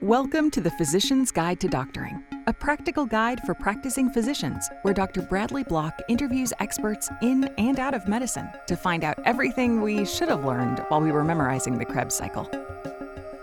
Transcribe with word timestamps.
Welcome 0.00 0.50
to 0.52 0.60
the 0.60 0.70
Physician's 0.70 1.30
Guide 1.30 1.60
to 1.60 1.68
Doctoring, 1.68 2.22
a 2.46 2.52
practical 2.52 3.04
guide 3.04 3.40
for 3.44 3.52
practicing 3.52 4.10
physicians, 4.10 4.68
where 4.82 4.94
Dr. 4.94 5.22
Bradley 5.22 5.64
Block 5.64 6.00
interviews 6.08 6.52
experts 6.60 7.10
in 7.20 7.44
and 7.58 7.78
out 7.78 7.94
of 7.94 8.08
medicine 8.08 8.48
to 8.68 8.76
find 8.76 9.04
out 9.04 9.18
everything 9.24 9.80
we 9.80 10.04
should 10.06 10.28
have 10.28 10.44
learned 10.44 10.78
while 10.88 11.00
we 11.00 11.12
were 11.12 11.24
memorizing 11.24 11.78
the 11.78 11.84
Krebs 11.84 12.14
cycle. 12.14 12.44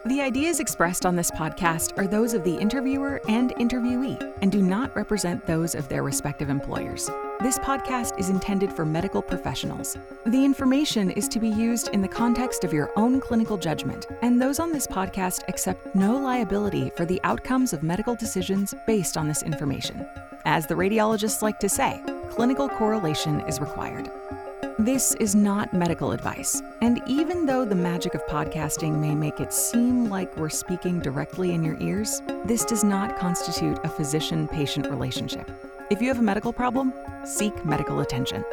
The 0.05 0.21
ideas 0.21 0.59
expressed 0.59 1.05
on 1.05 1.15
this 1.15 1.31
podcast 1.31 1.97
are 1.97 2.07
those 2.07 2.33
of 2.33 2.43
the 2.43 2.55
interviewer 2.55 3.21
and 3.27 3.51
interviewee 3.55 4.33
and 4.41 4.51
do 4.51 4.61
not 4.61 4.95
represent 4.95 5.45
those 5.45 5.75
of 5.75 5.89
their 5.89 6.03
respective 6.03 6.49
employers. 6.49 7.09
This 7.41 7.59
podcast 7.59 8.17
is 8.17 8.29
intended 8.29 8.71
for 8.71 8.85
medical 8.85 9.21
professionals. 9.21 9.97
The 10.25 10.45
information 10.45 11.11
is 11.11 11.27
to 11.27 11.39
be 11.39 11.49
used 11.49 11.89
in 11.89 12.01
the 12.01 12.07
context 12.07 12.63
of 12.63 12.71
your 12.71 12.91
own 12.95 13.19
clinical 13.19 13.57
judgment, 13.57 14.07
and 14.21 14.41
those 14.41 14.57
on 14.57 14.71
this 14.71 14.87
podcast 14.87 15.43
accept 15.49 15.93
no 15.95 16.17
liability 16.17 16.91
for 16.95 17.05
the 17.05 17.19
outcomes 17.25 17.73
of 17.73 17.83
medical 17.83 18.15
decisions 18.15 18.73
based 18.87 19.17
on 19.17 19.27
this 19.27 19.43
information. 19.43 20.07
As 20.45 20.65
the 20.65 20.75
radiologists 20.75 21.41
like 21.41 21.59
to 21.59 21.69
say, 21.69 22.01
clinical 22.29 22.69
correlation 22.69 23.41
is 23.41 23.59
required. 23.59 24.09
This 24.79 25.13
is 25.15 25.35
not 25.35 25.73
medical 25.73 26.13
advice, 26.13 26.61
and 26.81 27.01
even 27.05 27.45
though 27.45 27.65
the 27.65 27.75
magic 27.75 28.15
of 28.15 28.25
podcasting 28.27 28.97
may 28.97 29.13
make 29.13 29.41
it 29.41 29.51
seem 29.51 30.05
like 30.05 30.35
we're 30.37 30.49
speaking 30.49 30.99
directly 30.99 31.53
in 31.53 31.63
your 31.63 31.79
ears, 31.81 32.21
this 32.45 32.63
does 32.63 32.83
not 32.83 33.17
constitute 33.17 33.77
a 33.83 33.89
physician 33.89 34.47
patient 34.47 34.87
relationship. 34.87 35.51
If 35.91 36.01
you 36.01 36.07
have 36.07 36.17
a 36.17 36.23
medical 36.23 36.51
problem, 36.51 36.91
seek 37.25 37.63
medical 37.63 37.99
attention. 37.99 38.43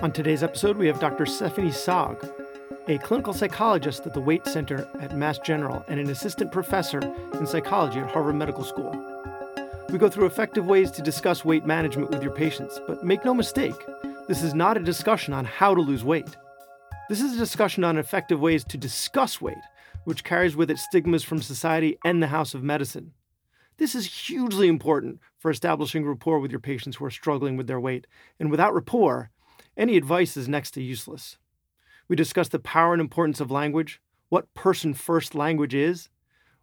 On 0.00 0.12
today's 0.12 0.44
episode, 0.44 0.76
we 0.76 0.86
have 0.86 1.00
Dr. 1.00 1.26
Stephanie 1.26 1.72
Sogg, 1.72 2.24
a 2.86 2.98
clinical 2.98 3.32
psychologist 3.34 4.06
at 4.06 4.14
the 4.14 4.20
Weight 4.20 4.46
Center 4.46 4.88
at 5.00 5.16
Mass 5.16 5.40
General 5.40 5.84
and 5.88 5.98
an 5.98 6.10
assistant 6.10 6.52
professor 6.52 7.00
in 7.34 7.44
psychology 7.44 7.98
at 7.98 8.08
Harvard 8.12 8.36
Medical 8.36 8.62
School. 8.62 8.94
We 9.90 9.98
go 9.98 10.08
through 10.08 10.26
effective 10.26 10.66
ways 10.66 10.92
to 10.92 11.02
discuss 11.02 11.44
weight 11.44 11.66
management 11.66 12.10
with 12.10 12.22
your 12.22 12.32
patients, 12.32 12.78
but 12.86 13.04
make 13.04 13.24
no 13.24 13.34
mistake, 13.34 13.74
this 14.28 14.44
is 14.44 14.54
not 14.54 14.76
a 14.76 14.80
discussion 14.80 15.34
on 15.34 15.44
how 15.44 15.74
to 15.74 15.80
lose 15.80 16.04
weight. 16.04 16.36
This 17.08 17.20
is 17.20 17.34
a 17.34 17.38
discussion 17.38 17.82
on 17.82 17.98
effective 17.98 18.38
ways 18.38 18.62
to 18.66 18.78
discuss 18.78 19.40
weight, 19.40 19.58
which 20.04 20.22
carries 20.22 20.54
with 20.54 20.70
it 20.70 20.78
stigmas 20.78 21.24
from 21.24 21.42
society 21.42 21.98
and 22.04 22.22
the 22.22 22.28
House 22.28 22.54
of 22.54 22.62
Medicine. 22.62 23.12
This 23.78 23.94
is 23.94 24.28
hugely 24.28 24.68
important 24.68 25.20
for 25.38 25.50
establishing 25.50 26.06
rapport 26.06 26.38
with 26.38 26.50
your 26.50 26.60
patients 26.60 26.96
who 26.96 27.04
are 27.04 27.10
struggling 27.10 27.56
with 27.56 27.66
their 27.66 27.80
weight, 27.80 28.06
and 28.40 28.50
without 28.50 28.74
rapport, 28.74 29.30
any 29.76 29.96
advice 29.96 30.36
is 30.36 30.48
next 30.48 30.70
to 30.72 30.82
useless. 30.82 31.36
We 32.08 32.16
discuss 32.16 32.48
the 32.48 32.58
power 32.58 32.94
and 32.94 33.00
importance 33.00 33.38
of 33.38 33.50
language, 33.50 34.00
what 34.30 34.52
person 34.54 34.94
first 34.94 35.34
language 35.34 35.74
is, 35.74 36.08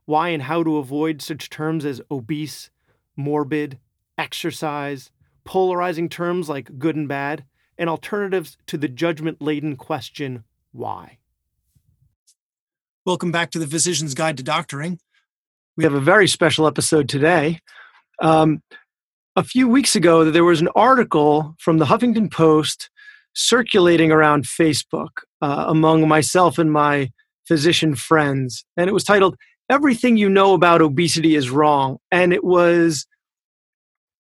why 0.05 0.29
and 0.29 0.43
how 0.43 0.63
to 0.63 0.77
avoid 0.77 1.21
such 1.21 1.49
terms 1.49 1.85
as 1.85 2.01
obese, 2.09 2.71
morbid, 3.15 3.77
exercise, 4.17 5.11
polarizing 5.43 6.09
terms 6.09 6.49
like 6.49 6.79
good 6.79 6.95
and 6.95 7.07
bad, 7.07 7.45
and 7.77 7.89
alternatives 7.89 8.57
to 8.67 8.77
the 8.77 8.87
judgment 8.87 9.41
laden 9.41 9.75
question, 9.75 10.43
why? 10.71 11.19
Welcome 13.05 13.31
back 13.31 13.51
to 13.51 13.59
the 13.59 13.67
Physician's 13.67 14.13
Guide 14.13 14.37
to 14.37 14.43
Doctoring. 14.43 14.99
We 15.75 15.83
have 15.85 15.95
a 15.95 15.99
very 15.99 16.27
special 16.27 16.67
episode 16.67 17.09
today. 17.09 17.59
Um, 18.21 18.61
a 19.35 19.43
few 19.43 19.67
weeks 19.67 19.95
ago, 19.95 20.29
there 20.29 20.43
was 20.43 20.61
an 20.61 20.69
article 20.75 21.55
from 21.57 21.79
the 21.79 21.85
Huffington 21.85 22.31
Post 22.31 22.91
circulating 23.33 24.11
around 24.11 24.45
Facebook 24.45 25.09
uh, 25.41 25.65
among 25.67 26.07
myself 26.07 26.59
and 26.59 26.71
my 26.71 27.09
physician 27.47 27.95
friends, 27.95 28.63
and 28.77 28.87
it 28.87 28.93
was 28.93 29.03
titled, 29.03 29.35
Everything 29.67 30.15
You 30.15 30.29
Know 30.29 30.53
About 30.53 30.83
Obesity 30.83 31.35
is 31.35 31.49
Wrong. 31.49 31.97
And 32.11 32.33
it 32.33 32.43
was 32.43 33.07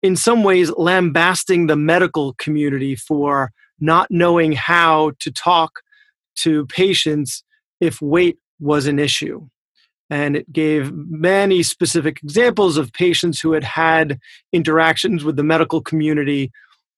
in 0.03 0.17
some 0.17 0.44
ways 0.44 0.71
lambasting 0.71 1.67
the 1.67 1.77
medical 1.77 2.33
community 2.33 2.95
for 2.95 3.51
not 3.79 4.11
knowing 4.11 4.51
how 4.51 5.13
to 5.19 5.31
talk 5.31 5.79
to 6.39 6.66
patients 6.66 7.44
if 7.79 8.01
weight 8.01 8.38
was 8.59 8.88
an 8.88 9.00
issue. 9.00 9.47
And 10.09 10.35
it 10.35 10.51
gave 10.51 10.91
many 10.93 11.61
specific 11.61 12.19
examples 12.23 12.77
of 12.77 12.91
patients 12.93 13.39
who 13.39 13.51
had 13.51 13.63
had 13.63 14.19
interactions 14.51 15.23
with 15.23 15.35
the 15.35 15.43
medical 15.43 15.81
community 15.81 16.51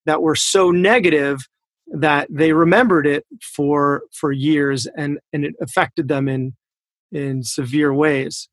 that 0.05 0.21
were 0.21 0.35
so 0.35 0.71
negative 0.71 1.47
that 1.93 2.27
they 2.29 2.53
remembered 2.53 3.05
it 3.05 3.25
for 3.41 4.03
for 4.13 4.31
years 4.31 4.87
and 4.97 5.19
and 5.33 5.43
it 5.43 5.55
affected 5.61 6.07
them 6.07 6.29
in 6.29 6.53
in 7.11 7.43
severe 7.43 7.93
ways. 7.93 8.47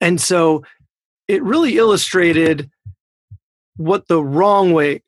And 0.00 0.20
so 0.20 0.64
it 1.28 1.42
really 1.42 1.76
illustrated 1.76 2.70
what 3.76 4.08
the 4.08 4.22
wrong 4.22 4.72
way 4.72 5.02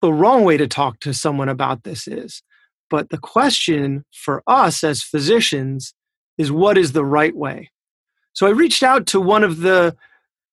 the 0.00 0.12
wrong 0.12 0.44
way 0.44 0.56
to 0.56 0.68
talk 0.68 1.00
to 1.00 1.12
someone 1.12 1.48
about 1.48 1.82
this 1.82 2.06
is. 2.06 2.42
But 2.90 3.10
the 3.10 3.18
question 3.18 4.04
for 4.12 4.42
us 4.46 4.84
as 4.84 5.02
physicians 5.02 5.94
is 6.38 6.50
what 6.50 6.78
is 6.78 6.92
the 6.92 7.04
right 7.04 7.36
way. 7.36 7.70
So 8.32 8.46
i 8.46 8.50
reached 8.50 8.82
out 8.82 9.06
to 9.08 9.20
one 9.20 9.44
of 9.44 9.58
the 9.58 9.96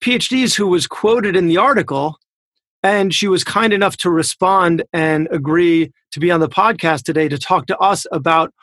phds 0.01 0.56
who 0.56 0.68
was 0.68 0.88
quoted 0.88 1.35
in 1.35 1.47
the 1.47 1.57
article 1.57 2.18
and 2.84 3.13
she 3.13 3.28
was 3.28 3.44
kind 3.44 3.73
enough 3.73 3.97
to 3.97 4.09
respond 4.09 4.84
and 4.91 5.28
agree 5.31 5.91
to 6.12 6.19
be 6.19 6.31
on 6.31 6.40
the 6.40 6.50
podcast 6.50 7.03
today 7.03 7.28
to 7.28 7.38
talk 7.38 7.68
to 7.68 7.78
us 7.78 8.06
about 8.12 8.53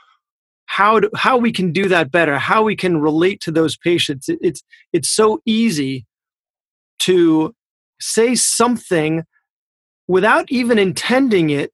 how 0.67 1.01
to, 1.01 1.11
how 1.15 1.37
we 1.37 1.53
can 1.53 1.73
do 1.73 1.89
that 1.89 2.11
better 2.11 2.39
how 2.39 2.63
we 2.63 2.75
can 2.75 2.99
relate 2.99 3.41
to 3.43 3.51
those 3.51 3.77
patients. 3.77 4.29
It's 4.29 4.63
it's 4.93 5.11
so 5.11 5.41
easy 5.45 6.07
to 7.01 7.55
say 8.01 8.35
something 8.35 9.25
without 10.09 10.51
even 10.51 10.79
intending 10.79 11.51
it 11.51 11.73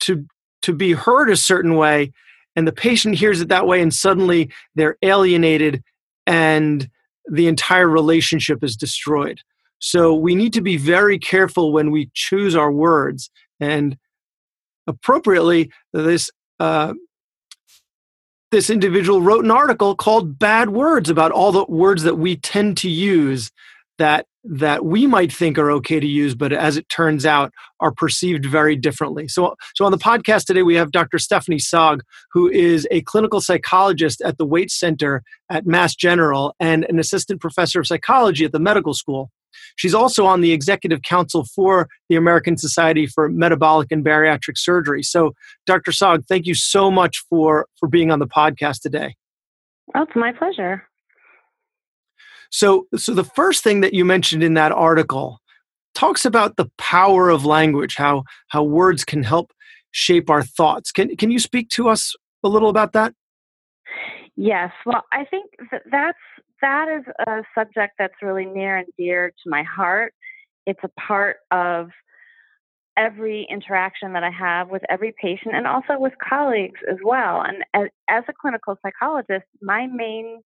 to 0.00 0.26
to 0.62 0.74
be 0.74 0.92
heard 0.92 1.30
a 1.30 1.36
certain 1.36 1.76
way 1.76 2.12
and 2.56 2.66
the 2.66 2.72
patient 2.72 3.16
hears 3.16 3.40
it 3.40 3.48
that 3.48 3.66
way 3.66 3.80
and 3.80 3.92
suddenly 3.92 4.50
they're 4.74 4.96
alienated 5.02 5.82
and 6.26 6.88
the 7.30 7.48
entire 7.48 7.88
relationship 7.88 8.62
is 8.62 8.76
destroyed. 8.76 9.40
So 9.78 10.14
we 10.14 10.34
need 10.34 10.52
to 10.54 10.60
be 10.60 10.76
very 10.76 11.18
careful 11.18 11.72
when 11.72 11.90
we 11.90 12.10
choose 12.14 12.56
our 12.56 12.72
words 12.72 13.30
and 13.60 13.96
appropriately 14.86 15.70
this 15.92 16.30
uh, 16.60 16.94
this 18.50 18.70
individual 18.70 19.20
wrote 19.20 19.44
an 19.44 19.50
article 19.50 19.96
called 19.96 20.38
bad 20.38 20.70
words 20.70 21.10
about 21.10 21.32
all 21.32 21.50
the 21.50 21.64
words 21.64 22.04
that 22.04 22.18
we 22.18 22.36
tend 22.36 22.76
to 22.78 22.88
use 22.88 23.50
that 23.98 24.26
that 24.44 24.84
we 24.84 25.06
might 25.06 25.32
think 25.32 25.58
are 25.58 25.70
okay 25.70 25.98
to 25.98 26.06
use, 26.06 26.34
but 26.34 26.52
as 26.52 26.76
it 26.76 26.88
turns 26.88 27.24
out, 27.24 27.52
are 27.80 27.92
perceived 27.92 28.44
very 28.44 28.76
differently. 28.76 29.26
So, 29.26 29.56
so 29.74 29.84
on 29.84 29.92
the 29.92 29.98
podcast 29.98 30.44
today, 30.44 30.62
we 30.62 30.74
have 30.74 30.92
Dr. 30.92 31.18
Stephanie 31.18 31.58
Sogg, 31.58 32.02
who 32.32 32.50
is 32.50 32.86
a 32.90 33.00
clinical 33.02 33.40
psychologist 33.40 34.20
at 34.20 34.36
the 34.36 34.44
Weight 34.44 34.70
Center 34.70 35.22
at 35.50 35.66
Mass 35.66 35.94
General 35.94 36.54
and 36.60 36.84
an 36.84 36.98
assistant 36.98 37.40
professor 37.40 37.80
of 37.80 37.86
psychology 37.86 38.44
at 38.44 38.52
the 38.52 38.60
medical 38.60 38.92
school. 38.92 39.30
She's 39.76 39.94
also 39.94 40.26
on 40.26 40.40
the 40.40 40.52
executive 40.52 41.02
council 41.02 41.44
for 41.44 41.88
the 42.08 42.16
American 42.16 42.56
Society 42.56 43.06
for 43.06 43.28
Metabolic 43.28 43.90
and 43.92 44.04
Bariatric 44.04 44.56
Surgery. 44.58 45.02
So, 45.02 45.32
Dr. 45.66 45.90
Sogg, 45.90 46.24
thank 46.28 46.46
you 46.46 46.54
so 46.54 46.90
much 46.90 47.24
for 47.30 47.66
for 47.78 47.88
being 47.88 48.10
on 48.10 48.18
the 48.18 48.26
podcast 48.26 48.80
today. 48.80 49.14
Oh, 49.94 50.02
it's 50.02 50.16
my 50.16 50.32
pleasure. 50.32 50.82
So, 52.54 52.86
so 52.94 53.12
the 53.12 53.24
first 53.24 53.64
thing 53.64 53.80
that 53.80 53.94
you 53.94 54.04
mentioned 54.04 54.44
in 54.44 54.54
that 54.54 54.70
article 54.70 55.40
talks 55.92 56.24
about 56.24 56.56
the 56.56 56.70
power 56.78 57.28
of 57.28 57.44
language, 57.44 57.96
how 57.96 58.22
how 58.46 58.62
words 58.62 59.04
can 59.04 59.24
help 59.24 59.52
shape 59.90 60.30
our 60.30 60.44
thoughts. 60.44 60.92
Can 60.92 61.16
can 61.16 61.32
you 61.32 61.40
speak 61.40 61.68
to 61.70 61.88
us 61.88 62.14
a 62.44 62.48
little 62.48 62.68
about 62.68 62.92
that? 62.92 63.12
Yes. 64.36 64.70
Well, 64.86 65.02
I 65.12 65.24
think 65.24 65.50
that 65.72 65.82
that's 65.90 66.18
that 66.62 66.86
is 66.88 67.04
a 67.26 67.42
subject 67.56 67.94
that's 67.98 68.22
really 68.22 68.44
near 68.44 68.76
and 68.76 68.86
dear 68.96 69.30
to 69.30 69.50
my 69.50 69.64
heart. 69.64 70.14
It's 70.64 70.84
a 70.84 70.90
part 70.90 71.38
of 71.50 71.90
every 72.96 73.48
interaction 73.50 74.12
that 74.12 74.22
I 74.22 74.30
have 74.30 74.68
with 74.68 74.82
every 74.88 75.12
patient 75.20 75.56
and 75.56 75.66
also 75.66 75.98
with 75.98 76.12
colleagues 76.22 76.78
as 76.88 76.98
well. 77.02 77.42
And 77.42 77.64
as, 77.74 77.88
as 78.08 78.22
a 78.28 78.32
clinical 78.40 78.76
psychologist, 78.80 79.46
my 79.60 79.88
main 79.88 80.40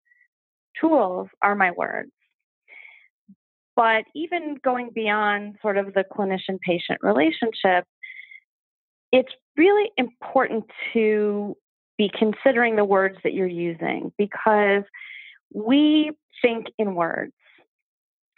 tools 0.80 1.28
are 1.42 1.56
my 1.56 1.72
words. 1.72 2.12
But 3.76 4.06
even 4.16 4.58
going 4.64 4.90
beyond 4.94 5.56
sort 5.62 5.78
of 5.78 5.94
the 5.94 6.04
clinician 6.04 6.60
patient 6.60 7.00
relationship, 7.04 7.86
it's 9.12 9.32
really 9.56 9.92
important 9.98 10.66
to 10.94 11.56
be 11.98 12.10
considering 12.18 12.76
the 12.76 12.86
words 12.86 13.18
that 13.24 13.34
you're 13.34 13.48
using 13.48 14.12
because 14.18 14.84
we 15.54 16.12
think 16.42 16.68
in 16.78 16.96
words. 16.96 17.34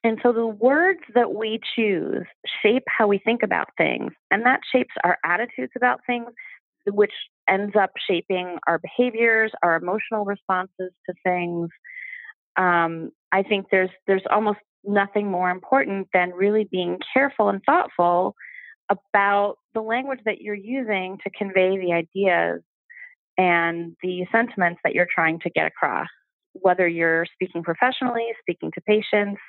And 0.04 0.20
so 0.24 0.32
the 0.32 0.48
words 0.48 1.02
that 1.14 1.34
we 1.34 1.60
choose 1.76 2.26
shape 2.62 2.84
how 2.88 3.08
we 3.08 3.18
think 3.18 3.44
about 3.44 3.68
things, 3.78 4.14
and 4.32 4.46
that 4.46 4.62
shapes 4.72 4.94
our 5.04 5.18
attitudes 5.26 5.74
about 5.76 6.00
things, 6.08 6.30
which 6.88 7.12
ends 7.50 7.76
up 7.76 7.92
shaping 8.10 8.58
our 8.68 8.80
behaviors, 8.80 9.52
our 9.62 9.76
emotional 9.76 10.24
responses 10.24 10.92
to 11.06 11.14
things. 11.24 11.70
Um, 12.60 13.12
I 13.32 13.42
think 13.44 13.68
there's 13.72 13.90
there's 14.06 14.24
almost 14.30 14.60
nothing 14.84 15.32
more 15.32 15.50
important 15.50 16.08
than 16.14 16.32
really 16.32 16.68
being 16.70 17.00
careful 17.14 17.50
and 17.50 17.62
thoughtful 17.66 18.36
about 18.92 19.56
the 19.74 19.82
language 19.82 20.20
that 20.26 20.42
you're 20.42 20.56
using 20.56 21.18
to 21.24 21.30
convey 21.30 21.78
the 21.78 21.94
ideas 21.94 22.62
and 23.38 23.96
the 24.04 24.26
sentiments 24.32 24.82
that 24.84 24.94
you're 24.94 25.08
trying 25.14 25.40
to 25.40 25.50
get 25.50 25.68
across, 25.68 26.08
whether 26.54 26.88
you're 26.88 27.26
speaking 27.34 27.64
professionally, 27.64 28.26
speaking 28.42 28.72
to 28.74 28.82
patients, 28.82 29.40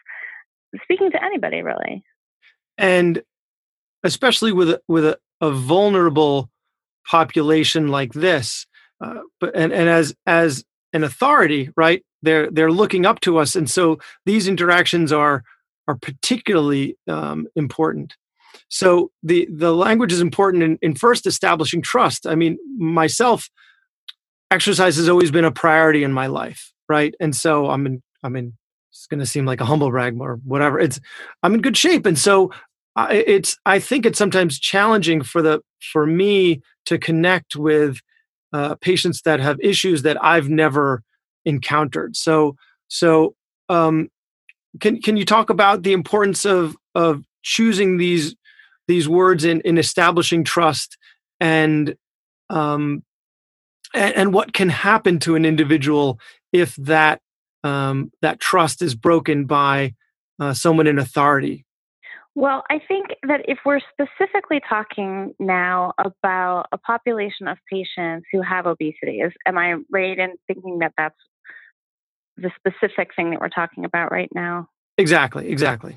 speaking 0.82 1.10
to 1.10 1.24
anybody 1.24 1.62
really. 1.62 2.04
And 2.78 3.22
especially 4.04 4.52
with 4.52 4.70
a, 4.70 4.80
with 4.88 5.04
a, 5.04 5.18
a 5.40 5.50
vulnerable 5.50 6.50
population 7.10 7.88
like 7.88 8.12
this, 8.12 8.66
uh, 9.02 9.20
but 9.40 9.56
and, 9.56 9.72
and 9.72 9.88
as 9.88 10.14
as 10.26 10.64
an 10.92 11.02
authority, 11.02 11.70
right? 11.76 12.04
They're 12.22 12.50
they're 12.50 12.70
looking 12.70 13.06
up 13.06 13.20
to 13.20 13.38
us, 13.38 13.56
and 13.56 13.70
so 13.70 13.98
these 14.26 14.48
interactions 14.48 15.12
are 15.12 15.42
are 15.88 15.96
particularly 15.96 16.96
um, 17.08 17.46
important. 17.56 18.14
So 18.68 19.10
the 19.22 19.48
the 19.50 19.74
language 19.74 20.12
is 20.12 20.20
important 20.20 20.62
in, 20.62 20.78
in 20.82 20.94
first 20.94 21.26
establishing 21.26 21.82
trust. 21.82 22.26
I 22.26 22.34
mean, 22.34 22.58
myself, 22.78 23.48
exercise 24.50 24.96
has 24.96 25.08
always 25.08 25.30
been 25.30 25.44
a 25.44 25.52
priority 25.52 26.04
in 26.04 26.12
my 26.12 26.26
life, 26.26 26.72
right? 26.88 27.14
And 27.20 27.34
so 27.34 27.70
I'm 27.70 27.86
in 27.86 28.02
I'm 28.22 28.36
in. 28.36 28.54
It's 28.90 29.06
going 29.06 29.20
to 29.20 29.26
seem 29.26 29.46
like 29.46 29.60
a 29.60 29.64
humble 29.64 29.90
brag 29.90 30.20
or 30.20 30.40
whatever. 30.44 30.80
It's 30.80 31.00
I'm 31.42 31.54
in 31.54 31.60
good 31.60 31.76
shape, 31.76 32.06
and 32.06 32.18
so 32.18 32.50
it's 32.96 33.56
I 33.64 33.78
think 33.78 34.04
it's 34.04 34.18
sometimes 34.18 34.58
challenging 34.58 35.22
for 35.22 35.42
the 35.42 35.60
for 35.92 36.06
me 36.06 36.60
to 36.86 36.98
connect 36.98 37.56
with 37.56 38.00
uh, 38.52 38.74
patients 38.76 39.22
that 39.22 39.40
have 39.40 39.60
issues 39.60 40.02
that 40.02 40.22
I've 40.22 40.48
never 40.48 41.02
encountered. 41.44 42.16
So 42.16 42.56
so 42.88 43.34
um, 43.68 44.08
can 44.80 45.00
can 45.00 45.16
you 45.16 45.24
talk 45.24 45.50
about 45.50 45.82
the 45.82 45.92
importance 45.92 46.44
of 46.44 46.76
of 46.94 47.24
choosing 47.42 47.96
these 47.96 48.34
these 48.88 49.08
words 49.08 49.44
in 49.44 49.60
in 49.62 49.78
establishing 49.78 50.44
trust 50.44 50.96
and 51.40 51.94
um, 52.50 53.02
and, 53.94 54.14
and 54.14 54.34
what 54.34 54.52
can 54.52 54.68
happen 54.68 55.18
to 55.20 55.36
an 55.36 55.44
individual 55.44 56.18
if 56.52 56.74
that 56.76 57.20
um, 57.62 58.10
that 58.22 58.40
trust 58.40 58.82
is 58.82 58.94
broken 58.94 59.44
by 59.44 59.94
uh, 60.40 60.54
someone 60.54 60.86
in 60.86 60.98
authority 60.98 61.64
well, 62.34 62.62
I 62.70 62.80
think 62.86 63.08
that 63.26 63.42
if 63.48 63.58
we're 63.64 63.80
specifically 63.92 64.60
talking 64.68 65.34
now 65.38 65.92
about 65.98 66.66
a 66.72 66.78
population 66.78 67.48
of 67.48 67.58
patients 67.70 68.26
who 68.32 68.40
have 68.42 68.66
obesity, 68.66 69.20
is 69.20 69.32
am 69.46 69.58
I 69.58 69.74
right 69.90 70.16
in 70.16 70.34
thinking 70.46 70.78
that 70.78 70.92
that's 70.96 71.16
the 72.36 72.50
specific 72.56 73.10
thing 73.14 73.30
that 73.30 73.40
we're 73.40 73.48
talking 73.48 73.84
about 73.84 74.12
right 74.12 74.30
now? 74.34 74.68
Exactly, 74.96 75.48
exactly. 75.48 75.96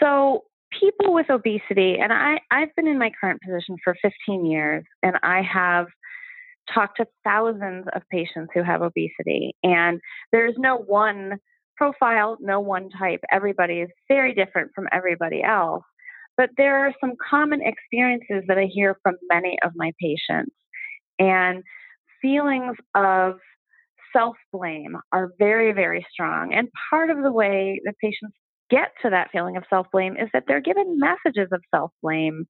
So, 0.00 0.44
people 0.78 1.14
with 1.14 1.30
obesity, 1.30 1.98
and 1.98 2.12
I, 2.12 2.40
I've 2.50 2.74
been 2.74 2.88
in 2.88 2.98
my 2.98 3.10
current 3.20 3.40
position 3.40 3.76
for 3.82 3.96
15 4.02 4.44
years, 4.44 4.84
and 5.02 5.16
I 5.22 5.42
have 5.42 5.86
talked 6.72 6.98
to 6.98 7.06
thousands 7.24 7.86
of 7.94 8.02
patients 8.10 8.50
who 8.54 8.62
have 8.62 8.82
obesity, 8.82 9.54
and 9.62 10.00
there's 10.32 10.54
no 10.58 10.76
one 10.76 11.38
profile, 11.78 12.36
no 12.40 12.60
one 12.60 12.90
type. 12.90 13.20
Everybody 13.30 13.80
is 13.80 13.88
very 14.08 14.34
different 14.34 14.72
from 14.74 14.88
everybody 14.92 15.42
else. 15.42 15.84
But 16.36 16.50
there 16.56 16.86
are 16.86 16.94
some 17.00 17.14
common 17.30 17.60
experiences 17.62 18.44
that 18.48 18.58
I 18.58 18.66
hear 18.72 18.96
from 19.02 19.14
many 19.30 19.56
of 19.64 19.72
my 19.74 19.92
patients. 20.00 20.54
And 21.18 21.62
feelings 22.20 22.76
of 22.94 23.34
self 24.12 24.36
blame 24.52 24.96
are 25.12 25.32
very, 25.38 25.72
very 25.72 26.06
strong. 26.12 26.52
And 26.52 26.68
part 26.90 27.10
of 27.10 27.22
the 27.22 27.32
way 27.32 27.80
that 27.84 27.94
patients 28.02 28.36
get 28.70 28.92
to 29.02 29.10
that 29.10 29.30
feeling 29.32 29.56
of 29.56 29.64
self 29.70 29.86
blame 29.92 30.16
is 30.16 30.28
that 30.32 30.44
they're 30.46 30.60
given 30.60 30.98
messages 30.98 31.48
of 31.52 31.62
self 31.74 31.90
blame 32.02 32.46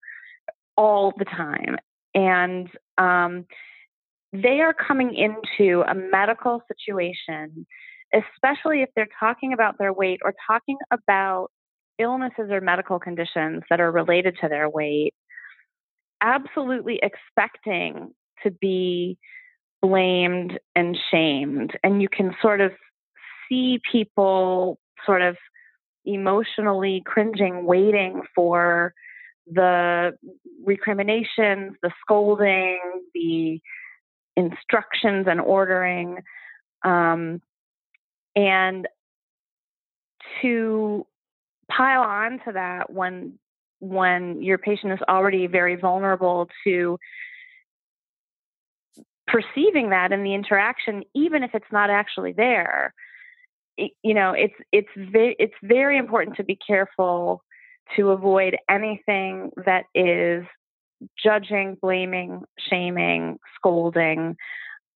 all 0.76 1.12
the 1.16 1.24
time. 1.24 1.76
And 2.14 2.68
um, 2.98 3.46
they 4.32 4.60
are 4.60 4.74
coming 4.74 5.14
into 5.14 5.82
a 5.82 5.94
medical 5.94 6.62
situation 6.68 7.66
especially 8.14 8.82
if 8.82 8.88
they're 8.94 9.08
talking 9.18 9.52
about 9.52 9.78
their 9.78 9.92
weight 9.92 10.20
or 10.24 10.34
talking 10.46 10.76
about 10.90 11.48
illnesses 11.98 12.50
or 12.50 12.60
medical 12.60 12.98
conditions 12.98 13.62
that 13.70 13.80
are 13.80 13.90
related 13.90 14.36
to 14.40 14.48
their 14.48 14.68
weight, 14.68 15.14
absolutely 16.20 17.00
expecting 17.02 18.12
to 18.42 18.50
be 18.50 19.18
blamed 19.82 20.58
and 20.74 20.96
shamed. 21.10 21.76
And 21.82 22.00
you 22.02 22.08
can 22.08 22.34
sort 22.40 22.60
of 22.60 22.72
see 23.48 23.80
people 23.90 24.78
sort 25.04 25.22
of 25.22 25.36
emotionally 26.04 27.02
cringing, 27.04 27.64
waiting 27.64 28.22
for 28.34 28.94
the 29.46 30.12
recriminations, 30.64 31.74
the 31.82 31.90
scolding, 32.00 32.78
the 33.14 33.60
instructions 34.36 35.26
and 35.28 35.40
ordering. 35.40 36.18
Um, 36.84 37.40
and 38.38 38.86
to 40.40 41.04
pile 41.68 42.02
on 42.02 42.38
to 42.46 42.52
that 42.52 42.90
when 42.90 43.38
when 43.80 44.42
your 44.42 44.58
patient 44.58 44.92
is 44.92 44.98
already 45.08 45.46
very 45.46 45.74
vulnerable 45.76 46.48
to 46.64 46.98
perceiving 49.26 49.90
that 49.90 50.12
in 50.12 50.22
the 50.22 50.34
interaction 50.34 51.02
even 51.14 51.42
if 51.42 51.50
it's 51.52 51.70
not 51.72 51.90
actually 51.90 52.32
there 52.32 52.94
it, 53.76 53.90
you 54.02 54.14
know 54.14 54.32
it's 54.32 54.54
it's 54.72 54.88
very 54.96 55.34
it's 55.38 55.54
very 55.62 55.98
important 55.98 56.36
to 56.36 56.44
be 56.44 56.56
careful 56.64 57.42
to 57.96 58.10
avoid 58.10 58.56
anything 58.70 59.50
that 59.66 59.84
is 59.94 60.44
judging 61.22 61.76
blaming 61.80 62.42
shaming 62.70 63.38
scolding 63.56 64.36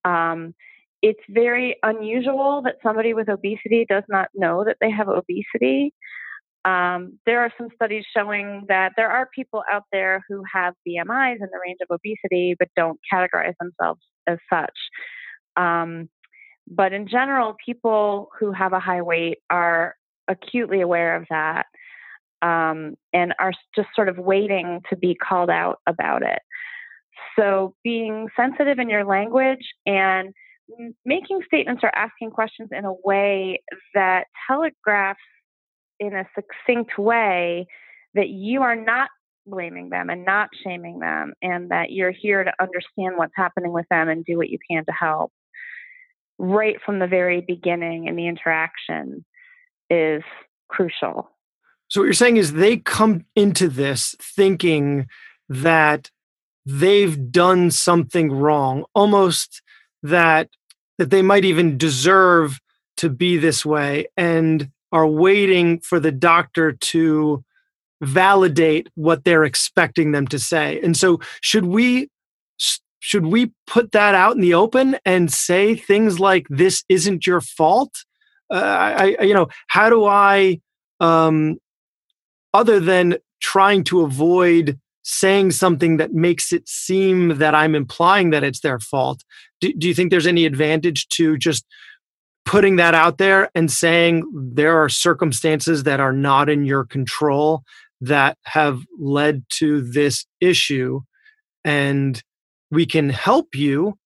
um, 0.04 0.54
it's 1.02 1.20
very 1.28 1.76
unusual 1.82 2.62
that 2.64 2.76
somebody 2.82 3.12
with 3.12 3.28
obesity 3.28 3.84
does 3.88 4.04
not 4.08 4.28
know 4.34 4.64
that 4.64 4.76
they 4.80 4.90
have 4.90 5.08
obesity. 5.08 5.92
Um, 6.64 7.18
there 7.26 7.40
are 7.40 7.52
some 7.58 7.68
studies 7.74 8.04
showing 8.16 8.66
that 8.68 8.92
there 8.96 9.10
are 9.10 9.28
people 9.34 9.64
out 9.70 9.82
there 9.90 10.24
who 10.28 10.44
have 10.52 10.74
BMIs 10.86 11.34
in 11.34 11.48
the 11.52 11.60
range 11.60 11.78
of 11.82 11.88
obesity 11.90 12.54
but 12.56 12.68
don't 12.76 13.00
categorize 13.12 13.54
themselves 13.60 14.00
as 14.28 14.38
such. 14.48 14.76
Um, 15.56 16.08
but 16.68 16.92
in 16.92 17.08
general, 17.08 17.56
people 17.64 18.28
who 18.38 18.52
have 18.52 18.72
a 18.72 18.78
high 18.78 19.02
weight 19.02 19.38
are 19.50 19.96
acutely 20.28 20.80
aware 20.80 21.16
of 21.16 21.26
that 21.30 21.66
um, 22.42 22.94
and 23.12 23.34
are 23.40 23.52
just 23.74 23.88
sort 23.94 24.08
of 24.08 24.18
waiting 24.18 24.80
to 24.88 24.96
be 24.96 25.16
called 25.16 25.50
out 25.50 25.80
about 25.88 26.22
it. 26.22 26.38
So, 27.36 27.74
being 27.82 28.28
sensitive 28.36 28.78
in 28.78 28.88
your 28.88 29.04
language 29.04 29.66
and 29.84 30.32
making 31.04 31.40
statements 31.46 31.82
or 31.82 31.94
asking 31.94 32.30
questions 32.30 32.70
in 32.72 32.84
a 32.84 32.92
way 33.04 33.62
that 33.94 34.24
telegraphs 34.48 35.20
in 35.98 36.14
a 36.14 36.24
succinct 36.34 36.98
way 36.98 37.66
that 38.14 38.28
you 38.28 38.62
are 38.62 38.76
not 38.76 39.08
blaming 39.46 39.90
them 39.90 40.10
and 40.10 40.24
not 40.24 40.48
shaming 40.64 41.00
them 41.00 41.32
and 41.42 41.70
that 41.70 41.90
you're 41.90 42.12
here 42.12 42.44
to 42.44 42.52
understand 42.60 43.16
what's 43.16 43.32
happening 43.36 43.72
with 43.72 43.86
them 43.90 44.08
and 44.08 44.24
do 44.24 44.36
what 44.36 44.48
you 44.48 44.58
can 44.70 44.84
to 44.84 44.92
help 44.92 45.32
right 46.38 46.76
from 46.84 46.98
the 46.98 47.06
very 47.06 47.40
beginning 47.40 48.08
in 48.08 48.16
the 48.16 48.26
interaction 48.26 49.24
is 49.90 50.22
crucial. 50.68 51.30
So 51.88 52.00
what 52.00 52.04
you're 52.04 52.14
saying 52.14 52.38
is 52.38 52.54
they 52.54 52.78
come 52.78 53.24
into 53.36 53.68
this 53.68 54.14
thinking 54.20 55.06
that 55.48 56.10
they've 56.64 57.30
done 57.30 57.70
something 57.70 58.32
wrong, 58.32 58.84
almost 58.94 59.62
that 60.02 60.48
that 61.02 61.10
they 61.10 61.20
might 61.20 61.44
even 61.44 61.76
deserve 61.76 62.60
to 62.96 63.10
be 63.10 63.36
this 63.36 63.66
way 63.66 64.06
and 64.16 64.70
are 64.92 65.08
waiting 65.08 65.80
for 65.80 65.98
the 65.98 66.12
doctor 66.12 66.74
to 66.74 67.42
validate 68.00 68.88
what 68.94 69.24
they're 69.24 69.42
expecting 69.42 70.12
them 70.12 70.28
to 70.28 70.38
say. 70.38 70.80
And 70.80 70.96
so 70.96 71.18
should 71.40 71.66
we 71.66 72.08
should 73.00 73.26
we 73.26 73.50
put 73.66 73.90
that 73.90 74.14
out 74.14 74.36
in 74.36 74.40
the 74.40 74.54
open 74.54 74.96
and 75.04 75.32
say 75.32 75.74
things 75.74 76.20
like 76.20 76.46
this 76.48 76.84
isn't 76.88 77.26
your 77.26 77.40
fault? 77.40 78.04
Uh, 78.48 78.58
I, 78.58 79.16
I, 79.18 79.22
you 79.24 79.34
know, 79.34 79.48
how 79.66 79.90
do 79.90 80.04
I 80.04 80.60
um 81.00 81.56
other 82.54 82.78
than 82.78 83.16
trying 83.40 83.82
to 83.84 84.02
avoid 84.02 84.78
saying 85.02 85.50
something 85.50 85.96
that 85.96 86.12
makes 86.12 86.52
it 86.52 86.68
seem 86.68 87.38
that 87.38 87.54
I'm 87.54 87.74
implying 87.74 88.30
that 88.30 88.44
it's 88.44 88.60
their 88.60 88.78
fault. 88.78 89.24
Do, 89.60 89.72
do, 89.72 89.88
you 89.88 89.94
think 89.94 90.10
there's 90.10 90.26
any 90.26 90.46
advantage 90.46 91.08
to 91.08 91.36
just 91.36 91.64
putting 92.44 92.76
that 92.76 92.94
out 92.94 93.18
there 93.18 93.50
and 93.54 93.70
saying 93.70 94.24
there 94.34 94.82
are 94.82 94.88
circumstances 94.88 95.84
that 95.84 96.00
are 96.00 96.12
not 96.12 96.48
in 96.48 96.64
your 96.64 96.84
control 96.84 97.62
that 98.00 98.36
have 98.44 98.82
led 98.98 99.44
to 99.48 99.80
this 99.80 100.26
issue 100.40 101.00
and 101.64 102.22
we 102.70 102.84
can 102.84 103.10
help 103.10 103.54
you 103.54 103.96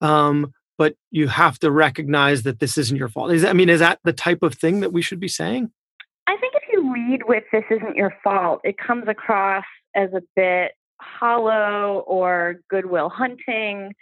um, 0.00 0.52
but 0.78 0.94
you 1.10 1.28
have 1.28 1.58
to 1.58 1.70
recognize 1.70 2.44
that 2.44 2.60
this 2.60 2.78
isn't 2.78 2.96
your 2.96 3.08
fault 3.08 3.32
is 3.32 3.44
i 3.44 3.52
mean 3.52 3.68
is 3.68 3.80
that 3.80 3.98
the 4.04 4.12
type 4.12 4.42
of 4.42 4.54
thing 4.54 4.80
that 4.80 4.92
we 4.92 5.02
should 5.02 5.18
be 5.18 5.28
saying 5.28 5.68
i 6.28 6.36
think 6.36 6.54
if 6.54 6.62
you 6.72 6.92
lead 6.92 7.22
with 7.26 7.42
this 7.52 7.64
isn't 7.70 7.96
your 7.96 8.14
fault 8.22 8.60
it 8.62 8.78
comes 8.78 9.08
across 9.08 9.64
as 9.94 10.12
a 10.12 10.22
bit 10.36 10.72
hollow 11.00 12.04
or 12.06 12.56
goodwill 12.68 13.08
hunting 13.08 13.92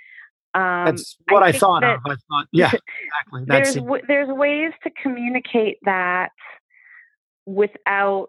um, 0.55 0.87
That's 0.87 1.17
what 1.29 1.43
I, 1.43 1.49
I 1.49 1.53
thought 1.53 1.85
of. 1.85 2.01
I 2.07 2.17
thought, 2.29 2.47
yeah, 2.53 2.67
exactly. 2.67 3.45
That's 3.47 3.75
there's 3.75 3.85
w- 3.85 4.05
there's 4.09 4.29
ways 4.29 4.73
to 4.83 4.91
communicate 5.03 5.79
that 5.85 6.31
without 7.47 8.29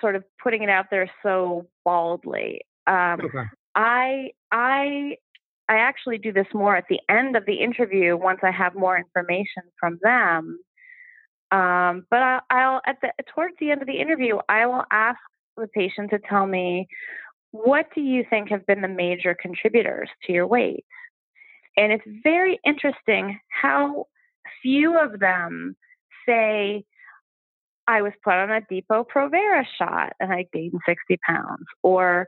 sort 0.00 0.16
of 0.16 0.24
putting 0.42 0.62
it 0.62 0.70
out 0.70 0.86
there 0.90 1.10
so 1.22 1.66
baldly. 1.84 2.62
Um, 2.86 3.20
okay. 3.22 3.44
I 3.74 4.30
I 4.50 5.16
I 5.68 5.76
actually 5.76 6.18
do 6.18 6.32
this 6.32 6.46
more 6.54 6.76
at 6.76 6.84
the 6.88 7.00
end 7.08 7.36
of 7.36 7.44
the 7.46 7.54
interview 7.54 8.16
once 8.16 8.40
I 8.42 8.50
have 8.50 8.74
more 8.74 8.96
information 8.96 9.62
from 9.78 9.98
them. 10.02 10.58
Um, 11.50 12.06
but 12.10 12.22
I'll, 12.22 12.40
I'll 12.50 12.80
at 12.86 12.96
the 13.02 13.12
towards 13.34 13.54
the 13.60 13.70
end 13.70 13.82
of 13.82 13.86
the 13.86 14.00
interview, 14.00 14.38
I 14.48 14.66
will 14.66 14.84
ask 14.90 15.18
the 15.56 15.68
patient 15.68 16.10
to 16.10 16.18
tell 16.18 16.46
me 16.46 16.86
what 17.50 17.86
do 17.94 18.00
you 18.00 18.24
think 18.28 18.50
have 18.50 18.66
been 18.66 18.80
the 18.80 18.88
major 18.88 19.36
contributors 19.40 20.08
to 20.24 20.32
your 20.32 20.46
weight. 20.46 20.84
And 21.76 21.92
it's 21.92 22.04
very 22.22 22.58
interesting 22.64 23.38
how 23.48 24.06
few 24.60 24.98
of 24.98 25.20
them 25.20 25.76
say, 26.26 26.84
I 27.86 28.02
was 28.02 28.12
put 28.24 28.32
on 28.32 28.50
a 28.50 28.60
Depo 28.62 29.04
Provera 29.06 29.64
shot 29.78 30.14
and 30.18 30.32
I 30.32 30.46
gained 30.52 30.80
60 30.86 31.18
pounds. 31.26 31.66
Or 31.82 32.26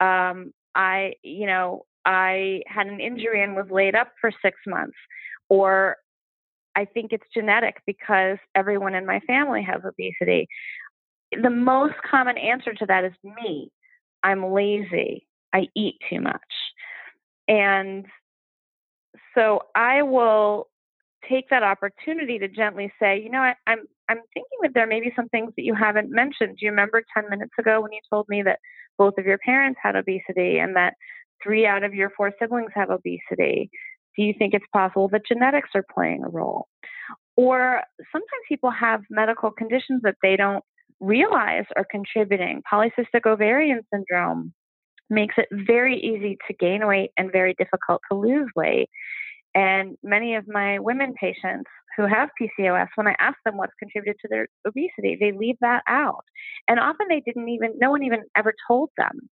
um, 0.00 0.52
I, 0.74 1.14
you 1.22 1.46
know, 1.46 1.82
I 2.04 2.62
had 2.66 2.86
an 2.86 3.00
injury 3.00 3.42
and 3.42 3.54
was 3.54 3.66
laid 3.70 3.94
up 3.94 4.12
for 4.20 4.32
six 4.42 4.58
months. 4.66 4.96
Or 5.48 5.96
I 6.74 6.84
think 6.86 7.12
it's 7.12 7.26
genetic 7.32 7.76
because 7.86 8.38
everyone 8.54 8.94
in 8.94 9.06
my 9.06 9.20
family 9.20 9.62
has 9.62 9.82
obesity. 9.84 10.48
The 11.42 11.50
most 11.50 11.94
common 12.08 12.38
answer 12.38 12.74
to 12.74 12.86
that 12.86 13.04
is 13.04 13.12
me. 13.22 13.70
I'm 14.22 14.52
lazy. 14.52 15.26
I 15.52 15.68
eat 15.76 15.96
too 16.10 16.20
much. 16.20 16.40
And 17.48 18.06
so 19.34 19.60
I 19.74 20.02
will 20.02 20.68
take 21.28 21.48
that 21.50 21.62
opportunity 21.62 22.38
to 22.38 22.48
gently 22.48 22.92
say, 23.00 23.20
you 23.20 23.30
know, 23.30 23.40
I, 23.40 23.54
I'm 23.66 23.80
I'm 24.08 24.20
thinking 24.34 24.58
that 24.62 24.74
there 24.74 24.86
may 24.86 25.00
be 25.00 25.12
some 25.16 25.28
things 25.28 25.52
that 25.56 25.64
you 25.64 25.74
haven't 25.74 26.10
mentioned. 26.10 26.58
Do 26.58 26.66
you 26.66 26.70
remember 26.70 27.02
10 27.16 27.30
minutes 27.30 27.52
ago 27.58 27.80
when 27.80 27.92
you 27.92 28.00
told 28.10 28.28
me 28.28 28.42
that 28.42 28.58
both 28.98 29.14
of 29.18 29.24
your 29.24 29.38
parents 29.38 29.80
had 29.82 29.96
obesity 29.96 30.58
and 30.58 30.76
that 30.76 30.94
three 31.42 31.66
out 31.66 31.84
of 31.84 31.94
your 31.94 32.10
four 32.16 32.32
siblings 32.38 32.70
have 32.74 32.90
obesity? 32.90 33.70
Do 34.16 34.22
you 34.22 34.34
think 34.38 34.52
it's 34.52 34.66
possible 34.72 35.08
that 35.08 35.26
genetics 35.26 35.70
are 35.74 35.84
playing 35.94 36.22
a 36.22 36.28
role? 36.28 36.68
Or 37.36 37.82
sometimes 38.12 38.42
people 38.48 38.70
have 38.70 39.02
medical 39.10 39.50
conditions 39.50 40.02
that 40.02 40.16
they 40.22 40.36
don't 40.36 40.62
realize 41.00 41.64
are 41.76 41.86
contributing. 41.90 42.62
Polycystic 42.70 43.26
ovarian 43.26 43.80
syndrome 43.92 44.52
makes 45.10 45.34
it 45.36 45.48
very 45.52 45.98
easy 45.98 46.38
to 46.48 46.54
gain 46.54 46.86
weight 46.86 47.10
and 47.16 47.30
very 47.32 47.54
difficult 47.58 48.00
to 48.10 48.18
lose 48.18 48.48
weight. 48.56 48.88
And 49.54 49.96
many 50.02 50.34
of 50.34 50.48
my 50.48 50.78
women 50.78 51.14
patients 51.20 51.70
who 51.96 52.06
have 52.06 52.30
PCOS, 52.40 52.88
when 52.96 53.06
I 53.06 53.14
ask 53.20 53.36
them 53.44 53.56
what's 53.56 53.74
contributed 53.78 54.16
to 54.22 54.28
their 54.28 54.48
obesity, 54.66 55.16
they 55.18 55.32
leave 55.32 55.56
that 55.60 55.82
out. 55.88 56.24
And 56.66 56.80
often 56.80 57.06
they 57.08 57.22
didn't 57.24 57.48
even, 57.48 57.74
no 57.78 57.90
one 57.90 58.02
even 58.02 58.22
ever 58.36 58.52
told 58.66 58.90
them 58.96 59.28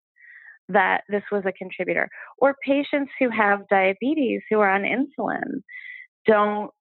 that 0.69 1.03
this 1.09 1.23
was 1.31 1.43
a 1.45 1.51
contributor. 1.51 2.07
Or 2.37 2.55
patients 2.63 3.11
who 3.19 3.29
have 3.29 3.67
diabetes 3.67 4.41
who 4.49 4.59
are 4.59 4.69
on 4.69 4.83
insulin 4.83 5.61
don't 6.27 6.71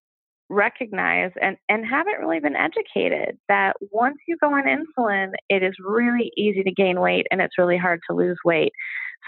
recognize 0.51 1.31
and, 1.41 1.57
and 1.69 1.87
haven't 1.87 2.19
really 2.19 2.41
been 2.41 2.57
educated 2.57 3.39
that 3.49 3.77
once 3.91 4.19
you 4.27 4.37
go 4.41 4.49
on 4.49 4.65
insulin, 4.65 5.31
it 5.49 5.63
is 5.63 5.73
really 5.83 6.33
easy 6.37 6.63
to 6.63 6.73
gain 6.73 7.01
weight 7.01 7.27
and 7.31 7.41
it's 7.41 7.57
really 7.57 7.79
hard 7.79 8.01
to 8.11 8.17
lose 8.17 8.37
weight. 8.45 8.73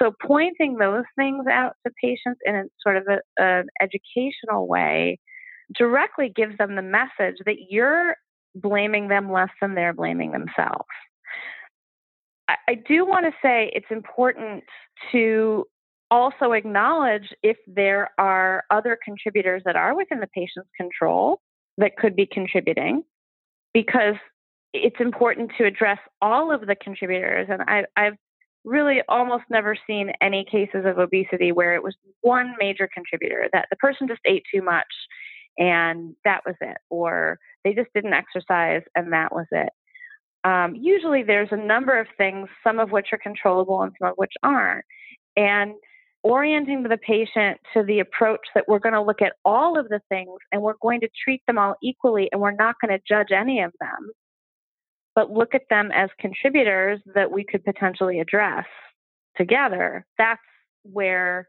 So 0.00 0.12
pointing 0.20 0.76
those 0.76 1.04
things 1.16 1.46
out 1.46 1.74
to 1.86 1.92
patients 2.02 2.40
in 2.44 2.56
a 2.56 2.64
sort 2.82 2.96
of 2.96 3.04
an 3.38 3.66
educational 3.80 4.66
way 4.66 5.18
directly 5.78 6.32
gives 6.34 6.56
them 6.58 6.74
the 6.74 6.82
message 6.82 7.36
that 7.46 7.56
you're 7.70 8.16
blaming 8.54 9.08
them 9.08 9.30
less 9.30 9.50
than 9.60 9.74
they're 9.74 9.94
blaming 9.94 10.32
themselves. 10.32 10.88
I, 12.48 12.56
I 12.68 12.74
do 12.74 13.06
want 13.06 13.26
to 13.26 13.32
say 13.42 13.70
it's 13.74 13.90
important 13.90 14.64
to 15.12 15.64
also 16.12 16.52
acknowledge 16.52 17.28
if 17.42 17.57
there 17.66 18.11
are 18.19 18.64
other 18.71 18.99
contributors 19.02 19.62
that 19.64 19.76
are 19.76 19.97
within 19.97 20.21
the 20.21 20.26
patient's 20.26 20.69
control 20.76 21.40
that 21.78 21.97
could 21.97 22.14
be 22.14 22.26
contributing 22.31 23.02
because 23.73 24.16
it's 24.75 25.00
important 25.00 25.52
to 25.57 25.64
address 25.64 25.99
all 26.21 26.52
of 26.52 26.66
the 26.66 26.76
contributors. 26.76 27.49
And 27.50 27.62
I, 27.62 27.85
have 27.97 28.16
really 28.62 29.00
almost 29.09 29.45
never 29.49 29.75
seen 29.87 30.12
any 30.21 30.45
cases 30.45 30.85
of 30.85 30.99
obesity 30.99 31.50
where 31.50 31.75
it 31.75 31.83
was 31.83 31.95
one 32.21 32.54
major 32.59 32.88
contributor 32.92 33.49
that 33.54 33.66
the 33.71 33.76
person 33.76 34.07
just 34.07 34.21
ate 34.26 34.45
too 34.54 34.61
much 34.62 34.85
and 35.57 36.14
that 36.26 36.42
was 36.45 36.57
it, 36.61 36.76
or 36.90 37.38
they 37.64 37.73
just 37.73 37.88
didn't 37.95 38.12
exercise 38.12 38.83
and 38.95 39.14
that 39.14 39.33
was 39.33 39.47
it. 39.50 39.71
Um, 40.45 40.75
usually 40.75 41.23
there's 41.23 41.52
a 41.52 41.57
number 41.57 41.99
of 41.99 42.07
things, 42.19 42.49
some 42.62 42.78
of 42.78 42.90
which 42.90 43.09
are 43.12 43.19
controllable 43.19 43.81
and 43.81 43.92
some 43.99 44.11
of 44.11 44.16
which 44.16 44.33
aren't. 44.42 44.85
And 45.37 45.75
orienting 46.22 46.82
the 46.84 46.96
patient 46.96 47.58
to 47.74 47.82
the 47.82 48.00
approach 48.00 48.40
that 48.54 48.64
we're 48.68 48.78
going 48.78 48.94
to 48.94 49.02
look 49.02 49.22
at 49.22 49.34
all 49.44 49.78
of 49.78 49.88
the 49.88 50.00
things 50.08 50.38
and 50.52 50.62
we're 50.62 50.74
going 50.80 51.00
to 51.00 51.08
treat 51.24 51.42
them 51.46 51.58
all 51.58 51.74
equally 51.82 52.28
and 52.32 52.40
we're 52.40 52.52
not 52.52 52.76
going 52.80 52.96
to 52.96 53.02
judge 53.06 53.32
any 53.32 53.60
of 53.60 53.72
them, 53.80 54.10
but 55.14 55.30
look 55.30 55.54
at 55.54 55.68
them 55.68 55.90
as 55.92 56.10
contributors 56.20 57.00
that 57.14 57.30
we 57.30 57.44
could 57.44 57.64
potentially 57.64 58.20
address 58.20 58.66
together. 59.36 60.06
That's 60.18 60.40
where 60.84 61.48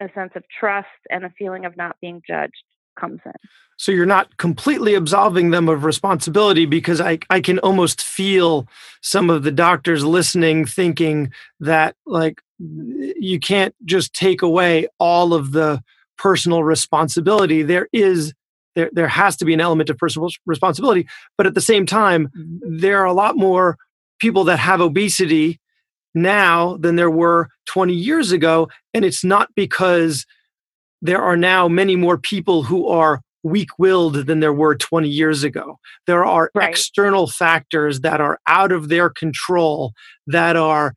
a 0.00 0.08
sense 0.14 0.32
of 0.34 0.42
trust 0.58 0.88
and 1.10 1.24
a 1.24 1.32
feeling 1.38 1.64
of 1.64 1.76
not 1.76 1.96
being 2.00 2.22
judged 2.26 2.52
comes 2.96 3.20
in. 3.24 3.32
So 3.76 3.92
you're 3.92 4.06
not 4.06 4.36
completely 4.36 4.94
absolving 4.94 5.50
them 5.50 5.68
of 5.68 5.84
responsibility 5.84 6.64
because 6.64 7.00
I, 7.00 7.18
I 7.30 7.40
can 7.40 7.58
almost 7.60 8.02
feel 8.02 8.68
some 9.02 9.30
of 9.30 9.42
the 9.42 9.50
doctors 9.50 10.04
listening 10.04 10.64
thinking 10.64 11.32
that 11.60 11.96
like 12.06 12.40
you 12.58 13.40
can't 13.40 13.74
just 13.84 14.14
take 14.14 14.42
away 14.42 14.86
all 14.98 15.34
of 15.34 15.52
the 15.52 15.82
personal 16.16 16.62
responsibility. 16.62 17.62
There 17.62 17.88
is 17.92 18.32
there 18.76 18.90
there 18.92 19.08
has 19.08 19.36
to 19.36 19.44
be 19.44 19.54
an 19.54 19.60
element 19.60 19.90
of 19.90 19.98
personal 19.98 20.30
responsibility, 20.46 21.06
but 21.36 21.46
at 21.46 21.54
the 21.54 21.60
same 21.60 21.86
time, 21.86 22.28
mm-hmm. 22.28 22.78
there 22.78 23.00
are 23.00 23.06
a 23.06 23.12
lot 23.12 23.36
more 23.36 23.76
people 24.20 24.44
that 24.44 24.58
have 24.58 24.80
obesity 24.80 25.60
now 26.14 26.76
than 26.76 26.96
there 26.96 27.10
were 27.10 27.48
20 27.66 27.92
years 27.92 28.30
ago 28.30 28.68
and 28.92 29.04
it's 29.04 29.24
not 29.24 29.52
because 29.56 30.26
there 31.04 31.22
are 31.22 31.36
now 31.36 31.68
many 31.68 31.96
more 31.96 32.16
people 32.16 32.62
who 32.62 32.88
are 32.88 33.20
weak 33.42 33.68
willed 33.78 34.14
than 34.14 34.40
there 34.40 34.54
were 34.54 34.74
20 34.74 35.06
years 35.06 35.44
ago. 35.44 35.78
There 36.06 36.24
are 36.24 36.50
right. 36.54 36.70
external 36.70 37.26
factors 37.26 38.00
that 38.00 38.22
are 38.22 38.38
out 38.46 38.72
of 38.72 38.88
their 38.88 39.10
control 39.10 39.92
that 40.26 40.56
are 40.56 40.94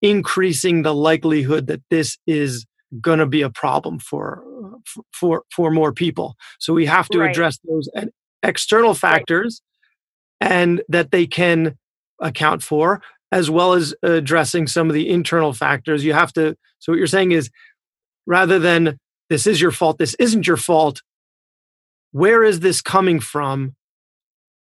increasing 0.00 0.82
the 0.82 0.94
likelihood 0.94 1.66
that 1.66 1.82
this 1.90 2.16
is 2.26 2.64
going 3.02 3.18
to 3.18 3.26
be 3.26 3.42
a 3.42 3.50
problem 3.50 3.98
for 3.98 4.42
uh, 4.64 5.00
for 5.12 5.44
for 5.54 5.70
more 5.70 5.92
people. 5.92 6.36
So 6.58 6.72
we 6.72 6.86
have 6.86 7.08
to 7.10 7.18
right. 7.18 7.30
address 7.30 7.58
those 7.68 7.88
external 8.42 8.94
factors 8.94 9.60
right. 10.42 10.50
and 10.50 10.82
that 10.88 11.10
they 11.10 11.26
can 11.26 11.76
account 12.18 12.62
for 12.62 13.02
as 13.30 13.50
well 13.50 13.74
as 13.74 13.94
addressing 14.02 14.66
some 14.66 14.88
of 14.88 14.94
the 14.94 15.10
internal 15.10 15.52
factors. 15.52 16.02
You 16.02 16.14
have 16.14 16.32
to 16.32 16.56
so 16.78 16.92
what 16.92 16.96
you're 16.96 17.06
saying 17.06 17.32
is 17.32 17.50
rather 18.24 18.58
than 18.58 18.98
this 19.30 19.46
is 19.46 19.60
your 19.60 19.70
fault, 19.70 19.96
this 19.96 20.14
isn't 20.18 20.46
your 20.46 20.58
fault. 20.58 21.02
Where 22.12 22.44
is 22.44 22.60
this 22.60 22.82
coming 22.82 23.20
from? 23.20 23.76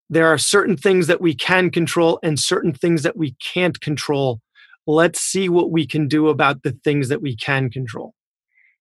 There 0.09 0.27
are 0.27 0.37
certain 0.37 0.77
things 0.77 1.07
that 1.07 1.21
we 1.21 1.35
can 1.35 1.69
control 1.69 2.19
and 2.23 2.39
certain 2.39 2.73
things 2.73 3.03
that 3.03 3.17
we 3.17 3.35
can't 3.53 3.79
control. 3.81 4.39
Let's 4.87 5.19
see 5.19 5.49
what 5.49 5.71
we 5.71 5.85
can 5.85 6.07
do 6.07 6.29
about 6.29 6.63
the 6.63 6.77
things 6.83 7.09
that 7.09 7.21
we 7.21 7.35
can 7.35 7.69
control. 7.69 8.13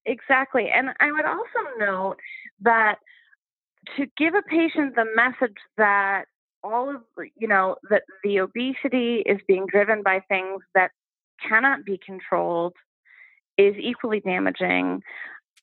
Exactly. 0.07 0.69
And 0.73 0.91
I 1.01 1.11
would 1.11 1.25
also 1.25 1.69
note 1.79 2.17
that 2.61 2.97
to 3.97 4.07
give 4.17 4.35
a 4.35 4.43
patient 4.43 4.95
the 4.95 5.07
message 5.17 5.57
that 5.77 6.25
all 6.63 6.89
of 6.89 7.03
you 7.37 7.49
know 7.49 7.77
that 7.91 8.03
the 8.23 8.39
obesity 8.39 9.23
is 9.27 9.39
being 9.47 9.67
driven 9.67 10.03
by 10.03 10.21
things 10.29 10.63
that 10.75 10.91
cannot 11.47 11.85
be 11.85 11.99
controlled 12.05 12.73
is 13.59 13.75
equally 13.79 14.21
damaging 14.21 15.03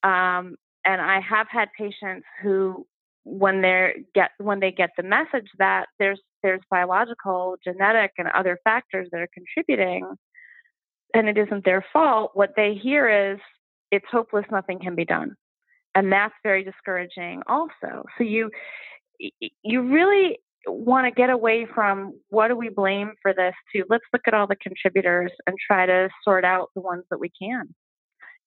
um, 0.03 0.55
and 0.85 1.01
I 1.01 1.19
have 1.21 1.47
had 1.49 1.69
patients 1.77 2.25
who, 2.41 2.85
when 3.23 3.61
they 3.61 4.03
get 4.15 4.31
when 4.39 4.59
they 4.59 4.71
get 4.71 4.89
the 4.97 5.03
message 5.03 5.47
that 5.59 5.85
there's 5.99 6.19
there's 6.41 6.61
biological, 6.71 7.55
genetic, 7.63 8.11
and 8.17 8.27
other 8.29 8.57
factors 8.63 9.07
that 9.11 9.21
are 9.21 9.29
contributing, 9.33 10.07
and 11.13 11.29
it 11.29 11.37
isn't 11.37 11.63
their 11.63 11.85
fault. 11.93 12.31
What 12.33 12.53
they 12.55 12.73
hear 12.73 13.31
is, 13.33 13.39
it's 13.91 14.05
hopeless, 14.11 14.45
nothing 14.51 14.79
can 14.79 14.95
be 14.95 15.05
done. 15.05 15.35
And 15.93 16.11
that's 16.11 16.33
very 16.41 16.63
discouraging 16.63 17.43
also. 17.47 18.05
So 18.17 18.23
you 18.23 18.49
you 19.19 19.81
really 19.83 20.39
want 20.67 21.05
to 21.05 21.11
get 21.11 21.29
away 21.29 21.67
from 21.73 22.13
what 22.29 22.47
do 22.47 22.55
we 22.55 22.69
blame 22.69 23.13
for 23.21 23.33
this 23.33 23.53
to 23.75 23.83
let's 23.89 24.03
look 24.13 24.21
at 24.27 24.33
all 24.33 24.47
the 24.47 24.55
contributors 24.55 25.31
and 25.47 25.55
try 25.67 25.85
to 25.85 26.09
sort 26.23 26.45
out 26.45 26.69
the 26.75 26.81
ones 26.81 27.03
that 27.11 27.19
we 27.19 27.29
can. 27.29 27.73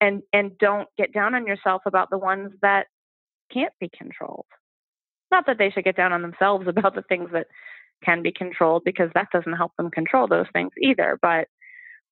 And 0.05 0.23
and 0.35 0.59
don't 0.59 0.89
get 0.99 1.15
down 1.15 1.35
on 1.35 1.47
yourself 1.47 1.83
about 1.87 2.11
the 2.11 2.19
ones 2.19 2.53
that 2.61 2.89
can't 3.51 3.73
be 3.81 3.89
controlled. 3.97 4.47
Not 5.31 5.47
that 5.47 5.57
they 5.57 5.71
should 5.71 5.85
get 5.85 5.97
down 5.97 6.13
on 6.13 6.21
themselves 6.21 6.69
about 6.69 6.95
the 6.95 7.03
things 7.03 7.31
that 7.33 7.47
can 8.05 8.23
be 8.23 8.33
controlled 8.33 8.83
because 8.85 9.11
that 9.15 9.29
doesn't 9.33 9.55
help 9.55 9.73
them 9.79 9.91
control 9.91 10.29
those 10.29 10.47
things 10.53 10.73
either, 10.83 11.19
but 11.23 11.49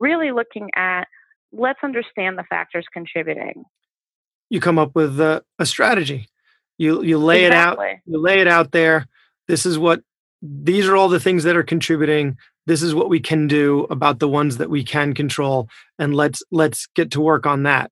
really 0.01 0.33
looking 0.33 0.71
at 0.75 1.05
let's 1.53 1.81
understand 1.83 2.39
the 2.39 2.45
factors 2.49 2.87
contributing. 2.93 3.65
You 4.49 4.61
come 4.61 4.79
up 4.79 4.95
with 4.95 5.21
a, 5.21 5.45
a 5.59 5.67
strategy. 5.67 6.29
You 6.79 7.03
you 7.03 7.19
lay 7.19 7.45
exactly. 7.45 7.87
it 7.87 7.91
out. 7.91 7.99
You 8.07 8.19
lay 8.19 8.41
it 8.41 8.49
out 8.49 8.73
there. 8.73 9.07
This 9.49 9.67
is 9.67 9.79
what 9.79 10.01
these 10.41 10.89
are 10.89 10.97
all 10.97 11.09
the 11.09 11.21
things 11.21 11.45
that 11.45 11.57
are 11.57 11.63
contributing. 11.63 12.39
This 12.67 12.83
is 12.83 12.95
what 12.95 13.09
we 13.09 13.21
can 13.21 13.49
do 13.49 13.87
about 13.91 14.21
the 14.21 14.29
ones 14.29 14.59
that 14.59 14.71
we 14.71 14.85
can 14.85 15.15
control, 15.15 15.69
and 15.99 16.15
let's 16.15 16.43
let's 16.51 16.87
get 16.95 17.11
to 17.13 17.21
work 17.21 17.47
on 17.47 17.65
that. 17.65 17.91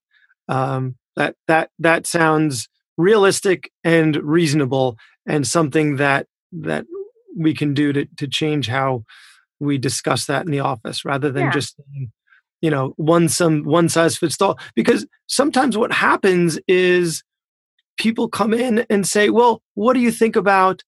Um, 0.48 0.96
that 1.16 1.34
that 1.48 1.70
that 1.78 2.06
sounds 2.06 2.68
realistic 2.96 3.70
and 3.82 4.16
reasonable, 4.16 4.96
and 5.26 5.46
something 5.46 5.96
that 5.96 6.26
that 6.52 6.84
we 7.36 7.54
can 7.54 7.74
do 7.74 7.92
to 7.92 8.06
to 8.16 8.28
change 8.28 8.68
how 8.68 9.04
we 9.58 9.76
discuss 9.76 10.26
that 10.26 10.46
in 10.46 10.52
the 10.52 10.60
office, 10.60 11.04
rather 11.04 11.30
than 11.32 11.44
yeah. 11.44 11.50
just 11.50 11.76
you 12.60 12.70
know 12.70 12.92
one 12.96 13.28
some 13.28 13.64
one 13.64 13.88
size 13.88 14.16
fits 14.16 14.40
all 14.40 14.58
because 14.74 15.06
sometimes 15.26 15.76
what 15.76 15.92
happens 15.92 16.58
is 16.68 17.22
people 17.98 18.28
come 18.28 18.54
in 18.54 18.86
and 18.90 19.06
say 19.06 19.30
well 19.30 19.62
what 19.74 19.94
do 19.94 20.00
you 20.00 20.10
think 20.10 20.36
about 20.36 20.82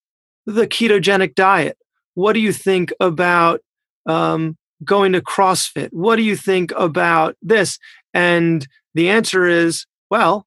the 0.46 0.66
ketogenic 0.66 1.34
diet 1.34 1.76
what 2.14 2.34
do 2.34 2.40
you 2.40 2.52
think 2.52 2.92
about 3.00 3.60
um, 4.06 4.56
going 4.84 5.12
to 5.12 5.20
crossfit. 5.20 5.88
What 5.92 6.16
do 6.16 6.22
you 6.22 6.36
think 6.36 6.72
about 6.76 7.36
this? 7.42 7.78
And 8.14 8.66
the 8.94 9.08
answer 9.10 9.46
is 9.46 9.86
well 10.10 10.46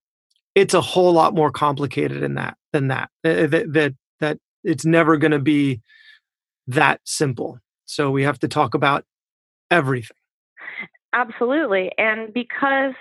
it's 0.54 0.74
a 0.74 0.80
whole 0.80 1.12
lot 1.12 1.34
more 1.34 1.50
complicated 1.50 2.22
than 2.22 2.34
that 2.34 2.56
than 2.72 2.88
that 2.88 3.10
that 3.22 3.50
that, 3.50 3.94
that 4.20 4.38
it's 4.64 4.84
never 4.84 5.16
going 5.16 5.32
to 5.32 5.38
be 5.38 5.80
that 6.66 7.00
simple. 7.04 7.58
So 7.84 8.10
we 8.10 8.24
have 8.24 8.40
to 8.40 8.48
talk 8.48 8.74
about 8.74 9.04
everything. 9.70 10.16
Absolutely. 11.12 11.92
And 11.98 12.32
because 12.34 12.94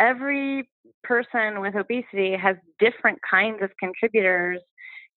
every 0.00 0.68
person 1.04 1.60
with 1.60 1.76
obesity 1.76 2.36
has 2.36 2.56
different 2.80 3.20
kinds 3.28 3.62
of 3.62 3.70
contributors 3.78 4.60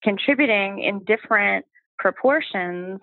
contributing 0.04 0.84
in 0.84 1.04
different 1.06 1.66
proportions, 1.98 3.00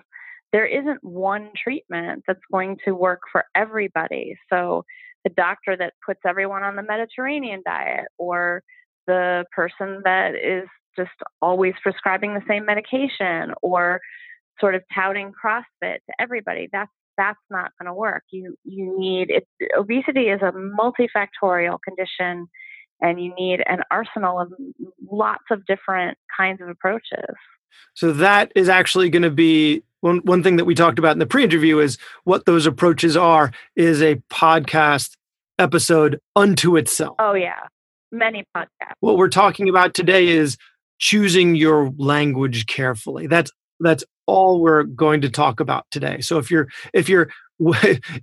there 0.55 0.67
isn't 0.67 1.03
one 1.03 1.51
treatment 1.61 2.23
that's 2.29 2.39
going 2.53 2.79
to 2.85 2.93
work 2.93 3.23
for 3.33 3.45
everybody. 3.57 4.37
So 4.49 4.85
the 5.25 5.31
doctor 5.31 5.77
that 5.77 5.95
puts 6.07 6.21
everyone 6.25 6.63
on 6.63 6.77
the 6.77 6.83
Mediterranean 6.83 7.61
diet 7.67 8.05
or 8.19 8.63
the 9.09 9.47
person 9.51 10.03
that 10.05 10.37
is 10.37 10.69
just 10.97 11.11
always 11.43 11.75
prescribing 11.83 12.35
the 12.35 12.43
same 12.47 12.65
medication 12.65 13.53
or 13.63 14.01
sort 14.61 14.77
of 14.77 14.83
touting 14.95 15.33
CrossFit 15.33 15.97
to 15.97 16.15
everybody, 16.21 16.69
that's 16.71 16.93
that's 17.17 17.41
not 17.51 17.73
going 17.81 17.87
to 17.87 17.95
work. 17.95 18.23
You 18.31 18.55
you 18.63 18.97
need 18.97 19.31
it. 19.31 19.49
Obesity 19.77 20.29
is 20.29 20.41
a 20.41 20.53
multifactorial 20.53 21.79
condition, 21.83 22.47
and 23.01 23.21
you 23.21 23.35
need 23.35 23.65
an 23.67 23.81
arsenal 23.91 24.39
of 24.39 24.53
lots 25.11 25.45
of 25.51 25.67
different 25.67 26.17
kinds 26.37 26.61
of 26.61 26.69
approaches. 26.69 27.35
So 27.95 28.13
that 28.13 28.53
is 28.55 28.69
actually 28.69 29.11
going 29.11 29.23
to 29.23 29.31
be 29.31 29.83
one 30.05 30.19
one 30.19 30.43
thing 30.43 30.57
that 30.57 30.67
we 30.67 30.75
talked 30.75 30.99
about 30.99 31.13
in 31.13 31.19
the 31.19 31.27
pre-interview 31.27 31.79
is 31.79 31.97
what 32.25 32.45
those 32.45 32.67
approaches 32.67 33.17
are 33.17 33.53
is 33.75 34.03
a 34.03 34.17
podcast 34.31 35.17
episode 35.59 36.21
unto 36.37 36.77
itself. 36.77 37.17
Oh 37.19 37.33
yeah, 37.33 37.61
many 38.13 38.45
podcasts. 38.55 38.93
What 39.01 39.17
we're 39.17 39.31
talking 39.31 39.69
about 39.69 39.95
today 39.95 40.29
is 40.29 40.59
choosing 40.99 41.55
your 41.55 41.91
language 41.97 42.67
carefully. 42.67 43.27
That's 43.27 43.51
that's 43.81 44.05
all 44.27 44.61
we're 44.61 44.83
going 44.83 45.23
to 45.23 45.31
talk 45.31 45.59
about 45.59 45.87
today. 45.91 46.21
So 46.21 46.37
if 46.37 46.51
you're 46.51 46.69
if 46.93 47.09
you're 47.09 47.31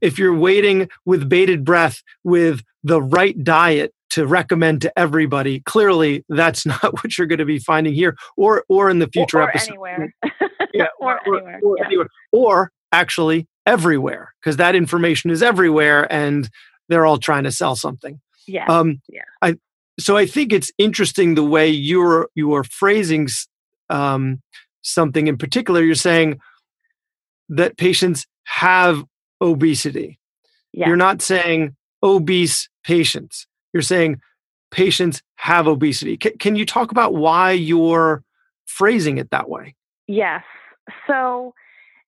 if 0.01 0.19
you're 0.19 0.37
waiting 0.37 0.87
with 1.05 1.27
bated 1.27 1.65
breath 1.65 2.03
with 2.23 2.61
the 2.83 3.01
right 3.01 3.43
diet 3.43 3.91
to 4.11 4.27
recommend 4.27 4.83
to 4.83 4.99
everybody, 4.99 5.61
clearly 5.61 6.23
that's 6.29 6.63
not 6.67 6.93
what 6.93 7.17
you're 7.17 7.25
going 7.25 7.39
to 7.39 7.45
be 7.45 7.57
finding 7.57 7.95
here 7.95 8.15
or 8.37 8.65
or 8.69 8.91
in 8.91 8.99
the 8.99 9.07
future 9.07 9.39
or, 9.39 9.43
or 9.45 9.49
episode. 9.49 9.69
Anywhere. 9.71 10.13
yeah, 10.73 10.87
or, 10.99 11.19
or, 11.25 11.37
anywhere. 11.37 11.59
Or, 11.63 11.77
yeah. 11.77 11.85
anywhere. 11.85 12.07
Or 12.31 12.71
actually 12.91 13.47
everywhere 13.65 14.33
because 14.39 14.57
that 14.57 14.75
information 14.75 15.29
is 15.29 15.43
everywhere 15.43 16.11
and 16.11 16.49
they're 16.89 17.05
all 17.05 17.17
trying 17.17 17.43
to 17.43 17.51
sell 17.51 17.75
something. 17.75 18.19
Yeah. 18.47 18.65
Um, 18.67 19.01
yeah. 19.07 19.21
I 19.41 19.55
so 19.99 20.17
I 20.17 20.25
think 20.25 20.51
it's 20.51 20.71
interesting 20.77 21.35
the 21.35 21.43
way 21.43 21.69
you're 21.69 22.27
you 22.35 22.53
are 22.53 22.63
phrasing 22.63 23.27
um, 23.89 24.41
something 24.81 25.27
in 25.27 25.37
particular, 25.37 25.83
you're 25.83 25.95
saying 25.95 26.39
that 27.49 27.77
patients 27.77 28.25
have 28.45 29.03
obesity. 29.41 30.19
Yeah. 30.73 30.87
You're 30.87 30.97
not 30.97 31.21
saying 31.21 31.75
obese 32.01 32.69
patients. 32.83 33.47
You're 33.73 33.83
saying 33.83 34.21
patients 34.71 35.21
have 35.35 35.67
obesity. 35.67 36.17
C- 36.21 36.37
can 36.37 36.55
you 36.55 36.65
talk 36.65 36.91
about 36.91 37.13
why 37.13 37.51
you're 37.51 38.23
phrasing 38.65 39.17
it 39.17 39.29
that 39.31 39.49
way? 39.49 39.75
Yes. 40.07 40.43
So 41.07 41.53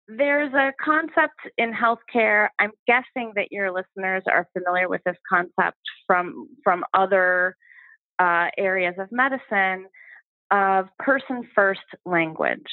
there's 0.08 0.52
a 0.54 0.72
concept 0.82 1.38
in 1.58 1.72
healthcare. 1.72 2.48
I'm 2.58 2.72
guessing 2.86 3.32
that 3.36 3.48
your 3.50 3.70
listeners 3.72 4.22
are 4.26 4.48
familiar 4.52 4.88
with 4.88 5.02
this 5.04 5.16
concept 5.28 5.78
from 6.06 6.48
from 6.64 6.84
other 6.94 7.56
uh, 8.18 8.48
areas 8.56 8.94
of 8.98 9.08
medicine 9.12 9.86
of 10.50 10.86
person 10.98 11.46
first 11.54 11.80
language, 12.06 12.70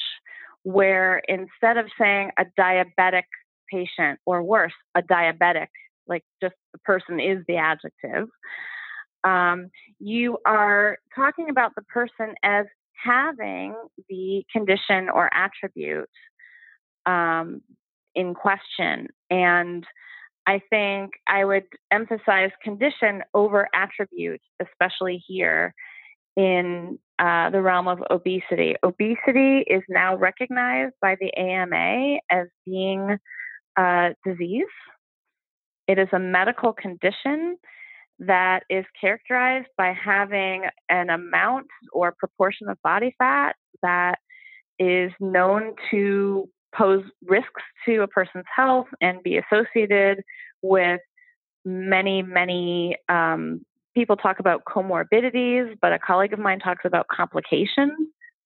where 0.62 1.18
instead 1.28 1.76
of 1.76 1.86
saying 2.00 2.30
a 2.38 2.44
diabetic 2.58 3.24
patient 3.70 4.18
or 4.24 4.42
worse, 4.42 4.72
a 4.94 5.02
diabetic, 5.02 5.68
like 6.06 6.24
just 6.42 6.54
the 6.72 6.78
person 6.80 7.20
is 7.20 7.44
the 7.46 7.56
adjective, 7.56 8.28
um, 9.24 9.68
you 9.98 10.38
are 10.46 10.96
talking 11.14 11.50
about 11.50 11.72
the 11.74 11.82
person 11.82 12.34
as 12.42 12.64
having 13.02 13.74
the 14.08 14.44
condition 14.52 15.08
or 15.12 15.30
attribute 15.32 16.08
um, 17.06 17.62
in 18.14 18.34
question. 18.34 19.08
And 19.30 19.84
I 20.46 20.60
think 20.70 21.12
I 21.26 21.44
would 21.44 21.64
emphasize 21.90 22.50
condition 22.62 23.22
over 23.34 23.68
attribute, 23.74 24.40
especially 24.60 25.22
here 25.26 25.74
in 26.36 26.98
uh, 27.18 27.50
the 27.50 27.62
realm 27.62 27.88
of 27.88 28.02
obesity. 28.10 28.76
Obesity 28.82 29.64
is 29.66 29.82
now 29.88 30.16
recognized 30.16 30.94
by 31.00 31.16
the 31.20 31.34
AMA 31.36 32.18
as 32.30 32.46
being 32.64 33.16
a 33.76 34.14
disease. 34.24 34.64
It 35.88 35.98
is 35.98 36.08
a 36.12 36.18
medical 36.18 36.72
condition 36.72 37.56
that 38.18 38.62
is 38.70 38.84
characterized 38.98 39.68
by 39.76 39.92
having 39.92 40.64
an 40.88 41.10
amount 41.10 41.66
or 41.92 42.14
proportion 42.18 42.68
of 42.68 42.80
body 42.82 43.14
fat 43.18 43.56
that 43.82 44.18
is 44.78 45.12
known 45.20 45.74
to 45.90 46.48
pose 46.74 47.04
risks 47.24 47.62
to 47.86 48.02
a 48.02 48.08
person's 48.08 48.44
health 48.54 48.86
and 49.00 49.22
be 49.22 49.38
associated 49.38 50.22
with 50.62 51.00
many, 51.64 52.22
many 52.22 52.96
um, 53.08 53.64
people 53.94 54.16
talk 54.16 54.38
about 54.38 54.62
comorbidities, 54.64 55.74
but 55.80 55.92
a 55.92 55.98
colleague 55.98 56.32
of 56.32 56.38
mine 56.38 56.58
talks 56.58 56.84
about 56.84 57.06
complications 57.08 57.92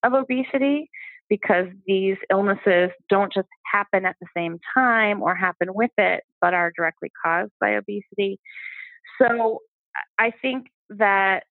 of 0.02 0.14
obesity 0.14 0.88
because 1.28 1.66
these 1.86 2.16
illnesses 2.30 2.90
don't 3.08 3.32
just 3.32 3.48
happen 3.70 4.04
at 4.04 4.16
the 4.20 4.26
same 4.36 4.58
time 4.74 5.22
or 5.22 5.34
happen 5.34 5.68
with 5.72 5.90
it, 5.98 6.24
but 6.40 6.54
are 6.54 6.72
directly 6.76 7.10
caused 7.24 7.52
by 7.60 7.70
obesity. 7.70 8.38
So 9.20 9.60
I 10.18 10.32
think 10.42 10.68
that 10.90 11.44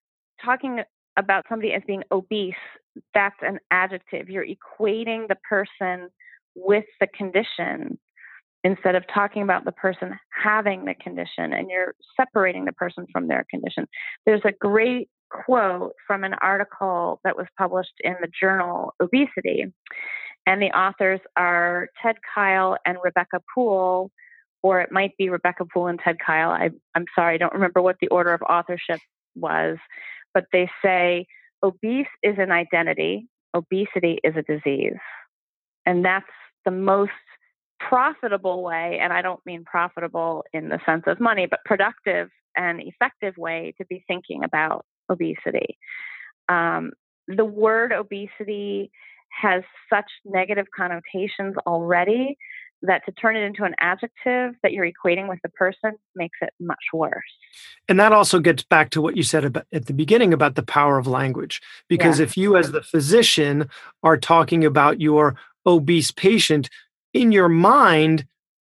talking 0.44 0.82
about 1.18 1.46
somebody 1.50 1.74
as 1.74 1.84
being 1.86 2.04
obese, 2.12 2.54
that's 3.14 3.36
an 3.42 3.60
adjective. 3.72 4.30
You're 4.30 4.46
equating 4.46 5.28
the 5.28 5.38
person 5.48 6.10
with 6.56 6.86
the 7.00 7.08
condition 7.08 8.00
instead 8.64 8.96
of 8.96 9.04
talking 9.14 9.42
about 9.42 9.64
the 9.66 9.72
person 9.72 10.18
having 10.44 10.86
the 10.86 10.96
condition 10.96 11.54
and 11.54 11.70
you're 11.70 11.94
separating 12.18 12.66
the 12.66 12.74
person 12.74 13.06
from 13.12 13.28
their 13.28 13.46
condition. 13.50 13.88
There's 14.26 14.42
a 14.46 14.52
great 14.52 15.10
quote 15.30 15.94
from 16.06 16.24
an 16.24 16.34
article 16.42 17.22
that 17.24 17.38
was 17.38 17.46
published 17.58 17.94
in 18.04 18.16
the 18.20 18.28
journal 18.40 18.94
Obesity, 19.02 19.66
and 20.46 20.62
the 20.62 20.78
authors 20.78 21.20
are 21.38 21.88
Ted 22.02 22.16
Kyle 22.34 22.78
and 22.86 22.98
Rebecca 23.04 23.40
Puhl, 23.54 24.12
or 24.62 24.82
it 24.82 24.92
might 24.92 25.16
be 25.18 25.30
Rebecca 25.30 25.66
Puhl 25.66 25.88
and 25.88 26.00
Ted 26.00 26.18
Kyle. 26.26 26.52
I, 26.52 26.70
am 26.96 27.06
sorry, 27.16 27.36
I 27.36 27.38
don't 27.38 27.54
remember 27.54 27.82
what 27.82 27.98
the 28.02 28.10
order 28.10 28.34
of 28.34 28.42
authorship 28.42 29.00
was, 29.36 29.78
but 30.34 30.46
they 30.52 30.70
say 30.84 31.26
obese 31.64 32.08
is 32.24 32.36
an 32.38 32.52
identity, 32.52 33.28
obesity 33.54 34.20
is 34.24 34.36
a 34.36 34.42
disease. 34.42 35.00
And 35.86 36.04
that's 36.04 36.26
the 36.66 36.72
most 36.72 37.12
profitable 37.80 38.62
way, 38.62 39.00
and 39.02 39.14
I 39.14 39.22
don't 39.22 39.40
mean 39.46 39.64
profitable 39.64 40.44
in 40.54 40.70
the 40.70 40.80
sense 40.86 41.04
of 41.08 41.20
money, 41.20 41.48
but 41.50 41.60
productive 41.66 42.30
and 42.58 42.82
effective 42.82 43.36
way 43.38 43.74
to 43.80 43.86
be 43.86 44.04
thinking 44.08 44.44
about 44.44 44.86
obesity. 45.10 45.78
Um, 46.50 46.92
the 47.28 47.46
word 47.46 47.92
obesity 47.92 48.92
has 49.42 49.64
such 49.92 50.10
negative 50.26 50.66
connotations 50.76 51.56
already 51.66 52.38
that 52.82 53.06
to 53.06 53.12
turn 53.12 53.36
it 53.36 53.44
into 53.44 53.64
an 53.64 53.76
adjective 53.80 54.56
that 54.64 54.72
you're 54.72 54.90
equating 54.90 55.28
with 55.28 55.40
the 55.44 55.50
person 55.50 55.94
makes 56.16 56.38
it 56.42 56.54
much 56.60 56.78
worse. 56.94 57.24
And 57.88 58.00
that 58.00 58.14
also 58.14 58.40
gets 58.40 58.64
back 58.64 58.90
to 58.92 59.02
what 59.02 59.18
you 59.18 59.24
said 59.24 59.46
about, 59.46 59.66
at 59.74 59.88
the 59.88 59.94
beginning 59.94 60.34
about 60.34 60.56
the 60.56 60.64
power 60.64 60.98
of 60.98 61.08
language. 61.08 61.62
Because 61.88 62.20
yeah. 62.20 62.24
if 62.26 62.38
you, 62.38 62.56
as 62.56 62.72
the 62.72 62.82
physician, 62.82 63.70
are 64.04 64.18
talking 64.18 64.64
about 64.64 65.02
your 65.02 65.36
obese 65.66 66.12
patient, 66.12 66.70
in 67.14 67.32
your 67.32 67.50
mind, 67.50 68.26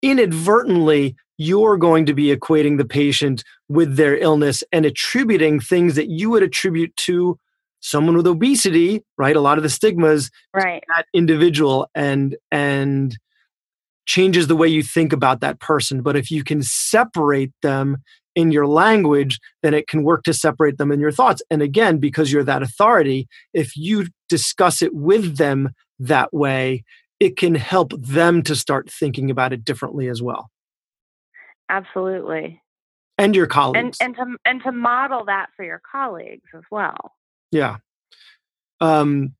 inadvertently, 0.03 1.17
you're 1.39 1.77
going 1.77 2.07
to 2.07 2.15
be 2.15 2.35
equating 2.35 2.79
the 2.79 2.85
patient 2.85 3.45
with 3.69 3.97
their 3.97 4.17
illness 4.17 4.63
and 4.73 4.87
attributing 4.87 5.61
things 5.61 5.95
that 5.97 6.09
you 6.09 6.31
would 6.31 6.43
attribute 6.43 6.97
to 6.97 7.39
someone 7.81 8.17
with 8.17 8.27
obesity 8.27 9.05
right 9.19 9.37
a 9.37 9.41
lot 9.41 9.59
of 9.59 9.63
the 9.63 9.69
stigmas 9.69 10.31
right 10.55 10.83
that 10.97 11.07
individual 11.13 11.89
and 11.95 12.35
and 12.51 13.19
changes 14.07 14.47
the 14.47 14.57
way 14.57 14.69
you 14.69 14.83
think 14.83 15.13
about 15.13 15.41
that 15.41 15.61
person. 15.61 16.03
But 16.03 16.17
if 16.17 16.31
you 16.31 16.45
can 16.45 16.63
separate 16.63 17.53
them 17.63 17.99
in 18.35 18.53
your 18.53 18.67
language, 18.67 19.41
then 19.63 19.75
it 19.75 19.89
can 19.89 20.05
work 20.05 20.23
to 20.25 20.35
separate 20.35 20.79
them 20.79 20.93
in 20.93 21.01
your 21.01 21.11
thoughts. 21.11 21.43
And 21.51 21.63
again, 21.63 21.99
because 21.99 22.31
you're 22.31 22.45
that 22.45 22.63
authority, 22.63 23.27
if 23.53 23.77
you 23.77 24.07
discuss 24.29 24.83
it 24.83 24.95
with 24.95 25.39
them 25.39 25.71
that 25.99 26.33
way, 26.33 26.85
it 27.19 27.37
can 27.37 27.55
help 27.55 27.93
them 27.99 28.43
to 28.43 28.55
start 28.55 28.91
thinking 28.91 29.31
about 29.31 29.53
it 29.53 29.65
differently 29.65 30.09
as 30.09 30.23
well. 30.23 30.51
Absolutely. 31.69 32.63
And 33.19 33.35
your 33.35 33.47
colleagues. 33.47 33.97
And, 34.01 34.17
and 34.19 34.33
to 34.33 34.39
and 34.45 34.63
to 34.63 34.73
model 34.73 35.25
that 35.25 35.49
for 35.57 35.65
your 35.65 35.81
colleagues 35.91 36.49
as 36.55 36.63
well. 36.71 37.15
Yeah. 37.51 37.79
Um 38.81 39.35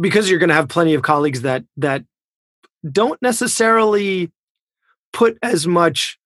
because 0.00 0.28
you're 0.28 0.38
going 0.38 0.48
to 0.48 0.54
have 0.54 0.68
plenty 0.68 0.94
of 0.94 1.02
colleagues 1.02 1.42
that 1.42 1.64
that 1.76 2.04
don't 2.90 3.20
necessarily 3.22 4.30
put 5.12 5.38
as 5.42 5.66
much 5.66 6.18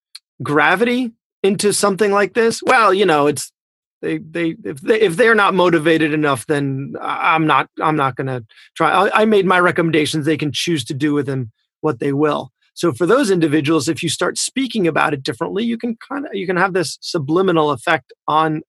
gravity 0.42 1.12
into 1.42 1.72
something 1.72 2.12
like 2.12 2.34
this. 2.34 2.62
Well 2.62 2.92
you 2.92 3.06
know 3.06 3.26
it's 3.26 3.52
they 4.00 4.18
they 4.18 4.56
if 4.64 4.80
they 4.80 5.00
if 5.00 5.16
they're 5.16 5.34
not 5.34 5.54
motivated 5.54 6.12
enough 6.12 6.46
then 6.46 6.94
i'm 7.00 7.46
not 7.46 7.68
i'm 7.80 7.96
not 7.96 8.16
going 8.16 8.26
to 8.26 8.44
try. 8.76 8.90
I, 8.90 9.22
I, 9.22 9.24
made 9.24 9.46
my 9.46 9.58
recommendations. 9.60 10.24
They 10.24 10.36
can 10.36 10.52
choose 10.52 10.84
to 10.86 10.94
do 10.94 11.14
with 11.14 11.26
them 11.26 11.52
what 11.80 12.00
they 12.00 12.12
will. 12.12 12.50
So 12.74 12.92
for 12.92 13.06
those 13.06 13.30
individuals 13.30 13.88
if 13.88 14.02
you 14.02 14.08
start 14.08 14.38
speaking 14.38 14.86
about 14.86 15.14
it 15.14 15.22
differently 15.22 15.64
you 15.64 15.78
can 15.78 15.96
kind 16.08 16.26
of 16.26 16.34
you 16.34 16.46
can 16.46 16.56
have 16.56 16.74
this 16.74 16.98
subliminal 17.00 17.70
effect 17.70 18.12
on 18.26 18.62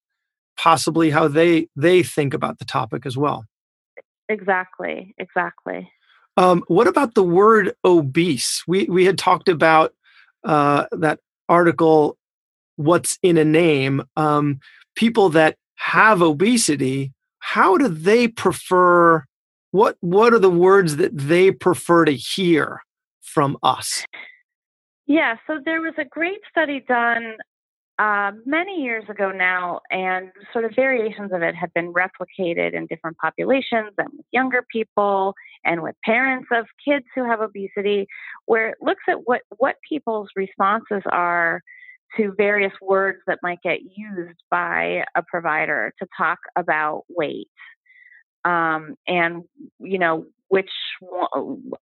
possibly 0.58 1.10
how 1.10 1.28
they 1.28 1.68
they 1.76 2.04
think 2.04 2.34
about 2.34 2.60
the 2.60 2.66
topic 2.66 3.06
as 3.06 3.18
well. 3.18 3.46
Exactly 4.28 5.14
exactly 5.18 5.92
um, 6.40 6.64
what 6.68 6.88
about 6.88 7.16
the 7.16 7.24
word 7.24 7.74
obese? 7.84 8.64
We 8.66 8.86
we 8.86 9.04
had 9.04 9.18
talked 9.18 9.50
about 9.50 9.94
uh, 10.46 10.86
that 10.94 11.20
article. 11.50 12.18
What's 12.78 13.20
in 13.22 13.38
a 13.38 13.44
name? 13.44 14.04
Um, 14.16 14.62
people 14.96 15.28
that 15.32 15.58
have 15.76 16.22
obesity, 16.22 17.12
how 17.40 17.78
do 17.78 17.90
they 17.90 18.30
prefer? 18.30 19.26
What 19.72 19.98
what 20.00 20.34
are 20.34 20.40
the 20.40 20.50
words 20.50 20.96
that 20.96 21.18
they 21.18 21.52
prefer 21.52 22.06
to 22.06 22.16
hear 22.16 22.84
from 23.22 23.58
us? 23.62 24.06
Yeah, 25.08 25.36
so 25.46 25.60
there 25.66 25.82
was 25.82 25.94
a 25.98 26.06
great 26.06 26.40
study 26.50 26.80
done 26.88 27.36
uh, 28.00 28.32
many 28.46 28.82
years 28.82 29.04
ago 29.10 29.32
now, 29.32 29.82
and 29.92 30.30
sort 30.54 30.64
of 30.64 30.72
variations 30.74 31.32
of 31.34 31.42
it 31.42 31.54
have 31.54 31.74
been 31.74 31.94
replicated 31.94 32.74
in 32.74 32.88
different 32.88 33.18
populations 33.18 33.92
and 33.98 34.08
with 34.14 34.26
younger 34.32 34.66
people 34.72 35.34
and 35.66 35.84
with 35.84 35.96
parents 36.06 36.48
of 36.52 36.66
kids 36.84 37.06
who 37.14 37.26
have 37.26 37.42
obesity, 37.42 38.08
where 38.46 38.70
it 38.70 38.78
looks 38.82 39.04
at 39.10 39.18
what, 39.26 39.42
what 39.58 39.76
people's 39.88 40.30
responses 40.36 41.04
are 41.12 41.62
to 42.16 42.34
various 42.38 42.74
words 42.82 43.20
that 43.28 43.40
might 43.44 43.62
get 43.62 43.80
used 43.96 44.40
by 44.50 45.04
a 45.16 45.22
provider 45.28 45.94
to 46.00 46.08
talk 46.18 46.40
about 46.56 47.04
weight. 47.10 47.50
Um, 48.46 48.96
and, 49.08 49.44
you 49.80 50.00
know, 50.00 50.26
which 50.48 50.72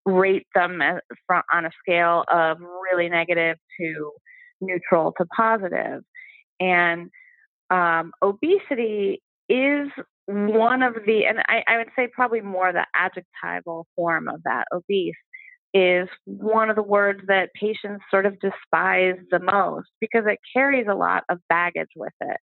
rate 0.04 0.46
them 0.54 0.82
on 0.82 1.64
a 1.64 1.70
scale 1.80 2.24
of 2.30 2.58
really 2.60 3.08
negative 3.08 3.56
to 3.80 4.12
neutral 4.60 5.12
to 5.18 5.26
positive. 5.26 6.02
And 6.60 7.10
um, 7.70 8.12
obesity 8.22 9.22
is 9.48 9.88
one 10.26 10.82
of 10.82 10.94
the, 11.06 11.26
and 11.26 11.38
I, 11.48 11.62
I 11.66 11.78
would 11.78 11.88
say 11.96 12.08
probably 12.12 12.40
more 12.40 12.72
the 12.72 12.86
adjectival 12.94 13.86
form 13.96 14.28
of 14.28 14.42
that, 14.44 14.64
obese, 14.72 15.14
is 15.74 16.08
one 16.24 16.70
of 16.70 16.76
the 16.76 16.82
words 16.82 17.20
that 17.28 17.50
patients 17.54 18.04
sort 18.10 18.26
of 18.26 18.38
despise 18.40 19.16
the 19.30 19.38
most 19.38 19.88
because 20.00 20.24
it 20.26 20.38
carries 20.52 20.86
a 20.90 20.94
lot 20.94 21.24
of 21.28 21.38
baggage 21.48 21.90
with 21.94 22.12
it. 22.20 22.38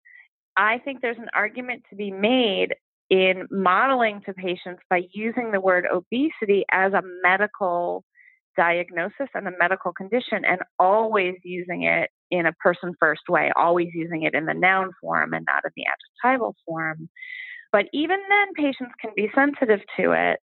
I 0.57 0.79
think 0.79 1.01
there's 1.01 1.19
an 1.19 1.29
argument 1.35 1.85
to 1.91 1.97
be 1.97 2.11
made 2.11 2.75
in 3.09 3.47
modeling 3.51 4.23
to 4.25 4.33
patients 4.33 4.83
by 4.89 5.03
using 5.13 5.51
the 5.51 5.61
word 5.61 5.87
obesity 5.91 6.65
as 6.71 6.93
a 6.93 7.03
medical 7.23 8.05
diagnosis 8.61 9.29
and 9.35 9.47
the 9.47 9.53
medical 9.59 9.91
condition 9.91 10.45
and 10.45 10.61
always 10.79 11.37
using 11.43 11.85
it 11.85 12.11
in 12.31 12.45
a 12.45 12.53
person 12.53 12.93
first 13.01 13.23
way, 13.27 13.51
always 13.57 13.89
using 13.95 14.25
it 14.25 14.35
in 14.35 14.45
the 14.45 14.53
noun 14.53 14.91
form 15.01 15.33
and 15.33 15.47
not 15.49 15.65
in 15.65 15.71
the 15.77 15.85
adjectival 16.23 16.55
form. 16.67 17.09
But 17.73 17.87
even 17.95 18.19
then, 18.29 18.49
patients 18.55 18.93
can 19.01 19.13
be 19.17 19.31
sensitive 19.35 19.81
to 19.99 20.13
it. 20.13 20.41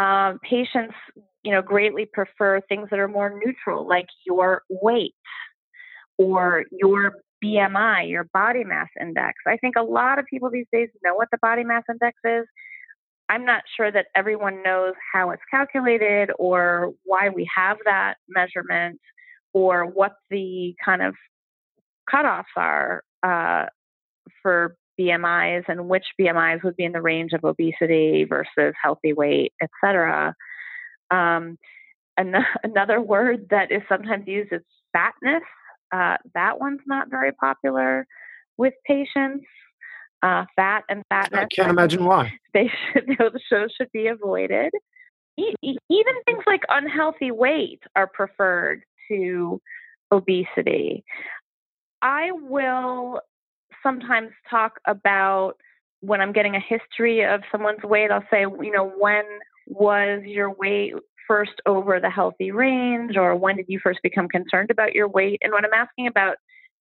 Um, 0.00 0.38
patients, 0.48 0.94
you 1.42 1.50
know, 1.50 1.62
greatly 1.62 2.06
prefer 2.06 2.60
things 2.68 2.88
that 2.90 3.00
are 3.00 3.08
more 3.08 3.40
neutral, 3.44 3.88
like 3.88 4.06
your 4.24 4.62
weight 4.68 5.14
or 6.18 6.66
your 6.70 7.14
BMI, 7.44 8.08
your 8.08 8.28
body 8.32 8.62
mass 8.62 8.88
index. 9.00 9.34
I 9.44 9.56
think 9.56 9.74
a 9.76 9.82
lot 9.82 10.20
of 10.20 10.26
people 10.26 10.50
these 10.50 10.66
days 10.72 10.88
know 11.02 11.16
what 11.16 11.28
the 11.32 11.38
body 11.42 11.64
mass 11.64 11.82
index 11.90 12.16
is. 12.24 12.46
I'm 13.28 13.44
not 13.44 13.62
sure 13.76 13.90
that 13.90 14.06
everyone 14.14 14.62
knows 14.62 14.94
how 15.12 15.30
it's 15.30 15.42
calculated 15.50 16.30
or 16.38 16.92
why 17.04 17.28
we 17.28 17.48
have 17.54 17.78
that 17.84 18.14
measurement 18.28 19.00
or 19.52 19.84
what 19.84 20.12
the 20.30 20.74
kind 20.84 21.02
of 21.02 21.14
cutoffs 22.12 22.44
are 22.56 23.02
uh, 23.22 23.66
for 24.42 24.76
BMIs 24.98 25.64
and 25.68 25.88
which 25.88 26.04
BMIs 26.20 26.62
would 26.62 26.76
be 26.76 26.84
in 26.84 26.92
the 26.92 27.02
range 27.02 27.32
of 27.32 27.44
obesity 27.44 28.24
versus 28.24 28.74
healthy 28.82 29.12
weight, 29.12 29.52
etc. 29.60 30.34
Um, 31.10 31.58
an- 32.16 32.34
another 32.64 33.00
word 33.00 33.48
that 33.50 33.72
is 33.72 33.82
sometimes 33.88 34.26
used 34.26 34.52
is 34.52 34.62
fatness. 34.92 35.42
Uh, 35.92 36.16
that 36.34 36.58
one's 36.60 36.80
not 36.86 37.10
very 37.10 37.32
popular 37.32 38.06
with 38.56 38.74
patients. 38.86 39.44
Uh, 40.22 40.44
fat 40.56 40.84
and 40.88 41.02
fatness. 41.08 41.44
I 41.44 41.54
can't 41.54 41.70
imagine 41.70 42.04
why. 42.06 42.32
They 42.54 42.70
should, 42.92 43.06
those 43.18 43.40
shows 43.48 43.70
should 43.76 43.90
be 43.92 44.06
avoided. 44.06 44.72
E- 45.38 45.54
even 45.62 46.14
things 46.24 46.42
like 46.46 46.62
unhealthy 46.68 47.30
weight 47.30 47.80
are 47.94 48.06
preferred 48.06 48.82
to 49.08 49.60
obesity. 50.10 51.04
I 52.00 52.30
will 52.32 53.20
sometimes 53.82 54.30
talk 54.48 54.80
about 54.86 55.56
when 56.00 56.20
I'm 56.20 56.32
getting 56.32 56.54
a 56.56 56.60
history 56.60 57.24
of 57.24 57.42
someone's 57.50 57.82
weight, 57.82 58.10
I'll 58.10 58.24
say, 58.30 58.42
you 58.42 58.70
know, 58.70 58.92
when 58.96 59.24
was 59.66 60.22
your 60.24 60.52
weight 60.52 60.94
first 61.26 61.60
over 61.66 61.98
the 61.98 62.10
healthy 62.10 62.52
range, 62.52 63.16
or 63.16 63.34
when 63.34 63.56
did 63.56 63.66
you 63.68 63.80
first 63.82 63.98
become 64.02 64.28
concerned 64.28 64.70
about 64.70 64.94
your 64.94 65.08
weight? 65.08 65.40
And 65.42 65.52
when 65.52 65.64
I'm 65.64 65.74
asking 65.74 66.06
about 66.06 66.36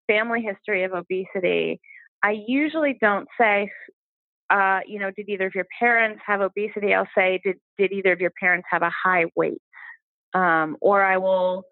family 0.08 0.42
history 0.42 0.84
of 0.84 0.94
obesity, 0.94 1.80
I 2.26 2.44
usually 2.48 2.98
don't 3.00 3.28
say, 3.40 3.70
uh, 4.50 4.80
you 4.88 5.00
know, 5.00 5.12
did 5.16 5.30
either 5.30 5.46
of 5.46 5.54
your 5.54 5.68
parents 5.80 6.22
have 6.26 6.42
obesity? 6.42 6.92
I'll 6.92 7.08
say, 7.16 7.40
did 7.44 7.58
did 7.78 7.92
either 7.92 8.14
of 8.14 8.20
your 8.20 8.32
parents 8.40 8.68
have 8.72 8.82
a 8.82 8.90
high 8.90 9.26
weight? 9.36 9.62
Um, 10.34 10.76
or 10.82 11.04
I 11.04 11.18
will 11.18 11.66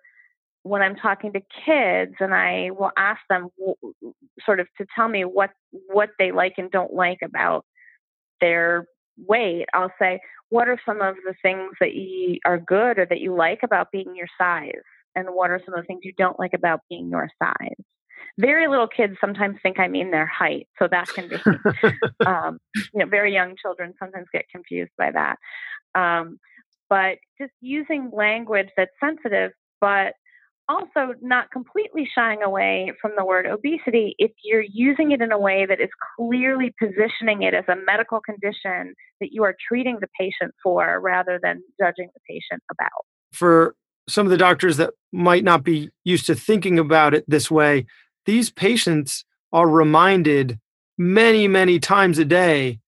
when 0.62 0.84
I'm 0.84 0.96
talking 0.96 1.34
to 1.34 1.42
kids 1.66 2.14
and 2.20 2.36
I 2.36 2.70
will 2.70 2.92
ask 2.96 3.20
them 3.32 3.50
sort 4.46 4.60
of 4.60 4.68
to 4.78 4.86
tell 4.96 5.08
me 5.08 5.26
what 5.26 5.50
what 5.72 6.10
they 6.20 6.32
like 6.32 6.54
and 6.60 6.70
don't 6.70 6.94
like 6.94 7.20
about 7.24 7.66
their 8.40 8.86
weight, 9.18 9.66
I'll 9.74 9.94
say, 10.00 10.20
what 10.50 10.68
are 10.68 10.80
some 10.86 11.02
of 11.02 11.16
the 11.26 11.34
things 11.42 11.72
that 11.80 11.96
you 11.96 12.38
are 12.46 12.60
good 12.60 13.00
or 13.00 13.08
that 13.08 13.22
you 13.22 13.36
like 13.36 13.62
about 13.64 13.92
being 13.92 14.16
your 14.16 14.28
size? 14.40 14.84
And 15.16 15.30
what 15.32 15.50
are 15.50 15.62
some 15.66 15.74
of 15.74 15.82
the 15.82 15.88
things 15.88 16.02
you 16.04 16.14
don't 16.16 16.40
like 16.40 16.54
about 16.54 16.82
being 16.90 17.10
your 17.10 17.28
size? 17.42 17.84
Very 18.38 18.68
little 18.68 18.88
kids 18.88 19.16
sometimes 19.22 19.58
think 19.62 19.80
I 19.80 19.88
mean 19.88 20.12
their 20.12 20.26
height, 20.26 20.68
so 20.80 20.88
that 20.90 21.08
can 21.08 21.30
be, 21.30 21.36
um, 22.26 22.60
you 22.76 23.00
know, 23.00 23.06
very 23.06 23.34
young 23.34 23.56
children 23.62 23.94
sometimes 24.00 24.28
get 24.34 24.46
confused 24.52 24.92
by 24.98 25.12
that. 25.12 25.38
Um, 25.96 26.40
but 26.90 27.18
just 27.40 27.54
using 27.62 28.12
language 28.14 28.70
that's 28.76 28.92
sensitive, 29.00 29.52
but 29.80 30.14
also 30.70 31.14
not 31.22 31.52
completely 31.52 32.08
shying 32.14 32.42
away 32.42 32.94
from 33.02 33.12
the 33.18 33.26
word 33.26 33.46
obesity 33.46 34.16
if 34.18 34.32
you're 34.44 34.64
using 34.64 35.12
it 35.12 35.22
in 35.22 35.32
a 35.32 35.38
way 35.38 35.66
that 35.66 35.82
is 35.82 35.90
clearly 36.18 36.74
positioning 36.80 37.44
it 37.44 37.54
as 37.54 37.66
a 37.68 37.76
medical 37.86 38.22
condition 38.22 38.94
that 39.20 39.30
you 39.32 39.44
are 39.44 39.56
treating 39.68 39.98
the 40.00 40.08
patient 40.20 40.54
for 40.64 41.00
rather 41.02 41.40
than 41.42 41.62
judging 41.80 42.10
the 42.14 42.22
patient 42.28 42.64
about. 42.72 43.06
For 43.34 43.76
some 44.08 44.26
of 44.26 44.32
the 44.32 44.38
doctors 44.38 44.78
that 44.78 44.92
might 45.12 45.44
not 45.44 45.64
be 45.64 45.90
used 46.04 46.26
to 46.28 46.36
thinking 46.36 46.80
about 46.80 47.14
it 47.14 47.26
this 47.28 47.50
way, 47.52 47.86
these 48.26 48.50
patients 48.50 49.26
are 49.52 49.68
reminded 49.68 50.60
many, 50.98 51.48
many 51.48 51.80
times 51.80 52.18
a 52.20 52.26
day 52.26 52.80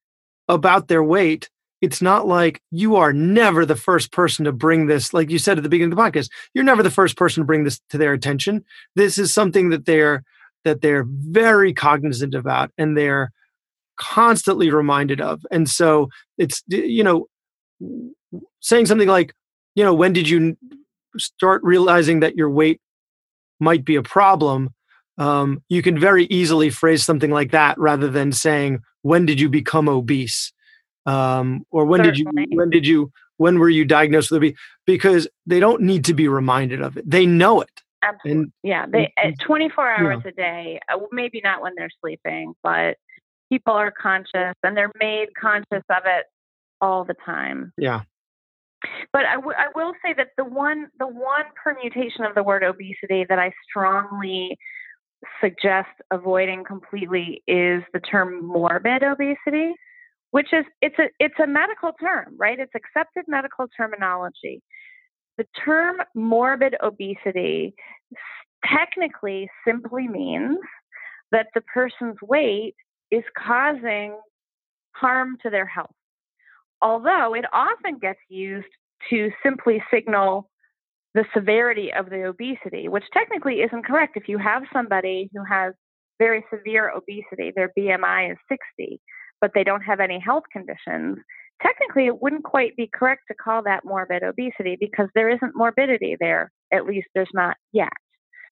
about 0.48 0.88
their 0.88 1.04
weight. 1.04 1.50
It's 1.82 2.02
not 2.02 2.28
like 2.28 2.62
you 2.72 2.96
are 2.96 3.14
never 3.14 3.66
the 3.66 3.76
first 3.76 4.12
person 4.12 4.46
to 4.46 4.52
bring 4.52 4.88
this 4.88 5.14
like 5.14 5.30
you 5.30 5.38
said 5.38 5.58
at 5.58 5.64
the 5.64 5.70
beginning 5.70 5.92
of 5.92 5.98
the 5.98 6.04
podcast 6.04 6.30
you're 6.54 6.64
never 6.64 6.82
the 6.82 6.90
first 6.90 7.18
person 7.18 7.42
to 7.42 7.46
bring 7.46 7.64
this 7.64 7.80
to 7.90 7.98
their 7.98 8.14
attention. 8.14 8.64
This 8.96 9.18
is 9.18 9.34
something 9.34 9.70
that 9.70 9.86
they're 9.86 10.24
that 10.64 10.82
they're 10.82 11.06
very 11.08 11.74
cognizant 11.74 12.34
about 12.34 12.72
and 12.78 12.98
they're 12.98 13.32
constantly 13.98 14.72
reminded 14.72 15.22
of. 15.22 15.46
And 15.52 15.70
so 15.70 16.10
it's 16.38 16.64
you 16.68 17.04
know 17.04 17.28
saying 18.62 18.88
something 18.88 19.08
like 19.08 19.34
you 19.76 19.84
know 19.84 19.94
when 19.94 20.14
did 20.14 20.28
you 20.28 20.58
start 21.18 21.62
realizing 21.64 22.22
that 22.22 22.36
your 22.36 22.50
weight 22.50 22.82
might 23.60 23.86
be 23.86 23.96
a 23.96 24.04
problem 24.04 24.70
um, 25.18 25.62
you 25.70 25.82
can 25.82 26.00
very 26.00 26.26
easily 26.26 26.70
phrase 26.70 27.04
something 27.04 27.32
like 27.32 27.52
that 27.52 27.78
rather 27.78 28.10
than 28.10 28.32
saying 28.32 28.80
when 29.02 29.26
did 29.26 29.40
you 29.40 29.50
become 29.50 29.88
obese 29.88 30.52
um, 31.06 31.66
or 31.72 31.86
when 31.86 32.04
Certainly. 32.04 32.46
did 32.46 32.50
you 32.50 32.58
when 32.58 32.70
did 32.70 32.88
you 32.88 33.12
when 33.38 33.60
were 33.60 33.70
you 33.70 33.86
diagnosed 33.86 34.32
with 34.32 34.38
obesity 34.38 34.58
because 34.86 35.28
they 35.46 35.60
don't 35.60 35.82
need 35.82 36.06
to 36.06 36.14
be 36.14 36.28
reminded 36.28 36.82
of 36.82 36.98
it 36.98 37.10
they 37.10 37.26
know 37.26 37.62
it 37.62 37.82
Absolutely. 38.04 38.44
And, 38.44 38.54
yeah 38.64 38.86
they 38.92 39.14
and, 39.18 39.36
24 39.40 39.90
hours 39.90 40.22
yeah. 40.24 40.32
a 40.32 40.34
day 40.34 40.80
uh, 40.92 41.00
maybe 41.12 41.42
not 41.44 41.62
when 41.62 41.74
they're 41.78 41.90
sleeping 42.02 42.54
but 42.64 42.98
people 43.50 43.74
are 43.74 43.92
conscious 43.92 44.56
and 44.64 44.76
they're 44.76 44.92
made 45.00 45.28
conscious 45.40 45.84
of 45.90 46.04
it 46.06 46.26
all 46.82 47.06
the 47.06 47.16
time 47.26 47.72
yeah 47.78 48.02
but 49.12 49.26
I, 49.26 49.36
w- 49.36 49.56
I 49.58 49.68
will 49.76 49.94
say 50.04 50.14
that 50.14 50.30
the 50.38 50.46
one 50.46 50.88
the 51.00 51.08
one 51.08 51.46
permutation 51.62 52.24
of 52.26 52.36
the 52.36 52.44
word 52.44 52.64
obesity 52.64 53.26
that 53.28 53.40
I 53.40 53.52
strongly 53.68 54.58
suggest 55.42 55.90
avoiding 56.12 56.64
completely 56.64 57.44
is 57.48 57.84
the 57.94 58.00
term 58.00 58.46
morbid 58.46 59.04
obesity 59.04 59.74
which 60.36 60.52
is 60.52 60.66
it's 60.82 61.00
a 61.00 61.06
it's 61.18 61.40
a 61.42 61.48
medical 61.48 61.94
term, 61.94 62.36
right? 62.38 62.60
It's 62.60 62.74
accepted 62.76 63.24
medical 63.26 63.68
terminology. 63.78 64.62
The 65.38 65.46
term 65.64 66.02
morbid 66.14 66.76
obesity 66.84 67.74
technically 68.66 69.50
simply 69.66 70.10
means 70.10 70.58
that 71.32 71.48
the 71.56 71.62
person's 71.62 72.18
weight 72.22 72.76
is 73.12 73.24
causing 73.38 74.20
harm 74.92 75.38
to 75.44 75.50
their 75.50 75.66
health. 75.66 75.96
Although 76.82 77.34
it 77.34 77.46
often 77.54 77.98
gets 77.98 78.20
used 78.28 78.68
to 79.10 79.32
simply 79.42 79.82
signal 79.90 80.50
the 81.16 81.26
severity 81.34 81.92
of 81.98 82.10
the 82.10 82.24
obesity, 82.24 82.90
which 82.90 83.06
technically 83.14 83.62
isn't 83.62 83.86
correct. 83.86 84.18
If 84.18 84.28
you 84.28 84.38
have 84.38 84.64
somebody 84.72 85.30
who 85.34 85.44
has 85.50 85.74
very 86.20 86.46
severe 86.54 86.90
obesity, 86.90 87.54
their 87.56 87.72
BMI 87.78 88.34
is 88.34 88.38
60, 88.50 89.00
but 89.40 89.52
they 89.56 89.64
don't 89.64 89.82
have 89.82 90.02
any 90.02 90.20
health 90.20 90.44
conditions, 90.52 91.18
technically 91.64 92.08
it 92.08 92.22
wouldn't 92.22 92.44
quite 92.44 92.76
be 92.76 92.90
correct 92.94 93.24
to 93.30 93.34
call 93.34 93.64
that 93.64 93.86
morbid 93.86 94.24
obesity 94.24 94.76
because 94.78 95.08
there 95.16 95.30
isn't 95.30 95.56
morbidity 95.56 96.18
there. 96.20 96.52
At 96.74 96.86
least 96.86 97.08
there's 97.16 97.30
not 97.34 97.56
yet. 97.72 97.94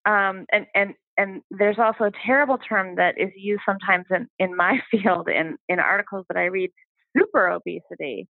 Um, 0.06 0.46
and 0.50 0.66
and 0.74 0.94
and 1.18 1.42
there's 1.50 1.78
also 1.78 2.04
a 2.04 2.26
terrible 2.26 2.58
term 2.58 2.96
that 2.96 3.14
is 3.18 3.30
used 3.36 3.62
sometimes 3.66 4.06
in, 4.10 4.26
in 4.38 4.56
my 4.56 4.78
field 4.90 5.28
in, 5.28 5.56
in 5.68 5.78
articles 5.78 6.24
that 6.28 6.36
I 6.36 6.46
read, 6.46 6.70
super 7.16 7.48
obesity, 7.48 8.26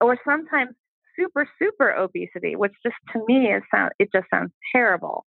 or 0.00 0.18
sometimes 0.26 0.70
super 1.18 1.48
super 1.58 1.92
obesity, 1.92 2.56
which 2.56 2.72
just 2.82 2.96
to 3.12 3.22
me 3.26 3.52
is 3.52 3.62
sound 3.70 3.92
it 3.98 4.08
just 4.14 4.26
sounds 4.30 4.52
terrible. 4.72 5.24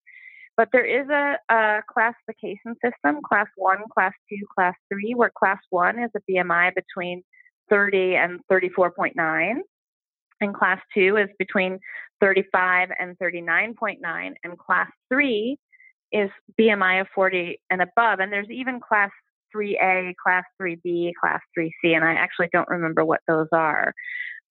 But 0.56 0.69
there 0.71 0.86
is 0.86 1.08
a, 1.10 1.38
a, 1.54 1.82
classification 1.88 2.73
system, 2.84 3.21
class 3.23 3.45
one, 3.58 3.84
class 3.93 4.13
two, 4.28 4.43
class 4.56 4.73
three, 4.91 5.13
where 5.13 5.32
class 5.38 5.60
one 5.69 6.00
is 6.00 6.10
a 6.15 6.32
BMI 6.32 6.71
between 6.73 7.21
30 7.69 8.15
and 8.15 8.39
34.9, 8.52 9.58
and 10.41 10.56
class 10.56 10.80
two 10.95 11.15
is 11.17 11.30
between 11.38 11.78
35 12.21 12.89
and 13.00 13.15
39.9, 13.19 14.34
and 14.43 14.58
class 14.58 14.89
three 15.10 15.58
is 16.12 16.32
BMI 16.60 17.02
of 17.02 17.08
40 17.13 17.60
and 17.69 17.82
above. 17.82 18.19
And 18.19 18.32
there's 18.32 18.50
even 18.50 18.80
class 18.80 19.12
3A, 19.56 20.13
class 20.21 20.43
3B, 20.62 21.12
class 21.19 21.41
3C, 21.58 21.95
and 21.95 22.04
I 22.04 22.13
actually 22.13 22.50
don't 22.52 22.67
remember 22.69 23.06
what 23.06 23.21
those 23.28 23.47
are. 23.52 23.93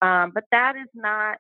Um, 0.03 0.33
but 0.35 0.45
that 0.53 0.75
is 0.77 0.89
not 0.95 1.39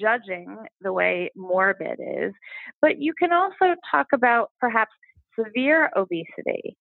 judging 0.00 0.56
the 0.80 0.92
way 0.92 1.30
morbid 1.36 1.98
is, 2.00 2.32
but 2.80 3.00
you 3.00 3.12
can 3.14 3.32
also 3.32 3.74
talk 3.90 4.06
about 4.14 4.50
perhaps 4.60 4.92
severe 5.38 5.90
obesity, 5.96 6.76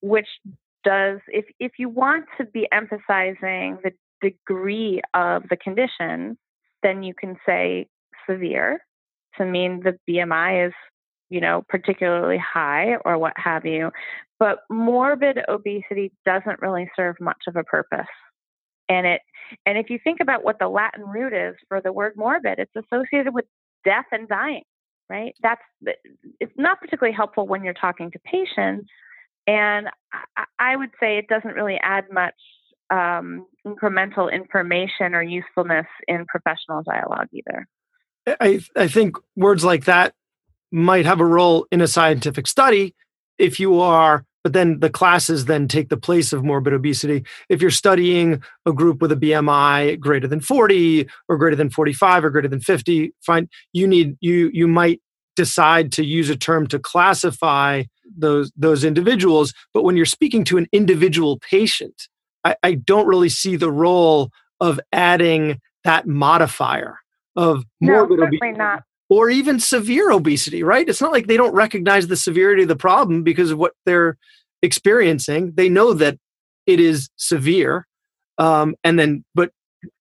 which 0.00 0.28
does, 0.84 1.20
if, 1.28 1.44
if 1.58 1.72
you 1.78 1.88
want 1.88 2.26
to 2.38 2.44
be 2.44 2.68
emphasizing 2.72 3.78
the 3.82 3.92
degree 4.22 5.00
of 5.12 5.42
the 5.50 5.56
condition, 5.56 6.38
then 6.82 7.02
you 7.02 7.14
can 7.14 7.36
say 7.46 7.86
severe 8.28 8.80
to 9.36 9.44
mean 9.44 9.82
the 9.82 9.98
BMI 10.08 10.68
is, 10.68 10.72
you 11.30 11.40
know, 11.40 11.64
particularly 11.68 12.38
high 12.38 12.96
or 13.04 13.18
what 13.18 13.32
have 13.36 13.64
you. 13.64 13.90
But 14.38 14.58
morbid 14.70 15.38
obesity 15.48 16.12
doesn't 16.24 16.60
really 16.60 16.88
serve 16.96 17.16
much 17.20 17.42
of 17.48 17.56
a 17.56 17.64
purpose 17.64 18.06
and 18.88 19.06
it 19.06 19.20
and 19.66 19.78
if 19.78 19.90
you 19.90 19.98
think 20.02 20.20
about 20.20 20.44
what 20.44 20.58
the 20.58 20.68
latin 20.68 21.04
root 21.04 21.32
is 21.32 21.54
for 21.68 21.80
the 21.80 21.92
word 21.92 22.14
morbid 22.16 22.58
it's 22.58 22.74
associated 22.76 23.32
with 23.34 23.44
death 23.84 24.06
and 24.12 24.28
dying 24.28 24.62
right? 25.10 25.34
That's 25.42 25.60
it's 26.40 26.52
not 26.56 26.80
particularly 26.80 27.14
helpful 27.14 27.46
when 27.46 27.62
you're 27.62 27.74
talking 27.74 28.10
to 28.10 28.18
patients 28.20 28.88
and 29.46 29.88
i, 30.36 30.44
I 30.58 30.76
would 30.76 30.90
say 30.98 31.18
it 31.18 31.28
doesn't 31.28 31.54
really 31.54 31.78
add 31.82 32.06
much 32.10 32.34
um, 32.90 33.46
incremental 33.66 34.32
information 34.32 35.14
or 35.14 35.22
usefulness 35.22 35.86
in 36.06 36.26
professional 36.26 36.82
dialogue 36.82 37.28
either. 37.32 37.66
I, 38.40 38.60
I 38.76 38.88
think 38.88 39.16
words 39.36 39.64
like 39.64 39.84
that 39.84 40.14
might 40.70 41.06
have 41.06 41.20
a 41.20 41.24
role 41.24 41.66
in 41.70 41.80
a 41.80 41.88
scientific 41.88 42.46
study 42.46 42.94
if 43.38 43.58
you 43.58 43.80
are 43.80 44.24
but 44.44 44.52
then 44.52 44.78
the 44.80 44.90
classes 44.90 45.46
then 45.46 45.66
take 45.66 45.88
the 45.88 45.96
place 45.96 46.32
of 46.32 46.44
morbid 46.44 46.74
obesity. 46.74 47.24
If 47.48 47.62
you're 47.62 47.70
studying 47.70 48.42
a 48.66 48.72
group 48.72 49.00
with 49.00 49.10
a 49.10 49.16
BMI 49.16 49.98
greater 49.98 50.28
than 50.28 50.40
40 50.40 51.08
or 51.28 51.38
greater 51.38 51.56
than 51.56 51.70
45 51.70 52.26
or 52.26 52.30
greater 52.30 52.48
than 52.48 52.60
50, 52.60 53.12
fine, 53.24 53.48
you 53.72 53.88
need 53.88 54.16
you 54.20 54.50
you 54.52 54.68
might 54.68 55.00
decide 55.34 55.90
to 55.92 56.04
use 56.04 56.28
a 56.28 56.36
term 56.36 56.66
to 56.68 56.78
classify 56.78 57.82
those 58.16 58.52
those 58.54 58.84
individuals. 58.84 59.54
But 59.72 59.82
when 59.82 59.96
you're 59.96 60.04
speaking 60.04 60.44
to 60.44 60.58
an 60.58 60.66
individual 60.72 61.38
patient, 61.38 62.08
I, 62.44 62.54
I 62.62 62.74
don't 62.74 63.06
really 63.06 63.30
see 63.30 63.56
the 63.56 63.72
role 63.72 64.30
of 64.60 64.78
adding 64.92 65.58
that 65.84 66.06
modifier 66.06 66.98
of 67.34 67.64
morbid 67.80 68.18
no, 68.18 68.26
obesity. 68.26 68.52
Not 68.52 68.82
or 69.14 69.30
even 69.30 69.60
severe 69.60 70.10
obesity, 70.10 70.62
right? 70.64 70.88
It's 70.88 71.00
not 71.00 71.12
like 71.12 71.28
they 71.28 71.36
don't 71.36 71.54
recognize 71.54 72.08
the 72.08 72.16
severity 72.16 72.62
of 72.62 72.68
the 72.68 72.76
problem 72.76 73.22
because 73.22 73.52
of 73.52 73.58
what 73.58 73.72
they're 73.86 74.16
experiencing. 74.60 75.52
They 75.54 75.68
know 75.68 75.92
that 75.94 76.18
it 76.66 76.80
is 76.80 77.08
severe. 77.16 77.86
Um, 78.38 78.74
and 78.82 78.98
then, 78.98 79.24
but 79.32 79.52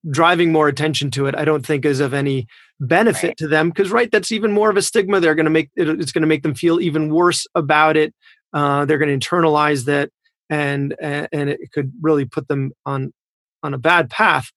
driving 0.10 0.52
more 0.52 0.67
attention 0.67 1.12
to 1.12 1.28
it, 1.28 1.36
I 1.38 1.45
don't 1.45 1.63
think 1.63 1.86
is 1.86 1.99
of 1.99 2.13
any 2.13 2.47
benefit 2.80 3.28
right. 3.28 3.38
to 3.38 3.47
them 3.47 3.69
because, 3.69 3.91
right, 3.91 4.12
that's 4.12 4.32
even 4.32 4.52
more 4.52 4.71
of 4.71 4.78
a 4.78 4.82
stigma. 4.82 5.19
They're 5.19 5.36
going 5.36 5.45
to 5.45 5.52
make 5.52 5.69
it, 5.76 5.88
it's 5.88 6.12
going 6.12 6.23
to 6.23 6.28
make 6.28 6.41
them 6.41 6.56
feel 6.56 6.82
even 6.82 7.13
worse 7.13 7.45
about 7.54 7.97
it. 7.97 8.15
Uh, 8.52 8.86
they're 8.86 8.97
going 8.97 9.19
to 9.19 9.30
internalize 9.30 9.86
that, 9.86 10.10
and 10.49 10.95
and 10.99 11.49
it 11.49 11.60
could 11.71 11.91
really 12.02 12.26
put 12.26 12.47
them 12.47 12.71
on 12.86 13.13
on 13.62 13.73
a 13.73 13.78
bad 13.78 14.10
path. 14.10 14.52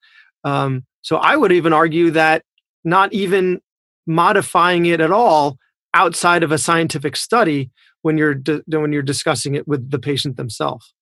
Um, 0.44 0.84
so 1.02 1.16
I 1.16 1.36
would 1.36 1.52
even 1.52 1.72
argue 1.72 2.10
that 2.12 2.42
not 2.84 3.12
even 3.12 3.60
modifying 4.06 4.86
it 4.86 5.00
at 5.00 5.10
all 5.10 5.58
outside 5.94 6.42
of 6.42 6.52
a 6.52 6.58
scientific 6.58 7.16
study 7.16 7.70
when 8.02 8.18
you're 8.18 8.34
di- 8.34 8.62
when 8.66 8.92
you're 8.92 9.02
discussing 9.02 9.54
it 9.54 9.66
with 9.66 9.90
the 9.90 9.98
patient 9.98 10.36
themselves. 10.36 10.92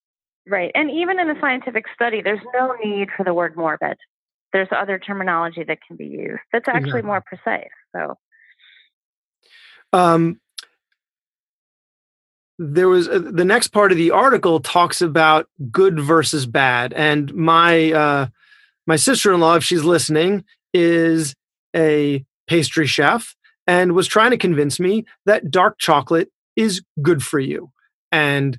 Right. 0.46 0.70
And 0.74 0.90
even 0.90 1.18
in 1.18 1.30
a 1.30 1.40
scientific 1.40 1.84
study, 1.94 2.20
there's 2.22 2.40
no 2.54 2.74
need 2.82 3.08
for 3.16 3.24
the 3.24 3.32
word 3.32 3.56
morbid. 3.56 3.96
There's 4.52 4.68
other 4.76 4.98
terminology 4.98 5.64
that 5.64 5.78
can 5.86 5.96
be 5.96 6.06
used 6.06 6.42
that's 6.52 6.68
actually 6.68 7.02
more 7.02 7.22
precise. 7.26 7.70
So, 7.94 8.14
um, 9.92 10.40
there 12.58 12.88
was 12.88 13.08
uh, 13.08 13.18
the 13.18 13.44
next 13.44 13.68
part 13.68 13.90
of 13.90 13.98
the 13.98 14.10
article 14.10 14.60
talks 14.60 15.00
about 15.00 15.48
good 15.72 15.98
versus 15.98 16.46
bad, 16.46 16.92
and 16.92 17.34
my 17.34 17.92
uh, 17.92 18.26
my 18.86 18.96
sister 18.96 19.32
in 19.32 19.40
law, 19.40 19.56
if 19.56 19.64
she's 19.64 19.82
listening, 19.82 20.44
is 20.72 21.34
a 21.74 22.24
pastry 22.46 22.86
chef 22.86 23.34
and 23.66 23.92
was 23.92 24.06
trying 24.06 24.30
to 24.30 24.36
convince 24.36 24.78
me 24.78 25.04
that 25.26 25.50
dark 25.50 25.78
chocolate 25.78 26.30
is 26.56 26.82
good 27.02 27.22
for 27.22 27.38
you. 27.38 27.70
And 28.12 28.58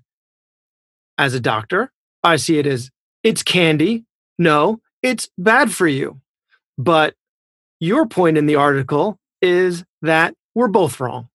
as 1.18 1.34
a 1.34 1.40
doctor, 1.40 1.92
I 2.24 2.36
see 2.38 2.58
it 2.58 2.68
as 2.68 2.90
it's 3.24 3.44
candy. 3.44 4.06
No, 4.38 4.80
it's 5.02 5.30
bad 5.38 5.72
for 5.72 5.88
you. 5.88 6.20
But 6.78 7.16
your 7.80 8.06
point 8.08 8.38
in 8.38 8.48
the 8.48 8.56
article 8.56 9.20
is 9.42 9.84
that 10.02 10.34
we're 10.54 10.68
both 10.68 11.00
wrong. 11.00 11.30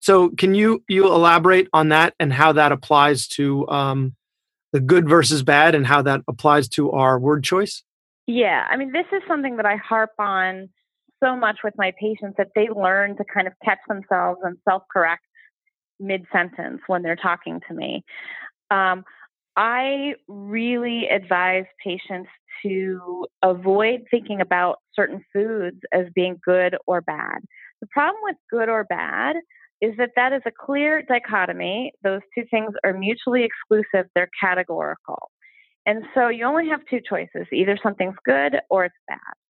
So 0.00 0.30
can 0.30 0.54
you 0.54 0.84
you 0.88 1.06
elaborate 1.06 1.68
on 1.72 1.88
that 1.88 2.14
and 2.20 2.32
how 2.32 2.52
that 2.52 2.72
applies 2.72 3.26
to 3.28 3.68
um, 3.68 4.14
the 4.72 4.80
good 4.80 5.08
versus 5.08 5.42
bad 5.42 5.74
and 5.74 5.86
how 5.86 6.02
that 6.02 6.20
applies 6.28 6.68
to 6.70 6.92
our 6.92 7.18
word 7.18 7.42
choice? 7.42 7.82
Yeah, 8.26 8.66
I 8.70 8.76
mean, 8.76 8.92
this 8.92 9.06
is 9.12 9.22
something 9.26 9.56
that 9.56 9.66
I 9.66 9.76
harp 9.76 10.12
on 10.18 10.68
so 11.26 11.36
much 11.36 11.58
with 11.64 11.74
my 11.76 11.92
patients 12.00 12.36
that 12.38 12.48
they 12.54 12.68
learn 12.68 13.16
to 13.16 13.24
kind 13.24 13.46
of 13.46 13.52
catch 13.64 13.78
themselves 13.88 14.40
and 14.42 14.56
self 14.68 14.82
correct 14.92 15.24
mid 15.98 16.24
sentence 16.32 16.80
when 16.86 17.02
they're 17.02 17.16
talking 17.16 17.60
to 17.68 17.74
me. 17.74 18.04
Um, 18.70 19.04
I 19.56 20.14
really 20.28 21.06
advise 21.08 21.64
patients 21.82 22.28
to 22.62 23.26
avoid 23.42 24.02
thinking 24.10 24.40
about 24.40 24.76
certain 24.94 25.24
foods 25.32 25.78
as 25.92 26.06
being 26.14 26.38
good 26.44 26.76
or 26.86 27.00
bad. 27.00 27.38
The 27.80 27.86
problem 27.88 28.20
with 28.22 28.36
good 28.50 28.68
or 28.68 28.84
bad 28.84 29.36
is 29.80 29.94
that 29.98 30.10
that 30.16 30.32
is 30.32 30.42
a 30.46 30.50
clear 30.50 31.02
dichotomy. 31.02 31.92
Those 32.02 32.20
two 32.34 32.44
things 32.50 32.72
are 32.84 32.92
mutually 32.92 33.44
exclusive, 33.44 34.08
they're 34.14 34.30
categorical. 34.40 35.30
And 35.86 36.04
so 36.14 36.28
you 36.28 36.44
only 36.44 36.68
have 36.68 36.80
two 36.90 37.00
choices 37.08 37.46
either 37.52 37.78
something's 37.82 38.16
good 38.24 38.56
or 38.70 38.86
it's 38.86 38.94
bad. 39.08 39.45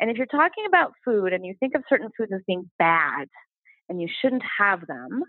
And 0.00 0.10
if 0.10 0.16
you're 0.16 0.26
talking 0.26 0.64
about 0.66 0.92
food 1.04 1.32
and 1.32 1.44
you 1.46 1.54
think 1.60 1.74
of 1.74 1.82
certain 1.88 2.10
foods 2.16 2.32
as 2.34 2.40
being 2.46 2.70
bad 2.78 3.28
and 3.88 4.00
you 4.00 4.08
shouldn't 4.20 4.42
have 4.58 4.86
them, 4.86 5.22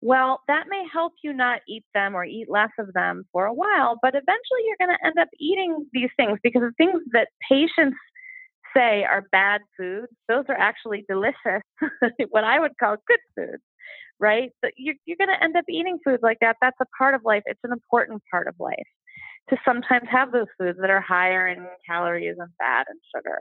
well, 0.00 0.40
that 0.46 0.66
may 0.68 0.84
help 0.92 1.12
you 1.22 1.32
not 1.32 1.60
eat 1.68 1.84
them 1.92 2.14
or 2.14 2.24
eat 2.24 2.48
less 2.48 2.70
of 2.78 2.92
them 2.92 3.24
for 3.32 3.46
a 3.46 3.52
while, 3.52 3.98
but 4.00 4.14
eventually 4.14 4.62
you're 4.66 4.86
going 4.86 4.96
to 4.96 5.06
end 5.06 5.18
up 5.18 5.28
eating 5.38 5.86
these 5.92 6.10
things 6.16 6.38
because 6.42 6.62
the 6.62 6.72
things 6.78 7.02
that 7.12 7.28
patients 7.48 7.96
say 8.76 9.04
are 9.04 9.26
bad 9.32 9.60
foods, 9.76 10.12
those 10.28 10.44
are 10.48 10.56
actually 10.56 11.04
delicious, 11.08 11.62
what 12.30 12.44
I 12.44 12.60
would 12.60 12.78
call 12.78 12.96
good 13.08 13.18
foods, 13.36 13.62
right? 14.20 14.50
So 14.64 14.70
you're, 14.76 14.94
you're 15.04 15.16
going 15.16 15.36
to 15.36 15.42
end 15.42 15.56
up 15.56 15.64
eating 15.68 15.98
foods 16.04 16.22
like 16.22 16.38
that. 16.42 16.56
That's 16.62 16.76
a 16.80 16.86
part 16.96 17.14
of 17.14 17.22
life. 17.24 17.42
It's 17.46 17.60
an 17.64 17.72
important 17.72 18.22
part 18.30 18.46
of 18.46 18.54
life 18.60 18.76
to 19.50 19.56
sometimes 19.64 20.08
have 20.10 20.32
those 20.32 20.46
foods 20.58 20.78
that 20.80 20.90
are 20.90 21.00
higher 21.00 21.46
in 21.46 21.66
calories 21.86 22.36
and 22.38 22.50
fat 22.58 22.86
and 22.88 22.98
sugar. 23.14 23.40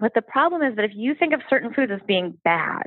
But 0.00 0.12
the 0.14 0.22
problem 0.22 0.62
is 0.62 0.76
that 0.76 0.84
if 0.84 0.92
you 0.94 1.14
think 1.14 1.32
of 1.32 1.40
certain 1.48 1.72
foods 1.72 1.92
as 1.92 2.00
being 2.06 2.38
bad, 2.44 2.86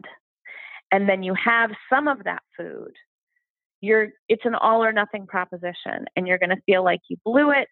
and 0.92 1.08
then 1.08 1.24
you 1.24 1.34
have 1.34 1.72
some 1.90 2.08
of 2.08 2.24
that 2.24 2.44
food, 2.58 2.94
you're 3.82 4.10
it's 4.28 4.46
an 4.46 4.56
all 4.56 4.84
or 4.84 4.92
nothing 4.92 5.28
proposition, 5.28 6.06
and 6.16 6.28
you're 6.28 6.40
going 6.40 6.50
to 6.50 6.62
feel 6.66 6.84
like 6.84 7.02
you 7.10 7.18
blew 7.24 7.52
it. 7.52 7.68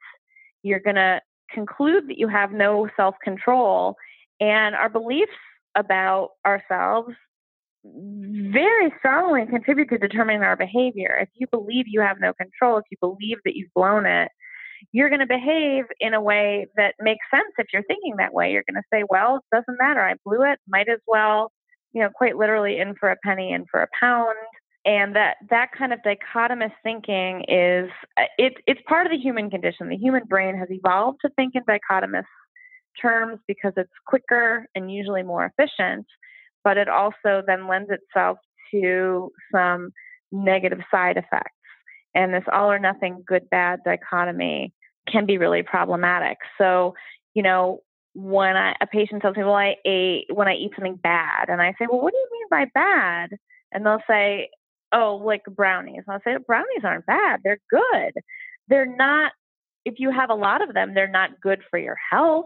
You're 0.63 0.80
going 0.80 0.95
to 0.95 1.21
conclude 1.52 2.08
that 2.10 2.17
you 2.17 2.28
have 2.28 2.52
no 2.52 2.88
self 2.95 3.15
control, 3.24 3.95
and 4.39 4.76
our 4.76 4.89
beliefs 4.89 5.32
about 5.76 6.30
ourselves 6.45 7.13
very 7.84 8.91
strongly 9.00 9.45
contribute 9.45 9.89
to 9.89 9.98
determining 9.98 10.41
our 10.41 10.56
behavior. 10.56 11.17
If 11.21 11.30
you 11.36 11.48
believe 11.48 11.86
you 11.88 12.02
have 12.02 12.19
no 12.19 12.34
control, 12.34 12.78
if 12.78 12.86
you 12.89 12.98
believe 13.00 13.38
that 13.45 13.56
you've 13.56 13.74
blown 13.76 14.06
it, 14.06 14.32
you're 14.91 15.10
going 15.10 15.19
to 15.19 15.28
behave 15.28 15.86
in 16.00 16.13
a 16.13 16.21
way 16.21 16.67
that 16.78 16.95
makes 17.00 17.26
sense 17.34 17.52
if 17.58 17.67
you're 17.74 17.84
thinking 17.84 18.15
that 18.17 18.34
way. 18.34 18.52
You're 18.52 18.63
going 18.69 18.82
to 18.82 18.88
say, 18.91 19.04
well, 19.10 19.38
it 19.38 19.56
doesn't 19.56 19.78
matter. 19.80 20.02
I 20.02 20.15
blew 20.26 20.43
it. 20.43 20.60
Might 20.67 20.89
as 20.89 21.00
well, 21.08 21.52
you 21.93 22.02
know, 22.02 22.10
quite 22.13 22.38
literally 22.38 22.80
in 22.80 22.95
for 22.95 23.10
a 23.10 23.15
penny, 23.24 23.52
in 23.52 23.65
for 23.69 23.82
a 23.82 23.88
pound. 24.00 24.36
And 24.86 25.15
that, 25.15 25.38
that 25.50 25.69
kind 25.76 25.93
of 25.93 26.00
dichotomous 26.06 26.71
thinking 26.84 27.43
is 27.48 27.89
uh, 28.17 28.26
it, 28.38 28.54
it's 28.67 28.82
part 28.88 29.08
of 29.08 29.12
the 29.12 29.17
human 29.17 29.50
condition. 29.50 29.89
The 29.89 29.98
human 29.98 30.24
brain 30.26 30.58
has 30.58 30.67
evolved 30.69 31.19
to 31.26 31.30
think 31.36 31.54
in 31.56 31.63
dichotomous 31.63 32.26
terms 33.02 33.39
because 33.48 33.74
it's 33.78 33.91
quicker 34.06 34.67
and 34.76 34.91
usually 34.91 35.24
more 35.24 35.52
efficient, 35.58 36.06
but 36.63 36.78
it 36.78 36.88
also 36.88 37.41
then 37.45 37.67
lends 37.67 37.89
itself 37.89 38.38
to 38.71 39.32
some 39.52 39.91
negative 40.32 40.80
side 40.91 41.17
effects. 41.17 41.52
And 42.13 42.34
this 42.34 42.43
all 42.54 42.71
or 42.71 42.80
nothing 42.80 43.24
good 43.26 43.50
bad 43.50 43.80
dichotomy 43.84 44.71
can 45.08 45.26
be 45.26 45.38
really 45.38 45.63
problematic. 45.63 46.38
So, 46.58 46.96
you 47.34 47.44
know, 47.44 47.82
when 48.13 48.56
I, 48.56 48.76
a 48.80 48.88
patient 48.88 49.22
tells 49.22 49.36
me, 49.36 49.44
well, 49.44 49.56
I 49.56 49.76
ate 49.86 50.26
when 50.34 50.48
I 50.48 50.54
eat 50.54 50.72
something 50.76 50.96
bad, 50.96 51.50
and 51.50 51.62
I 51.62 51.72
say, 51.72 51.86
well, 51.89 52.02
what 52.02 52.13
do 52.13 52.18
you 52.18 52.30
mean 52.32 52.48
by 52.50 52.65
bad? 52.74 53.32
And 53.72 53.86
they'll 53.86 54.02
say, 54.10 54.50
oh, 54.94 55.22
like 55.24 55.44
brownies. 55.46 56.04
And 56.08 56.13
I'll 56.13 56.22
say, 56.24 56.38
brownies 56.46 56.84
aren't 56.84 57.06
bad. 57.06 57.41
They're 57.44 57.60
good. 57.70 58.13
They're 58.70 58.86
not, 58.86 59.34
if 59.84 59.96
you 59.98 60.12
have 60.12 60.30
a 60.30 60.36
lot 60.36 60.62
of 60.62 60.74
them, 60.74 60.94
they're 60.94 61.08
not 61.08 61.41
good 61.41 61.62
for 61.70 61.78
your 61.78 61.98
health. 62.10 62.46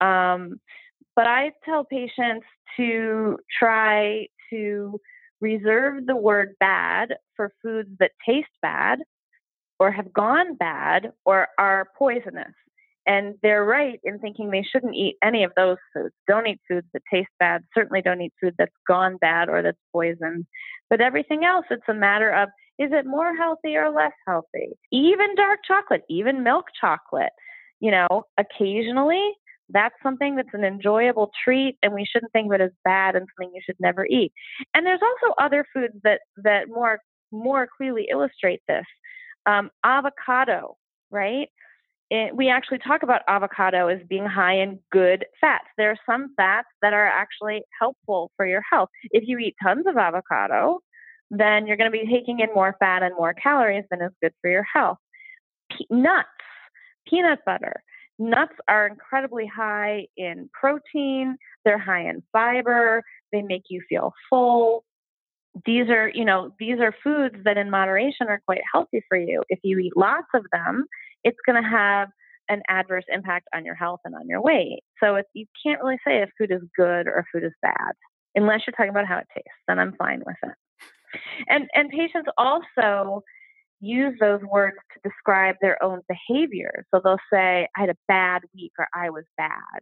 Um, 0.00 0.60
but 1.14 1.26
I 1.26 1.52
tell 1.64 1.84
patients 1.84 2.46
to 2.76 3.38
try 3.58 4.26
to 4.50 5.00
reserve 5.40 6.06
the 6.06 6.16
word 6.16 6.54
bad 6.58 7.14
for 7.36 7.52
foods 7.62 7.90
that 8.00 8.12
taste 8.26 8.48
bad 8.60 8.98
or 9.82 9.90
have 9.90 10.12
gone 10.12 10.54
bad 10.54 11.10
or 11.24 11.48
are 11.58 11.88
poisonous. 11.98 12.54
And 13.04 13.34
they're 13.42 13.64
right 13.64 13.98
in 14.04 14.20
thinking 14.20 14.50
they 14.50 14.62
shouldn't 14.62 14.94
eat 14.94 15.16
any 15.24 15.42
of 15.42 15.50
those 15.56 15.78
foods. 15.92 16.14
Don't 16.28 16.46
eat 16.46 16.60
foods 16.70 16.86
that 16.92 17.02
taste 17.12 17.32
bad. 17.40 17.62
Certainly 17.74 18.02
don't 18.02 18.20
eat 18.20 18.32
food 18.40 18.54
that's 18.56 18.76
gone 18.86 19.16
bad 19.16 19.48
or 19.48 19.60
that's 19.60 19.76
poisoned. 19.92 20.46
But 20.88 21.00
everything 21.00 21.44
else, 21.44 21.66
it's 21.68 21.82
a 21.88 21.94
matter 21.94 22.30
of 22.30 22.48
is 22.78 22.90
it 22.92 23.06
more 23.06 23.34
healthy 23.34 23.76
or 23.76 23.90
less 23.90 24.12
healthy? 24.24 24.70
Even 24.92 25.34
dark 25.34 25.58
chocolate, 25.66 26.02
even 26.08 26.44
milk 26.44 26.66
chocolate. 26.80 27.32
You 27.80 27.90
know, 27.90 28.22
occasionally 28.38 29.32
that's 29.68 29.96
something 30.00 30.36
that's 30.36 30.48
an 30.52 30.62
enjoyable 30.62 31.32
treat 31.44 31.76
and 31.82 31.92
we 31.92 32.06
shouldn't 32.06 32.30
think 32.30 32.52
of 32.52 32.60
it 32.60 32.64
as 32.64 32.70
bad 32.84 33.16
and 33.16 33.26
something 33.36 33.52
you 33.52 33.62
should 33.64 33.80
never 33.80 34.06
eat. 34.06 34.32
And 34.74 34.86
there's 34.86 35.00
also 35.02 35.34
other 35.40 35.66
foods 35.74 35.94
that 36.04 36.20
that 36.36 36.68
more 36.68 37.00
more 37.32 37.66
clearly 37.76 38.06
illustrate 38.08 38.60
this 38.68 38.84
um, 39.46 39.70
avocado, 39.84 40.76
right? 41.10 41.48
It, 42.10 42.36
we 42.36 42.50
actually 42.50 42.78
talk 42.78 43.02
about 43.02 43.22
avocado 43.26 43.88
as 43.88 44.00
being 44.08 44.26
high 44.26 44.56
in 44.56 44.78
good 44.90 45.24
fats. 45.40 45.64
There 45.78 45.90
are 45.90 45.98
some 46.04 46.34
fats 46.36 46.68
that 46.82 46.92
are 46.92 47.06
actually 47.06 47.62
helpful 47.80 48.30
for 48.36 48.46
your 48.46 48.62
health. 48.70 48.90
If 49.04 49.24
you 49.26 49.38
eat 49.38 49.56
tons 49.62 49.86
of 49.86 49.96
avocado, 49.96 50.80
then 51.30 51.66
you're 51.66 51.78
going 51.78 51.90
to 51.90 51.98
be 51.98 52.06
taking 52.10 52.40
in 52.40 52.52
more 52.54 52.76
fat 52.78 53.02
and 53.02 53.14
more 53.16 53.32
calories 53.32 53.84
than 53.90 54.02
is 54.02 54.12
good 54.20 54.34
for 54.42 54.50
your 54.50 54.66
health. 54.70 54.98
Pe- 55.70 55.86
nuts, 55.90 56.28
peanut 57.08 57.38
butter. 57.46 57.82
Nuts 58.18 58.52
are 58.68 58.86
incredibly 58.86 59.46
high 59.46 60.06
in 60.16 60.50
protein, 60.52 61.38
they're 61.64 61.78
high 61.78 62.10
in 62.10 62.22
fiber, 62.30 63.02
they 63.32 63.40
make 63.40 63.64
you 63.70 63.82
feel 63.88 64.12
full 64.28 64.84
these 65.66 65.88
are, 65.88 66.10
you 66.14 66.24
know, 66.24 66.52
these 66.58 66.78
are 66.80 66.94
foods 67.04 67.36
that 67.44 67.58
in 67.58 67.70
moderation 67.70 68.28
are 68.28 68.40
quite 68.46 68.62
healthy 68.72 69.02
for 69.08 69.18
you. 69.18 69.42
If 69.48 69.60
you 69.62 69.78
eat 69.78 69.96
lots 69.96 70.28
of 70.34 70.44
them, 70.52 70.86
it's 71.24 71.38
going 71.46 71.62
to 71.62 71.68
have 71.68 72.08
an 72.48 72.62
adverse 72.68 73.04
impact 73.08 73.48
on 73.54 73.64
your 73.64 73.74
health 73.74 74.00
and 74.04 74.14
on 74.14 74.28
your 74.28 74.42
weight. 74.42 74.80
So 75.02 75.20
you 75.34 75.46
can't 75.64 75.82
really 75.82 75.98
say 76.06 76.22
if 76.22 76.30
food 76.38 76.50
is 76.50 76.62
good 76.76 77.06
or 77.06 77.24
food 77.32 77.44
is 77.44 77.52
bad, 77.62 77.92
unless 78.34 78.60
you're 78.66 78.72
talking 78.76 78.90
about 78.90 79.06
how 79.06 79.18
it 79.18 79.26
tastes, 79.34 79.50
then 79.68 79.78
I'm 79.78 79.94
fine 79.96 80.22
with 80.26 80.36
it. 80.42 80.54
And 81.48 81.68
and 81.74 81.90
patients 81.90 82.30
also 82.38 83.22
use 83.80 84.14
those 84.20 84.40
words 84.42 84.76
to 84.94 85.08
describe 85.08 85.56
their 85.60 85.82
own 85.82 86.00
behavior. 86.08 86.86
So 86.94 87.00
they'll 87.02 87.18
say, 87.32 87.68
I 87.76 87.80
had 87.80 87.90
a 87.90 87.96
bad 88.08 88.42
week 88.54 88.72
or 88.78 88.86
I 88.94 89.10
was 89.10 89.24
bad. 89.36 89.80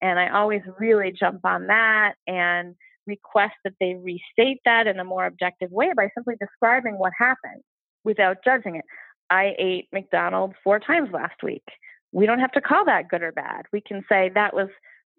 And 0.00 0.18
I 0.18 0.30
always 0.30 0.62
really 0.78 1.12
jump 1.12 1.44
on 1.44 1.68
that 1.68 2.14
and 2.26 2.74
request 3.06 3.54
that 3.64 3.74
they 3.80 3.94
restate 3.94 4.60
that 4.64 4.86
in 4.86 4.98
a 4.98 5.04
more 5.04 5.26
objective 5.26 5.70
way 5.70 5.92
by 5.96 6.08
simply 6.14 6.34
describing 6.40 6.98
what 6.98 7.12
happened 7.18 7.62
without 8.04 8.38
judging 8.44 8.76
it. 8.76 8.84
I 9.30 9.54
ate 9.58 9.88
McDonald's 9.92 10.54
four 10.62 10.78
times 10.78 11.10
last 11.12 11.42
week. 11.42 11.64
We 12.12 12.26
don't 12.26 12.40
have 12.40 12.52
to 12.52 12.60
call 12.60 12.84
that 12.84 13.08
good 13.08 13.22
or 13.22 13.32
bad. 13.32 13.62
We 13.72 13.80
can 13.80 14.04
say 14.08 14.30
that 14.34 14.54
was 14.54 14.68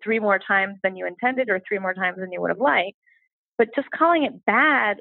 three 0.03 0.19
more 0.19 0.39
times 0.39 0.77
than 0.83 0.95
you 0.95 1.07
intended 1.07 1.49
or 1.49 1.61
three 1.67 1.79
more 1.79 1.93
times 1.93 2.17
than 2.19 2.31
you 2.31 2.41
would 2.41 2.51
have 2.51 2.59
liked. 2.59 2.97
But 3.57 3.69
just 3.75 3.89
calling 3.91 4.23
it 4.23 4.45
bad 4.45 4.97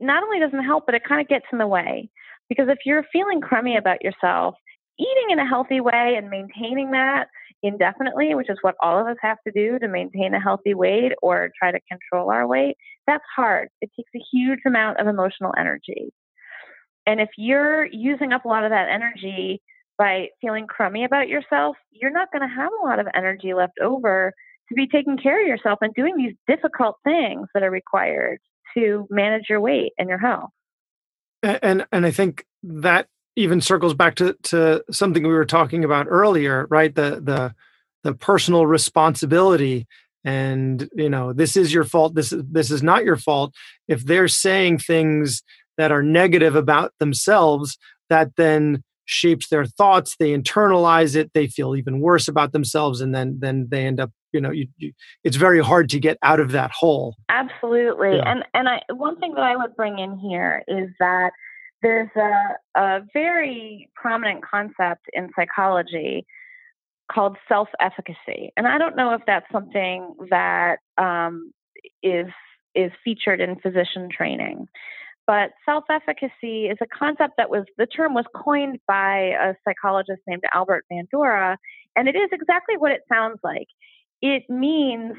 not 0.00 0.22
only 0.22 0.40
doesn't 0.40 0.64
help, 0.64 0.86
but 0.86 0.94
it 0.94 1.04
kind 1.04 1.20
of 1.20 1.28
gets 1.28 1.46
in 1.52 1.58
the 1.58 1.66
way. 1.66 2.10
Because 2.48 2.68
if 2.68 2.78
you're 2.84 3.04
feeling 3.12 3.40
crummy 3.40 3.76
about 3.76 4.02
yourself, 4.02 4.54
eating 4.98 5.30
in 5.30 5.38
a 5.38 5.48
healthy 5.48 5.80
way 5.80 6.14
and 6.16 6.30
maintaining 6.30 6.90
that 6.92 7.28
indefinitely, 7.62 8.34
which 8.34 8.50
is 8.50 8.58
what 8.62 8.74
all 8.80 9.00
of 9.00 9.06
us 9.06 9.16
have 9.20 9.38
to 9.46 9.52
do 9.52 9.78
to 9.78 9.88
maintain 9.88 10.34
a 10.34 10.40
healthy 10.40 10.74
weight 10.74 11.12
or 11.22 11.50
try 11.58 11.72
to 11.72 11.80
control 11.90 12.30
our 12.30 12.46
weight, 12.46 12.76
that's 13.06 13.24
hard. 13.34 13.68
It 13.80 13.90
takes 13.96 14.10
a 14.14 14.24
huge 14.32 14.60
amount 14.66 15.00
of 15.00 15.06
emotional 15.06 15.52
energy. 15.58 16.12
And 17.06 17.20
if 17.20 17.30
you're 17.36 17.86
using 17.86 18.32
up 18.32 18.44
a 18.44 18.48
lot 18.48 18.64
of 18.64 18.70
that 18.70 18.88
energy 18.90 19.62
by 19.96 20.28
feeling 20.40 20.66
crummy 20.66 21.04
about 21.04 21.28
yourself, 21.28 21.76
you're 21.90 22.12
not 22.12 22.28
going 22.32 22.48
to 22.48 22.54
have 22.54 22.70
a 22.72 22.86
lot 22.86 23.00
of 23.00 23.06
energy 23.14 23.54
left 23.54 23.78
over 23.82 24.32
to 24.68 24.74
be 24.74 24.86
taking 24.86 25.16
care 25.16 25.40
of 25.40 25.48
yourself 25.48 25.78
and 25.80 25.94
doing 25.94 26.16
these 26.16 26.34
difficult 26.46 26.96
things 27.04 27.48
that 27.54 27.62
are 27.62 27.70
required 27.70 28.38
to 28.74 29.06
manage 29.10 29.46
your 29.48 29.60
weight 29.60 29.92
and 29.98 30.08
your 30.08 30.18
health. 30.18 30.50
And 31.42 31.86
and 31.92 32.04
I 32.04 32.10
think 32.10 32.44
that 32.62 33.06
even 33.38 33.60
circles 33.60 33.94
back 33.94 34.16
to 34.16 34.36
to 34.44 34.82
something 34.90 35.22
we 35.22 35.32
were 35.32 35.44
talking 35.44 35.84
about 35.84 36.06
earlier, 36.08 36.66
right? 36.70 36.94
The 36.94 37.20
the 37.22 37.54
the 38.04 38.14
personal 38.14 38.66
responsibility 38.66 39.86
and 40.24 40.88
you 40.94 41.08
know 41.08 41.32
this 41.32 41.56
is 41.56 41.72
your 41.72 41.84
fault 41.84 42.14
this 42.14 42.32
is 42.32 42.42
this 42.50 42.70
is 42.70 42.82
not 42.82 43.04
your 43.04 43.16
fault 43.16 43.54
if 43.86 44.04
they're 44.04 44.28
saying 44.28 44.78
things 44.78 45.42
that 45.76 45.92
are 45.92 46.02
negative 46.02 46.56
about 46.56 46.92
themselves 46.98 47.78
that 48.08 48.34
then 48.36 48.82
shapes 49.04 49.48
their 49.48 49.64
thoughts 49.64 50.16
they 50.18 50.36
internalize 50.36 51.14
it 51.14 51.30
they 51.34 51.46
feel 51.46 51.76
even 51.76 52.00
worse 52.00 52.28
about 52.28 52.52
themselves 52.52 53.00
and 53.00 53.14
then 53.14 53.38
then 53.40 53.66
they 53.70 53.86
end 53.86 54.00
up 54.00 54.10
you 54.32 54.40
know 54.40 54.50
you, 54.50 54.66
you 54.76 54.92
it's 55.24 55.36
very 55.36 55.62
hard 55.62 55.88
to 55.88 55.98
get 55.98 56.18
out 56.22 56.40
of 56.40 56.50
that 56.50 56.70
hole 56.72 57.16
absolutely 57.28 58.16
yeah. 58.16 58.30
and 58.30 58.44
and 58.54 58.68
i 58.68 58.82
one 58.90 59.18
thing 59.18 59.34
that 59.34 59.44
i 59.44 59.56
would 59.56 59.74
bring 59.76 59.98
in 59.98 60.18
here 60.18 60.62
is 60.68 60.88
that 60.98 61.30
there's 61.82 62.10
a, 62.16 62.80
a 62.80 63.00
very 63.12 63.90
prominent 63.94 64.44
concept 64.44 65.06
in 65.12 65.30
psychology 65.36 66.26
called 67.10 67.36
self 67.48 67.68
efficacy. 67.80 68.52
And 68.56 68.66
I 68.66 68.78
don't 68.78 68.96
know 68.96 69.14
if 69.14 69.22
that's 69.26 69.46
something 69.52 70.14
that 70.30 70.78
um, 70.98 71.52
is 72.02 72.26
is 72.74 72.92
featured 73.04 73.40
in 73.40 73.56
physician 73.56 74.08
training. 74.14 74.66
But 75.26 75.50
self 75.66 75.84
efficacy 75.90 76.66
is 76.66 76.78
a 76.80 76.86
concept 76.86 77.34
that 77.36 77.50
was, 77.50 77.64
the 77.76 77.86
term 77.86 78.14
was 78.14 78.24
coined 78.34 78.78
by 78.88 79.34
a 79.40 79.54
psychologist 79.62 80.22
named 80.26 80.42
Albert 80.54 80.86
Bandura, 80.90 81.56
and 81.96 82.08
it 82.08 82.16
is 82.16 82.30
exactly 82.32 82.76
what 82.78 82.92
it 82.92 83.02
sounds 83.12 83.38
like. 83.44 83.68
It 84.22 84.44
means 84.48 85.14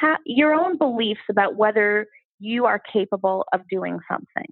ha- 0.00 0.20
your 0.24 0.54
own 0.54 0.78
beliefs 0.78 1.20
about 1.28 1.56
whether 1.56 2.06
you 2.38 2.66
are 2.66 2.78
capable 2.78 3.44
of 3.52 3.62
doing 3.68 3.98
something. 4.08 4.46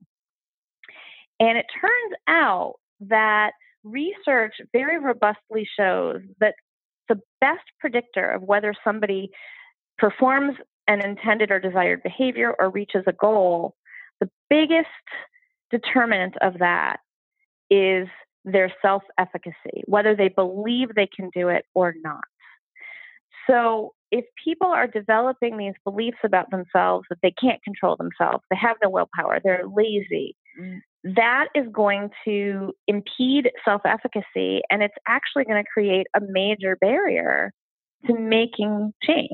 And 1.41 1.59
it 1.59 1.67
turns 1.81 2.15
out 2.29 2.75
that 3.01 3.53
research 3.85 4.55
very 4.73 4.99
robustly 4.99 5.69
shows 5.79 6.21
that 6.41 6.55
the 7.09 7.21
best 7.41 7.65
predictor 7.79 8.29
of 8.31 8.43
whether 8.43 8.75
somebody 8.83 9.31
performs 9.99 10.57
an 10.89 11.05
intended 11.05 11.51
or 11.51 11.61
desired 11.61 12.03
behavior 12.03 12.55
or 12.59 12.71
reaches 12.71 13.05
a 13.07 13.13
goal, 13.13 13.75
the 14.21 14.31
biggest 14.49 14.89
determinant 15.71 16.35
of 16.41 16.59
that 16.59 16.99
is 17.71 18.09
their 18.45 18.73
self 18.81 19.03
efficacy, 19.19 19.83
whether 19.87 20.15
they 20.15 20.29
believe 20.29 20.95
they 20.95 21.09
can 21.15 21.31
do 21.35 21.49
it 21.49 21.65
or 21.75 21.95
not. 22.03 22.25
So, 23.49 23.93
if 24.13 24.25
people 24.43 24.69
are 24.69 24.87
developing 24.87 25.57
these 25.57 25.75
beliefs 25.85 26.19
about 26.25 26.51
themselves 26.51 27.07
that 27.11 27.19
they 27.23 27.33
can't 27.33 27.63
control 27.65 27.97
themselves, 27.97 28.45
they 28.51 28.57
have 28.57 28.77
no 28.83 28.89
willpower, 28.89 29.41
they're 29.43 29.65
lazy, 29.67 30.37
mm 30.59 30.81
that 31.15 31.47
is 31.55 31.67
going 31.73 32.11
to 32.25 32.73
impede 32.89 33.51
self 33.65 33.83
efficacy 33.85 34.61
and 34.71 34.83
it's 34.83 34.95
actually 35.07 35.45
going 35.45 35.63
to 35.63 35.69
create 35.73 36.07
a 36.17 36.21
major 36.21 36.77
barrier 36.81 37.53
to 38.07 38.19
making 38.19 38.93
change. 39.03 39.31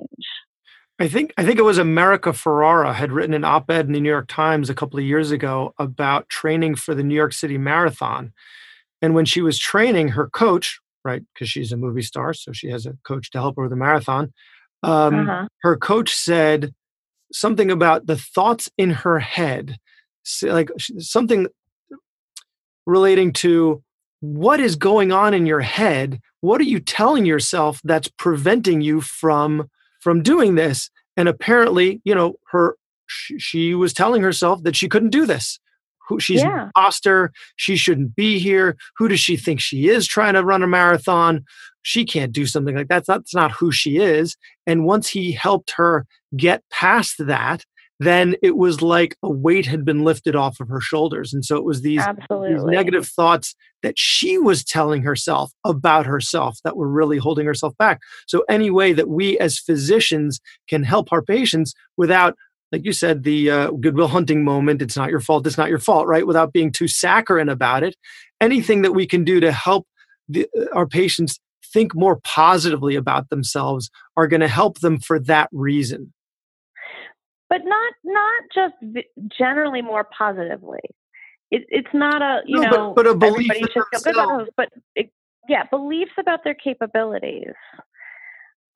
I 0.99 1.09
think 1.09 1.33
I 1.39 1.45
think 1.45 1.59
it 1.59 1.65
was 1.65 1.79
America 1.79 2.31
Ferrera 2.31 2.95
had 2.95 3.11
written 3.11 3.35
an 3.35 3.45
op-ed 3.45 3.87
in 3.87 3.93
the 3.93 4.01
New 4.01 4.11
York 4.11 4.29
Times 4.29 4.69
a 4.69 4.75
couple 4.75 4.99
of 4.99 5.05
years 5.05 5.31
ago 5.31 5.75
about 5.79 6.29
training 6.29 6.75
for 6.75 6.95
the 6.95 7.03
New 7.03 7.15
York 7.15 7.33
City 7.33 7.57
Marathon. 7.57 8.33
And 9.01 9.15
when 9.15 9.25
she 9.25 9.41
was 9.41 9.59
training, 9.59 10.09
her 10.09 10.29
coach, 10.29 10.79
right, 11.05 11.23
because 11.33 11.49
she's 11.49 11.73
a 11.73 11.77
movie 11.77 12.03
star, 12.03 12.35
so 12.35 12.53
she 12.53 12.69
has 12.69 12.87
a 12.87 12.97
coach 13.05 13.31
to 13.31 13.41
help 13.41 13.57
her 13.57 13.63
with 13.63 13.71
the 13.71 13.77
marathon. 13.77 14.33
Um, 14.83 15.29
uh-huh. 15.29 15.49
Her 15.63 15.77
coach 15.77 16.15
said 16.15 16.75
something 17.33 17.71
about 17.71 18.07
the 18.07 18.17
thoughts 18.17 18.71
in 18.77 18.91
her 18.91 19.19
head, 19.19 19.79
like 20.43 20.71
something 20.79 21.49
relating 22.87 23.33
to 23.33 23.83
what 24.21 24.61
is 24.61 24.77
going 24.77 25.13
on 25.13 25.35
in 25.35 25.47
your 25.47 25.61
head. 25.61 26.21
What 26.41 26.61
are 26.61 26.65
you 26.65 26.81
telling 26.81 27.27
yourself 27.27 27.81
that's 27.85 28.09
preventing 28.19 28.81
you 28.81 29.01
from 29.01 29.69
from 30.01 30.23
doing 30.23 30.55
this? 30.55 30.91
And 31.17 31.29
apparently 31.29 32.01
you 32.05 32.15
know 32.15 32.35
her 32.51 32.77
she, 33.07 33.39
she 33.39 33.75
was 33.75 33.93
telling 33.93 34.23
herself 34.23 34.63
that 34.63 34.77
she 34.77 34.89
couldn't 34.89 35.11
do 35.11 35.27
this. 35.27 35.59
Who 36.09 36.19
she's 36.19 36.41
yeah. 36.41 36.55
an 36.55 36.67
imposter. 36.67 37.33
She 37.57 37.77
shouldn't 37.77 38.17
be 38.17 38.39
here. 38.39 38.77
Who 38.97 39.09
does 39.09 39.21
she 39.21 39.37
think 39.37 39.61
she 39.61 39.89
is 39.89 40.07
trying 40.07 40.35
to 40.35 40.45
run 40.45 40.63
a 40.63 40.67
marathon? 40.67 41.45
She 41.83 42.05
can't 42.05 42.33
do 42.33 42.47
something 42.47 42.77
like 42.77 42.89
that. 42.89 43.07
That's 43.07 43.35
not 43.35 43.53
who 43.53 43.71
she 43.73 43.99
is. 43.99 44.37
And 44.67 44.85
once 44.85 45.09
he 45.09 45.33
helped 45.33 45.73
her 45.73 46.07
get 46.37 46.63
past 46.71 47.17
that 47.19 47.65
then 48.05 48.37
it 48.43 48.57
was 48.57 48.83
like 48.83 49.17
a 49.23 49.31
weight 49.31 49.67
had 49.67 49.85
been 49.85 50.05
lifted 50.05 50.35
off 50.35 50.61
of 50.61 50.69
her 50.69 50.81
shoulders. 50.81 51.33
And 51.33 51.45
so 51.45 51.57
it 51.57 51.65
was 51.65 51.83
these, 51.83 52.03
these, 52.31 52.65
negative 52.65 53.07
thoughts 53.07 53.55
that 53.83 53.99
she 53.99 54.39
was 54.39 54.65
telling 54.65 55.03
herself 55.03 55.53
about 55.65 56.07
herself 56.07 56.59
that 56.65 56.77
were 56.77 56.89
really 56.89 57.19
holding 57.19 57.47
herself 57.47 57.77
back. 57.79 58.01
So, 58.27 58.45
any 58.49 58.71
way 58.71 58.93
that 58.93 59.09
we 59.09 59.39
as 59.39 59.59
physicians 59.59 60.41
can 60.69 60.83
help 60.83 61.13
our 61.13 61.23
patients 61.23 61.75
without, 61.97 62.37
like 62.71 62.85
you 62.85 62.93
said, 62.93 63.25
the 63.25 63.51
uh, 63.51 63.71
goodwill 63.73 64.09
hunting 64.09 64.45
moment, 64.45 64.83
it's 64.83 64.97
not 64.97 65.11
your 65.11 65.21
fault, 65.21 65.47
it's 65.47 65.59
not 65.59 65.69
your 65.69 65.79
fault, 65.79 66.07
right? 66.07 66.27
Without 66.27 66.53
being 66.53 66.73
too 66.73 66.89
saccharine 66.89 67.49
about 67.49 67.83
it, 67.83 67.97
anything 68.41 68.83
that 68.83 68.93
we 68.93 69.07
can 69.07 69.25
do 69.25 69.41
to 69.41 69.53
help 69.53 69.87
the, 70.29 70.49
uh, 70.59 70.65
our 70.75 70.87
patients 70.87 71.39
think 71.73 71.95
more 71.95 72.21
positively 72.25 72.97
about 72.97 73.29
themselves 73.31 73.91
are 74.17 74.27
going 74.27 74.41
to 74.41 74.49
help 74.49 74.81
them 74.81 74.99
for 74.99 75.19
that 75.19 75.49
reason 75.53 76.13
but 77.53 77.61
not 77.67 77.93
not 78.03 78.43
just 78.55 79.05
generally 79.39 79.83
more 79.83 80.09
positively. 80.17 80.81
It, 81.51 81.67
it's 81.69 81.93
not 81.93 82.23
a 82.23 82.41
you 82.47 82.59
no, 82.63 82.71
know 82.71 82.95
but, 82.95 83.05
but 83.05 83.11
a 83.11 83.15
belief 83.15 83.51
everybody 83.51 83.61
should 83.61 83.85
feel 83.93 84.01
good 84.05 84.15
about 84.15 84.39
those, 84.39 84.49
but 84.57 84.69
it, 84.97 85.11
yeah, 85.51 85.65
beliefs 85.65 86.13
about 86.19 86.45
their 86.45 86.55
capabilities. 86.55 87.53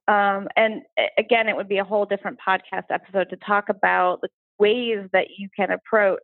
Um, 0.09 0.49
and 0.57 0.83
again, 1.17 1.49
it 1.49 1.57
would 1.57 1.71
be 1.71 1.79
a 1.79 1.85
whole 1.85 2.05
different 2.05 2.39
podcast 2.47 2.85
episode 2.91 3.31
to 3.31 3.37
talk 3.37 3.71
about 3.71 4.21
the 4.21 4.29
ways 4.59 5.09
that 5.15 5.29
you 5.39 5.49
can 5.57 5.71
approach 5.71 6.21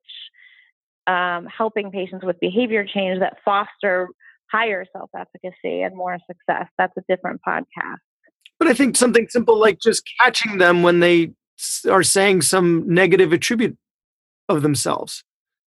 um, 1.06 1.46
helping 1.46 1.90
patients 1.90 2.22
with 2.22 2.38
behavior 2.38 2.84
change 2.84 3.20
that 3.20 3.38
foster 3.42 4.08
higher 4.50 4.84
self 4.92 5.08
efficacy 5.18 5.80
and 5.80 5.96
more 5.96 6.18
success. 6.26 6.66
That's 6.76 6.92
a 6.98 7.02
different 7.08 7.40
podcast. 7.48 7.96
But 8.58 8.68
I 8.68 8.74
think 8.74 8.98
something 8.98 9.26
simple 9.30 9.58
like 9.58 9.78
just 9.80 10.02
catching 10.20 10.58
them 10.58 10.82
when 10.82 11.00
they 11.00 11.32
are 11.88 12.02
saying 12.02 12.42
some 12.42 12.84
negative 12.92 13.32
attribute 13.32 13.76
of 14.48 14.62
themselves. 14.62 15.24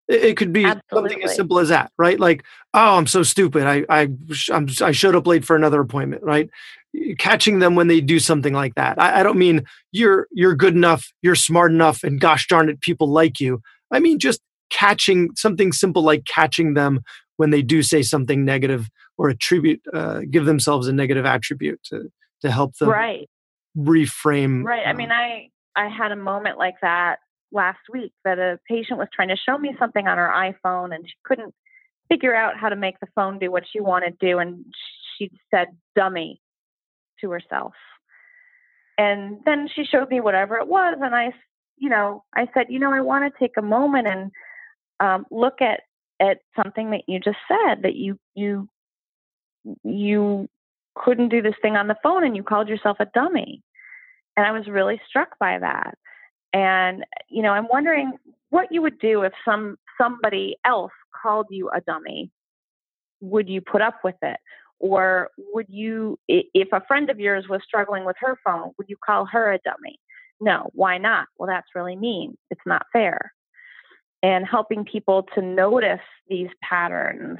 It 0.07 0.37
could 0.37 0.53
be 0.53 0.65
Absolutely. 0.65 1.09
something 1.09 1.23
as 1.23 1.35
simple 1.35 1.57
as 1.57 1.69
that, 1.69 1.91
right? 1.97 2.19
Like, 2.19 2.43
oh, 2.75 2.95
I'm 2.95 3.07
so 3.07 3.23
stupid. 3.23 3.63
I 3.63 3.85
I 3.89 4.09
I'm, 4.53 4.67
i 4.81 4.91
showed 4.91 5.15
up 5.15 5.25
late 5.25 5.43
for 5.43 5.55
another 5.55 5.81
appointment, 5.81 6.21
right? 6.21 6.47
Catching 7.17 7.57
them 7.57 7.73
when 7.75 7.87
they 7.87 8.01
do 8.01 8.19
something 8.19 8.53
like 8.53 8.75
that. 8.75 9.01
I, 9.01 9.21
I 9.21 9.23
don't 9.23 9.39
mean 9.39 9.65
you're 9.91 10.27
you're 10.31 10.55
good 10.55 10.75
enough, 10.75 11.11
you're 11.23 11.35
smart 11.35 11.71
enough, 11.71 12.03
and 12.03 12.19
gosh 12.21 12.47
darn 12.47 12.69
it, 12.69 12.81
people 12.81 13.07
like 13.07 13.39
you. 13.39 13.61
I 13.91 13.99
mean 13.99 14.19
just 14.19 14.41
catching 14.69 15.29
something 15.35 15.71
simple 15.71 16.03
like 16.03 16.25
catching 16.25 16.75
them 16.75 16.99
when 17.37 17.49
they 17.49 17.63
do 17.63 17.81
say 17.81 18.03
something 18.03 18.45
negative 18.45 18.87
or 19.17 19.29
attribute, 19.29 19.81
uh, 19.93 20.21
give 20.29 20.45
themselves 20.45 20.87
a 20.87 20.93
negative 20.93 21.25
attribute 21.25 21.81
to 21.85 22.11
to 22.41 22.51
help 22.51 22.75
them 22.75 22.89
right 22.89 23.27
reframe. 23.77 24.63
Right. 24.63 24.85
Um, 24.85 24.89
I 24.89 24.93
mean, 24.93 25.11
I 25.11 25.49
I 25.75 25.87
had 25.87 26.11
a 26.11 26.15
moment 26.15 26.57
like 26.57 26.75
that 26.81 27.17
last 27.51 27.79
week 27.91 28.13
that 28.23 28.39
a 28.39 28.59
patient 28.67 28.99
was 28.99 29.07
trying 29.13 29.29
to 29.29 29.37
show 29.37 29.57
me 29.57 29.75
something 29.79 30.07
on 30.07 30.17
her 30.17 30.27
iPhone 30.27 30.93
and 30.93 31.05
she 31.05 31.15
couldn't 31.23 31.53
figure 32.09 32.35
out 32.35 32.57
how 32.57 32.69
to 32.69 32.75
make 32.75 32.99
the 32.99 33.07
phone 33.15 33.39
do 33.39 33.51
what 33.51 33.63
she 33.71 33.79
wanted 33.79 34.19
to 34.19 34.27
do 34.27 34.39
and 34.39 34.65
she 35.17 35.31
said 35.51 35.67
dummy 35.95 36.41
to 37.21 37.31
herself. 37.31 37.73
And 38.97 39.39
then 39.45 39.67
she 39.73 39.83
showed 39.83 40.09
me 40.09 40.21
whatever 40.21 40.57
it 40.57 40.67
was 40.67 40.97
and 41.01 41.15
I 41.15 41.33
you 41.77 41.89
know, 41.89 42.23
I 42.33 42.47
said, 42.53 42.67
you 42.69 42.79
know, 42.79 42.93
I 42.93 43.01
want 43.01 43.31
to 43.31 43.39
take 43.39 43.57
a 43.57 43.61
moment 43.61 44.07
and 44.07 44.31
um, 44.99 45.25
look 45.31 45.61
at 45.61 45.81
at 46.21 46.39
something 46.55 46.91
that 46.91 47.01
you 47.07 47.19
just 47.19 47.37
said 47.47 47.81
that 47.83 47.95
you 47.95 48.17
you 48.35 48.69
you 49.83 50.47
couldn't 50.95 51.29
do 51.29 51.41
this 51.41 51.55
thing 51.61 51.75
on 51.75 51.87
the 51.87 51.97
phone 52.01 52.23
and 52.23 52.35
you 52.35 52.43
called 52.43 52.69
yourself 52.69 52.97
a 52.99 53.07
dummy. 53.13 53.61
And 54.37 54.45
I 54.45 54.51
was 54.51 54.67
really 54.67 55.01
struck 55.07 55.37
by 55.39 55.59
that. 55.59 55.97
And, 56.53 57.05
you 57.29 57.41
know, 57.41 57.51
I'm 57.51 57.67
wondering 57.69 58.13
what 58.49 58.71
you 58.71 58.81
would 58.81 58.99
do 58.99 59.23
if 59.23 59.33
some 59.43 59.77
somebody 59.99 60.57
else 60.65 60.91
called 61.21 61.47
you 61.49 61.69
a 61.69 61.81
dummy. 61.81 62.31
Would 63.21 63.49
you 63.49 63.61
put 63.61 63.81
up 63.81 64.03
with 64.03 64.15
it? 64.21 64.37
Or 64.79 65.29
would 65.53 65.67
you, 65.69 66.19
if 66.27 66.67
a 66.73 66.83
friend 66.85 67.09
of 67.09 67.19
yours 67.19 67.45
was 67.49 67.61
struggling 67.65 68.03
with 68.05 68.17
her 68.19 68.37
phone, 68.45 68.71
would 68.77 68.89
you 68.89 68.97
call 69.03 69.25
her 69.25 69.53
a 69.53 69.59
dummy? 69.59 69.99
No. 70.41 70.69
Why 70.73 70.97
not? 70.97 71.27
Well, 71.37 71.47
that's 71.47 71.75
really 71.75 71.95
mean. 71.95 72.37
It's 72.51 72.61
not 72.65 72.85
fair. 72.91 73.33
And 74.21 74.45
helping 74.45 74.83
people 74.83 75.27
to 75.35 75.41
notice 75.41 75.99
these 76.27 76.49
patterns 76.61 77.39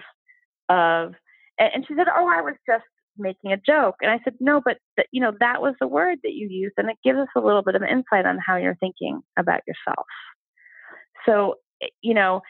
of, 0.70 1.14
and 1.60 1.86
she 1.88 1.96
said, 1.96 2.08
Oh, 2.08 2.28
I 2.28 2.42
was 2.42 2.56
just 2.66 2.84
making 3.18 3.52
a 3.52 3.58
joke. 3.58 3.96
And 4.02 4.12
I 4.12 4.20
said, 4.24 4.36
No, 4.40 4.62
but 4.64 4.78
th- 4.98 5.08
you 5.12 5.22
know, 5.22 5.34
that 5.40 5.62
was 5.62 5.76
the 5.80 5.88
word 5.88 6.20
that 6.24 6.34
you 6.34 6.48
used. 6.50 6.76
And 6.78 6.90
it 6.90 6.98
gives 7.04 7.20
us 7.20 7.28
a 7.36 7.42
little 7.42 7.62
bit 7.62 7.76
of 7.76 7.84
insight 7.84 8.26
on 8.26 8.40
how 8.46 8.58
you're 8.58 8.76
thinking 8.76 9.22
about 9.38 9.62
yourself. 9.68 10.06
So, 11.26 11.56
eh, 11.82 11.88
you 12.02 12.14
know, 12.14 12.42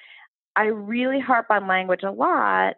I 0.55 0.66
really 0.66 1.20
harp 1.20 1.47
on 1.49 1.68
language 1.68 2.03
a 2.03 2.11
lot, 2.11 2.76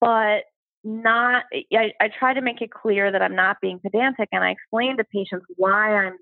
but 0.00 0.44
not 0.82 1.44
I, 1.72 1.92
I 2.00 2.08
try 2.18 2.34
to 2.34 2.40
make 2.40 2.62
it 2.62 2.70
clear 2.70 3.12
that 3.12 3.22
I'm 3.22 3.34
not 3.34 3.58
being 3.60 3.80
pedantic 3.80 4.28
and 4.32 4.42
I 4.42 4.50
explain 4.50 4.96
to 4.96 5.04
patients 5.04 5.44
why 5.56 6.06
I'm 6.06 6.16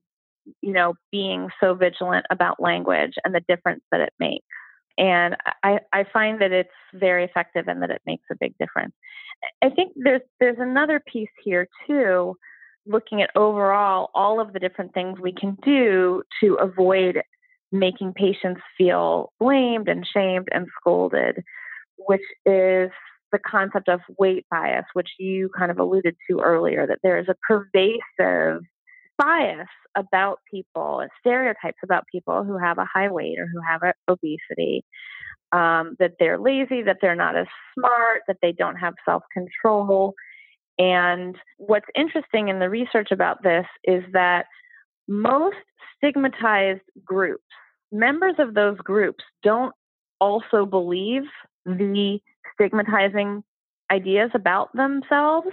you 0.63 0.73
know 0.73 0.95
being 1.13 1.49
so 1.61 1.75
vigilant 1.75 2.27
about 2.31 2.61
language 2.61 3.13
and 3.25 3.33
the 3.35 3.43
difference 3.47 3.83
that 3.93 4.01
it 4.01 4.13
makes 4.19 4.45
and 4.99 5.37
I, 5.63 5.79
I 5.93 6.05
find 6.13 6.41
that 6.41 6.53
it's 6.53 6.69
very 6.93 7.25
effective 7.25 7.69
and 7.69 7.83
that 7.83 7.91
it 7.91 8.03
makes 8.07 8.25
a 8.31 8.37
big 8.39 8.55
difference. 8.59 8.93
I 9.63 9.71
think 9.71 9.93
there's 9.97 10.23
there's 10.41 10.59
another 10.59 11.01
piece 11.01 11.29
here 11.45 11.69
too 11.87 12.37
looking 12.87 13.23
at 13.23 13.31
overall 13.37 14.11
all 14.15 14.41
of 14.41 14.53
the 14.53 14.59
different 14.59 14.93
things 14.95 15.19
we 15.21 15.33
can 15.33 15.57
do 15.63 16.23
to 16.43 16.55
avoid 16.55 17.21
making 17.71 18.15
patients 18.15 18.61
feel 18.77 19.33
blamed 19.39 19.89
and 19.89 20.07
shamed 20.13 20.49
and 20.53 20.67
scolded 20.81 21.45
which 21.99 22.23
is 22.47 22.91
the 23.33 23.39
concept 23.47 23.89
of 23.89 24.01
weight 24.19 24.47
bias, 24.51 24.85
which 24.95 25.09
you 25.19 25.51
kind 25.57 25.71
of 25.71 25.79
alluded 25.79 26.17
to 26.31 26.41
earlier, 26.41 26.87
that 26.87 27.01
there 27.03 27.19
is 27.19 27.27
a 27.29 27.37
pervasive 27.47 28.63
bias 29.19 29.69
about 29.97 30.39
people, 30.51 31.05
stereotypes 31.21 31.79
about 31.83 32.05
people 32.11 32.45
who 32.45 32.57
have 32.57 32.79
a 32.79 32.87
high 32.93 33.11
weight 33.11 33.39
or 33.39 33.47
who 33.47 33.61
have 33.61 33.83
obesity, 34.09 34.85
um, 35.53 35.97
that 35.99 36.13
they're 36.19 36.39
lazy, 36.39 36.83
that 36.83 36.99
they're 37.01 37.17
not 37.17 37.37
as 37.37 37.47
smart, 37.75 38.23
that 38.29 38.37
they 38.43 38.53
don't 38.53 38.77
have 38.77 38.95
self 39.05 39.23
control. 39.33 40.15
And 40.79 41.37
what's 41.57 41.87
interesting 41.97 42.49
in 42.49 42.61
the 42.61 42.71
research 42.71 43.09
about 43.11 43.43
this 43.43 43.67
is 43.85 44.05
that 44.13 44.47
most 45.09 45.57
stigmatized 45.97 46.83
groups, 47.05 47.43
members 47.91 48.35
of 48.39 48.55
those 48.55 48.79
groups, 48.79 49.25
don't 49.43 49.75
also 50.21 50.65
believe 50.65 51.23
the 51.65 52.21
stigmatizing 52.55 53.43
ideas 53.91 54.31
about 54.35 54.73
themselves. 54.75 55.49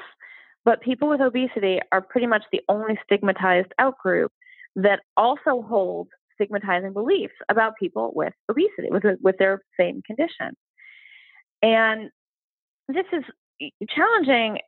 But 0.66 0.82
people 0.82 1.08
with 1.08 1.22
obesity 1.22 1.80
are 1.92 2.02
pretty 2.02 2.28
much 2.28 2.44
the 2.52 2.62
only 2.68 3.00
stigmatized 3.06 3.72
outgroup 3.80 4.30
that 4.76 5.00
also 5.16 5.62
holds 5.62 6.10
stigmatizing 6.34 6.92
beliefs 6.92 7.36
about 7.50 7.74
people 7.80 8.12
with 8.14 8.34
obesity, 8.50 8.90
with, 8.90 9.04
with 9.22 9.38
their 9.38 9.62
same 9.80 10.02
condition. 10.06 10.58
And 11.62 12.10
this 12.88 13.06
is 13.14 13.24
challenging 13.90 14.60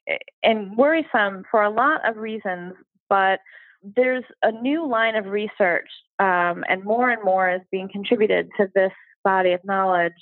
and 0.44 0.78
worrisome 0.78 1.44
for 1.52 1.64
a 1.64 1.70
lot 1.70 2.08
of 2.08 2.18
reasons, 2.18 2.74
but 3.10 3.40
there's 3.84 4.24
a 4.44 4.52
new 4.52 4.88
line 4.88 5.16
of 5.16 5.26
research, 5.26 5.90
um, 6.20 6.64
and 6.70 6.84
more 6.84 7.10
and 7.10 7.24
more 7.24 7.50
is 7.50 7.62
being 7.72 7.90
contributed 7.92 8.50
to 8.58 8.68
this 8.74 8.94
body 9.24 9.52
of 9.52 9.64
knowledge 9.64 10.14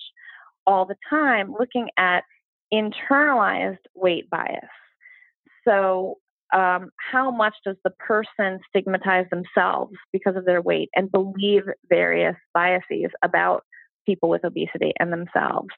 all 0.68 0.86
the 0.86 0.96
time 1.10 1.54
looking 1.58 1.90
at 1.98 2.24
internalized 2.74 3.78
weight 3.94 4.30
bias. 4.30 4.66
So, 5.68 6.18
um, 6.54 6.92
how 6.98 7.32
much 7.32 7.56
does 7.66 7.76
the 7.84 7.90
person 7.90 8.60
stigmatize 8.70 9.26
themselves 9.32 9.94
because 10.14 10.36
of 10.36 10.46
their 10.46 10.62
weight 10.62 10.90
and 10.96 11.12
believe 11.12 11.64
various 11.90 12.36
biases 12.54 13.10
about 13.24 13.64
people 14.06 14.30
with 14.30 14.46
obesity 14.46 14.94
and 15.00 15.12
themselves? 15.12 15.70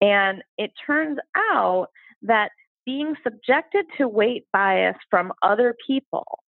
And 0.00 0.42
it 0.56 0.72
turns 0.86 1.18
out 1.52 1.88
that 2.22 2.50
being 2.86 3.14
subjected 3.22 3.84
to 3.98 4.08
weight 4.08 4.46
bias 4.52 4.96
from 5.10 5.32
other 5.42 5.76
people 5.86 6.40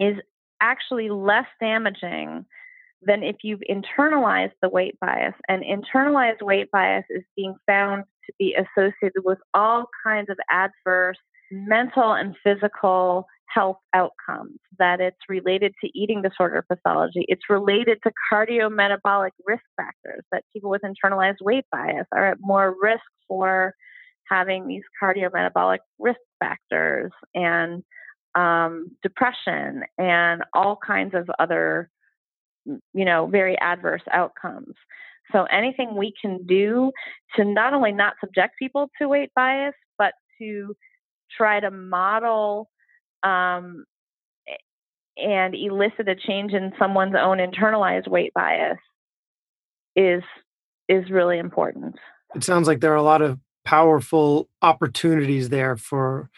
is 0.00 0.16
actually 0.60 1.08
less 1.08 1.46
damaging 1.60 2.44
than 3.02 3.22
if 3.22 3.36
you've 3.42 3.60
internalized 3.70 4.52
the 4.60 4.68
weight 4.68 4.98
bias. 5.00 5.34
And 5.48 5.62
internalized 5.62 6.42
weight 6.42 6.70
bias 6.70 7.04
is 7.10 7.22
being 7.36 7.54
found 7.66 8.04
to 8.26 8.32
be 8.38 8.54
associated 8.54 9.22
with 9.24 9.38
all 9.54 9.86
kinds 10.04 10.28
of 10.30 10.38
adverse 10.50 11.18
mental 11.50 12.12
and 12.12 12.34
physical 12.42 13.26
health 13.48 13.78
outcomes, 13.94 14.58
that 14.78 15.00
it's 15.00 15.16
related 15.28 15.72
to 15.82 15.90
eating 15.98 16.22
disorder 16.22 16.64
pathology, 16.68 17.24
it's 17.28 17.48
related 17.48 17.98
to 18.02 18.12
cardiometabolic 18.32 19.30
risk 19.46 19.62
factors, 19.76 20.24
that 20.32 20.42
people 20.52 20.70
with 20.70 20.82
internalized 20.82 21.36
weight 21.40 21.64
bias 21.70 22.06
are 22.12 22.32
at 22.32 22.38
more 22.40 22.74
risk 22.82 23.04
for 23.28 23.74
having 24.28 24.66
these 24.66 24.82
cardiometabolic 25.00 25.78
risk 25.98 26.18
factors 26.40 27.12
and 27.34 27.82
um, 28.34 28.88
depression 29.02 29.84
and 29.96 30.42
all 30.52 30.76
kinds 30.84 31.14
of 31.14 31.30
other 31.38 31.88
you 32.94 33.04
know, 33.04 33.26
very 33.26 33.58
adverse 33.58 34.02
outcomes. 34.12 34.74
So 35.32 35.44
anything 35.44 35.96
we 35.96 36.12
can 36.20 36.44
do 36.46 36.92
to 37.36 37.44
not 37.44 37.74
only 37.74 37.92
not 37.92 38.14
subject 38.20 38.54
people 38.58 38.88
to 39.00 39.08
weight 39.08 39.30
bias, 39.34 39.74
but 39.98 40.14
to 40.38 40.74
try 41.36 41.60
to 41.60 41.70
model 41.70 42.70
um, 43.22 43.84
and 45.16 45.54
elicit 45.54 46.08
a 46.08 46.14
change 46.14 46.52
in 46.52 46.72
someone's 46.78 47.14
own 47.18 47.38
internalized 47.38 48.08
weight 48.08 48.32
bias 48.34 48.78
is 49.94 50.22
is 50.88 51.10
really 51.10 51.38
important. 51.38 51.96
It 52.34 52.44
sounds 52.44 52.68
like 52.68 52.80
there 52.80 52.92
are 52.92 52.96
a 52.96 53.02
lot 53.02 53.22
of 53.22 53.38
powerful 53.64 54.48
opportunities 54.62 55.48
there 55.48 55.76
for 55.76 56.30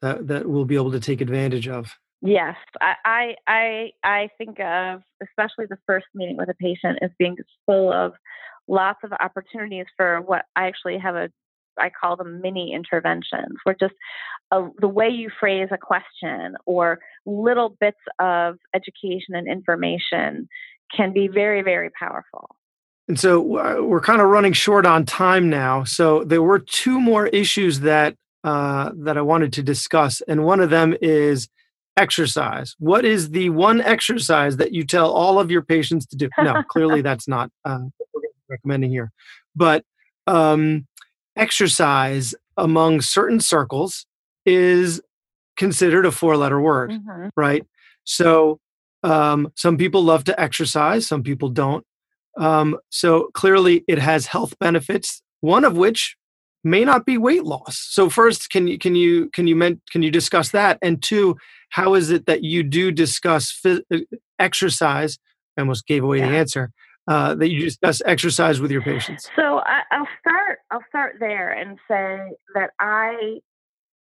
that 0.00 0.28
that 0.28 0.48
we'll 0.48 0.64
be 0.64 0.76
able 0.76 0.92
to 0.92 1.00
take 1.00 1.20
advantage 1.20 1.68
of. 1.68 1.98
Yes, 2.22 2.56
I, 2.80 2.94
I, 3.04 3.34
I 3.46 3.90
I 4.04 4.28
think 4.38 4.60
of 4.60 5.02
especially 5.22 5.66
the 5.68 5.78
first 5.86 6.06
meeting 6.14 6.36
with 6.36 6.48
a 6.48 6.54
patient 6.54 6.98
as 7.02 7.10
being 7.18 7.36
full 7.66 7.92
of 7.92 8.12
lots 8.68 9.00
of 9.02 9.12
opportunities 9.12 9.86
for 9.96 10.20
what 10.20 10.44
I 10.54 10.66
actually 10.66 10.98
have 10.98 11.16
a 11.16 11.30
I 11.78 11.90
call 11.90 12.16
them 12.16 12.40
mini 12.40 12.72
interventions, 12.74 13.58
where 13.64 13.76
just 13.78 13.94
a, 14.50 14.68
the 14.80 14.88
way 14.88 15.08
you 15.08 15.30
phrase 15.38 15.68
a 15.70 15.78
question 15.78 16.56
or 16.66 16.98
little 17.26 17.76
bits 17.80 18.00
of 18.18 18.56
education 18.74 19.34
and 19.34 19.48
information 19.48 20.48
can 20.94 21.12
be 21.12 21.28
very 21.28 21.62
very 21.62 21.90
powerful. 21.90 22.56
And 23.08 23.18
so 23.18 23.58
uh, 23.58 23.82
we're 23.82 24.00
kind 24.00 24.20
of 24.20 24.28
running 24.28 24.52
short 24.52 24.86
on 24.86 25.04
time 25.04 25.50
now. 25.50 25.82
So 25.82 26.22
there 26.22 26.42
were 26.42 26.60
two 26.60 27.00
more 27.00 27.26
issues 27.26 27.80
that 27.80 28.16
uh, 28.44 28.92
that 28.94 29.18
I 29.18 29.22
wanted 29.22 29.52
to 29.54 29.62
discuss, 29.62 30.22
and 30.22 30.44
one 30.44 30.60
of 30.60 30.70
them 30.70 30.96
is 31.02 31.48
exercise. 31.96 32.74
What 32.78 33.04
is 33.04 33.30
the 33.30 33.50
one 33.50 33.80
exercise 33.80 34.56
that 34.56 34.72
you 34.72 34.84
tell 34.84 35.10
all 35.10 35.38
of 35.38 35.50
your 35.50 35.62
patients 35.62 36.06
to 36.06 36.16
do? 36.16 36.28
No, 36.38 36.62
clearly 36.62 37.02
that's 37.08 37.28
not 37.28 37.50
uh, 37.64 37.80
recommending 38.48 38.90
here. 38.90 39.12
But 39.54 39.84
um, 40.26 40.86
exercise 41.36 42.34
among 42.56 43.00
certain 43.00 43.40
circles 43.40 44.06
is 44.44 45.00
considered 45.56 46.06
a 46.06 46.12
four 46.12 46.36
letter 46.36 46.60
word, 46.60 46.90
mm-hmm. 46.90 47.28
right? 47.36 47.64
So 48.04 48.60
um, 49.02 49.52
some 49.56 49.76
people 49.76 50.02
love 50.02 50.24
to 50.24 50.40
exercise, 50.40 51.06
some 51.06 51.22
people 51.22 51.48
don't. 51.48 51.84
Um, 52.38 52.78
so 52.90 53.28
clearly 53.34 53.84
it 53.88 53.98
has 53.98 54.26
health 54.26 54.58
benefits, 54.58 55.22
one 55.40 55.64
of 55.64 55.76
which 55.76 56.16
may 56.62 56.84
not 56.84 57.06
be 57.06 57.18
weight 57.18 57.44
loss. 57.44 57.78
So 57.78 58.08
first, 58.08 58.50
can 58.50 58.66
you 58.66 58.78
can 58.78 58.94
you 58.94 59.30
can 59.30 59.46
you 59.46 59.56
meant 59.56 59.80
can 59.90 60.02
you 60.02 60.10
discuss 60.10 60.50
that? 60.50 60.78
And 60.82 61.02
two, 61.02 61.36
how 61.70 61.94
is 61.94 62.10
it 62.10 62.26
that 62.26 62.44
you 62.44 62.62
do 62.62 62.90
discuss 62.92 63.52
phys- 63.52 63.82
uh, 63.92 63.98
exercise? 64.38 65.18
I 65.56 65.62
almost 65.62 65.86
gave 65.86 66.04
away 66.04 66.18
yeah. 66.18 66.28
the 66.28 66.36
answer. 66.36 66.70
Uh, 67.08 67.34
that 67.34 67.50
you 67.50 67.60
discuss 67.64 68.00
exercise 68.04 68.60
with 68.60 68.70
your 68.70 68.82
patients. 68.82 69.28
So 69.34 69.60
I, 69.64 69.80
I'll 69.90 70.08
start. 70.20 70.58
I'll 70.70 70.84
start 70.88 71.16
there 71.18 71.50
and 71.50 71.76
say 71.88 72.18
that 72.54 72.70
I 72.78 73.38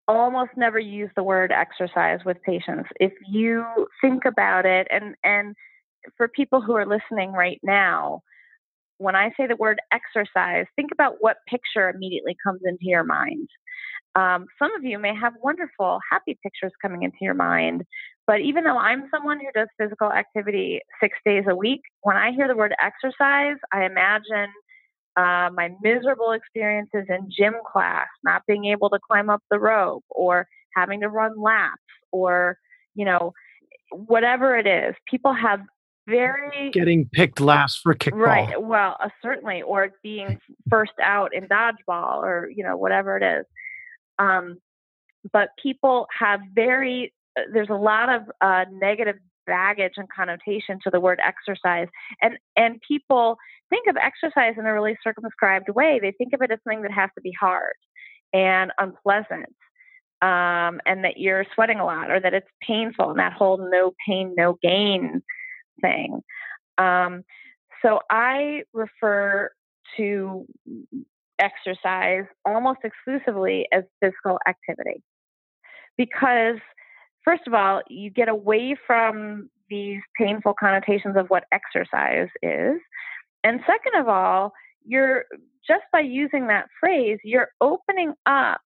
almost 0.07 0.51
never 0.55 0.79
use 0.79 1.09
the 1.15 1.23
word 1.23 1.51
exercise 1.51 2.19
with 2.25 2.41
patients. 2.43 2.89
If 2.99 3.11
you 3.27 3.65
think 3.99 4.25
about 4.25 4.65
it, 4.65 4.87
and 4.89 5.15
and 5.23 5.55
for 6.17 6.27
people 6.27 6.61
who 6.61 6.73
are 6.73 6.85
listening 6.85 7.31
right 7.33 7.59
now, 7.63 8.21
when 8.97 9.15
I 9.15 9.31
say 9.35 9.47
the 9.47 9.55
word 9.55 9.81
exercise, 9.91 10.65
think 10.75 10.91
about 10.93 11.15
what 11.19 11.37
picture 11.47 11.89
immediately 11.89 12.37
comes 12.43 12.61
into 12.63 12.85
your 12.85 13.03
mind. 13.03 13.49
Um, 14.15 14.45
some 14.59 14.73
of 14.75 14.83
you 14.83 14.99
may 14.99 15.15
have 15.15 15.33
wonderful, 15.41 15.99
happy 16.11 16.37
pictures 16.43 16.71
coming 16.81 17.03
into 17.03 17.17
your 17.21 17.33
mind. 17.33 17.83
But 18.26 18.39
even 18.41 18.63
though 18.63 18.78
I'm 18.78 19.09
someone 19.13 19.39
who 19.39 19.51
does 19.53 19.67
physical 19.78 20.11
activity 20.11 20.82
six 21.01 21.17
days 21.26 21.43
a 21.47 21.55
week, 21.55 21.82
when 22.01 22.15
I 22.15 22.32
hear 22.32 22.47
the 22.47 22.55
word 22.55 22.74
exercise, 22.82 23.57
I 23.74 23.86
imagine 23.86 24.47
uh, 25.17 25.49
my 25.53 25.71
miserable 25.82 26.32
experiences 26.32 27.05
in 27.09 27.30
gym 27.38 27.53
class, 27.71 28.07
not 28.24 28.43
being 28.47 28.65
able 28.65 28.89
to 28.89 28.99
climb 29.05 29.30
up 29.30 29.41
the 29.51 29.59
rope, 29.59 30.05
or 30.09 30.47
having 30.76 31.01
to 31.01 31.09
run 31.09 31.39
laps, 31.39 31.82
or 32.11 32.57
you 32.95 33.05
know, 33.05 33.34
whatever 33.91 34.57
it 34.57 34.67
is. 34.67 34.95
People 35.09 35.34
have 35.34 35.59
very 36.07 36.71
getting 36.71 37.09
picked 37.11 37.39
last 37.39 37.80
for 37.84 37.93
kickball. 37.93 38.26
Right. 38.26 38.61
Well, 38.61 38.97
uh, 38.99 39.09
certainly, 39.21 39.61
or 39.61 39.89
being 40.01 40.39
first 40.69 40.93
out 41.01 41.34
in 41.34 41.47
dodgeball, 41.47 42.24
or 42.24 42.49
you 42.53 42.63
know, 42.63 42.78
whatever 42.78 43.17
it 43.17 43.24
is. 43.24 43.45
Um, 44.17 44.57
but 45.32 45.49
people 45.61 46.07
have 46.17 46.41
very 46.53 47.13
there's 47.51 47.69
a 47.69 47.75
lot 47.75 48.09
of 48.09 48.21
uh, 48.41 48.65
negative 48.71 49.15
baggage 49.45 49.93
and 49.97 50.07
connotation 50.09 50.79
to 50.84 50.89
the 50.89 51.01
word 51.01 51.19
exercise 51.21 51.88
and 52.21 52.38
and 52.55 52.79
people 52.88 53.38
think 53.69 53.88
of 53.89 53.97
exercise 53.97 54.53
in 54.57 54.65
a 54.65 54.73
really 54.73 54.97
circumscribed 55.03 55.69
way. 55.69 55.99
They 56.01 56.11
think 56.11 56.34
of 56.34 56.41
it 56.41 56.51
as 56.51 56.59
something 56.63 56.84
that 56.84 56.91
has 56.91 57.09
to 57.15 57.21
be 57.21 57.34
hard 57.39 57.73
and 58.31 58.71
unpleasant 58.77 59.53
um, 60.21 60.79
and 60.86 61.03
that 61.03 61.17
you're 61.17 61.45
sweating 61.53 61.79
a 61.79 61.86
lot 61.86 62.09
or 62.09 62.19
that 62.19 62.34
it's 62.34 62.47
painful 62.61 63.09
and 63.09 63.19
that 63.19 63.34
whole 63.34 63.57
no 63.57 63.93
pain 64.07 64.34
no 64.38 64.57
gain 64.61 65.21
thing. 65.81 66.21
Um, 66.77 67.23
so 67.81 67.99
i 68.09 68.63
refer 68.73 69.49
to 69.97 70.45
exercise 71.39 72.25
almost 72.45 72.79
exclusively 72.84 73.67
as 73.73 73.84
physical 74.01 74.39
activity 74.47 75.03
because 75.97 76.57
first 77.24 77.43
of 77.47 77.53
all, 77.53 77.82
you 77.89 78.09
get 78.09 78.30
away 78.30 78.76
from 78.86 79.49
these 79.69 80.01
painful 80.17 80.53
connotations 80.59 81.15
of 81.17 81.28
what 81.30 81.45
exercise 81.51 82.30
is. 82.41 82.80
And 83.43 83.59
second 83.65 83.99
of 83.99 84.07
all, 84.07 84.53
you're 84.86 85.26
just 85.65 85.84
by 85.91 86.01
using 86.01 86.47
that 86.47 86.67
phrase, 86.80 87.19
you're 87.24 87.49
opening 87.61 88.13
up 88.26 88.61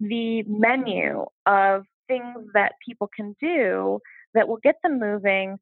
the 0.00 0.42
menu 0.44 1.24
of 1.46 1.84
things 2.06 2.38
that 2.54 2.72
people 2.86 3.08
can 3.14 3.36
do 3.40 4.00
that 4.34 4.48
will 4.48 4.58
get 4.62 4.76
them 4.82 4.98
moving, 4.98 5.58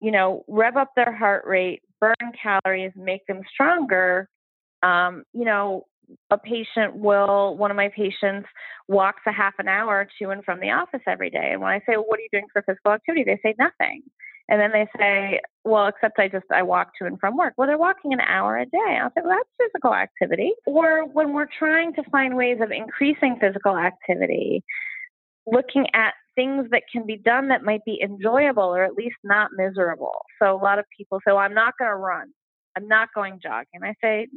you 0.00 0.10
know, 0.10 0.44
rev 0.48 0.76
up 0.76 0.90
their 0.94 1.16
heart 1.16 1.44
rate, 1.46 1.82
burn 2.00 2.32
calories, 2.40 2.92
make 2.96 3.26
them 3.26 3.40
stronger. 3.52 4.28
Um, 4.82 5.24
you 5.32 5.44
know, 5.44 5.86
a 6.30 6.38
patient 6.38 6.96
will, 6.96 7.56
one 7.56 7.70
of 7.70 7.76
my 7.76 7.90
patients 7.94 8.48
walks 8.88 9.22
a 9.26 9.32
half 9.32 9.54
an 9.58 9.68
hour 9.68 10.06
to 10.18 10.30
and 10.30 10.44
from 10.44 10.60
the 10.60 10.70
office 10.70 11.02
every 11.06 11.30
day. 11.30 11.50
And 11.52 11.60
when 11.60 11.72
I 11.72 11.78
say, 11.80 11.96
well, 11.96 12.04
what 12.06 12.18
are 12.18 12.22
you 12.22 12.28
doing 12.32 12.46
for 12.52 12.62
physical 12.62 12.92
activity? 12.92 13.24
They 13.24 13.40
say 13.42 13.54
nothing. 13.58 14.02
And 14.48 14.60
then 14.60 14.72
they 14.72 14.86
say, 14.98 15.40
well, 15.64 15.86
except 15.86 16.18
I 16.18 16.28
just, 16.28 16.44
I 16.52 16.62
walk 16.62 16.90
to 16.98 17.06
and 17.06 17.18
from 17.18 17.36
work. 17.36 17.54
Well, 17.56 17.68
they're 17.68 17.78
walking 17.78 18.12
an 18.12 18.20
hour 18.20 18.58
a 18.58 18.66
day. 18.66 18.98
I'll 19.00 19.10
say, 19.10 19.22
well, 19.24 19.36
that's 19.36 19.70
physical 19.70 19.94
activity. 19.94 20.52
Or 20.66 21.06
when 21.06 21.32
we're 21.32 21.46
trying 21.58 21.94
to 21.94 22.02
find 22.10 22.36
ways 22.36 22.58
of 22.60 22.70
increasing 22.70 23.38
physical 23.40 23.76
activity, 23.76 24.64
looking 25.46 25.86
at 25.94 26.14
things 26.34 26.66
that 26.70 26.82
can 26.92 27.06
be 27.06 27.16
done 27.16 27.48
that 27.48 27.62
might 27.62 27.84
be 27.84 28.00
enjoyable 28.02 28.64
or 28.64 28.84
at 28.84 28.94
least 28.94 29.16
not 29.24 29.50
miserable. 29.56 30.18
So 30.40 30.54
a 30.54 30.62
lot 30.62 30.78
of 30.78 30.84
people 30.96 31.18
say, 31.18 31.32
well, 31.32 31.38
I'm 31.38 31.54
not 31.54 31.74
going 31.78 31.90
to 31.90 31.96
run. 31.96 32.28
I'm 32.76 32.88
not 32.88 33.08
going 33.14 33.38
jogging. 33.42 33.82
I 33.82 33.94
say, 34.02 34.28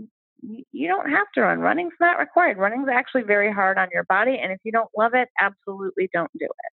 you 0.72 0.88
don't 0.88 1.10
have 1.10 1.28
to 1.36 1.41
run. 1.41 1.60
Running's 1.60 1.93
not 2.00 2.20
required. 2.20 2.58
Running's 2.58 2.89
actually 2.91 3.24
very 3.24 3.52
hard 3.52 3.78
on 3.78 3.88
your 3.93 4.04
body. 4.04 4.38
And 4.41 4.52
if 4.52 4.60
you 4.64 4.72
don't 4.72 4.89
love 4.98 5.14
it, 5.14 5.30
absolutely 5.39 6.10
don't 6.14 6.32
do 6.38 6.46
it. 6.46 6.74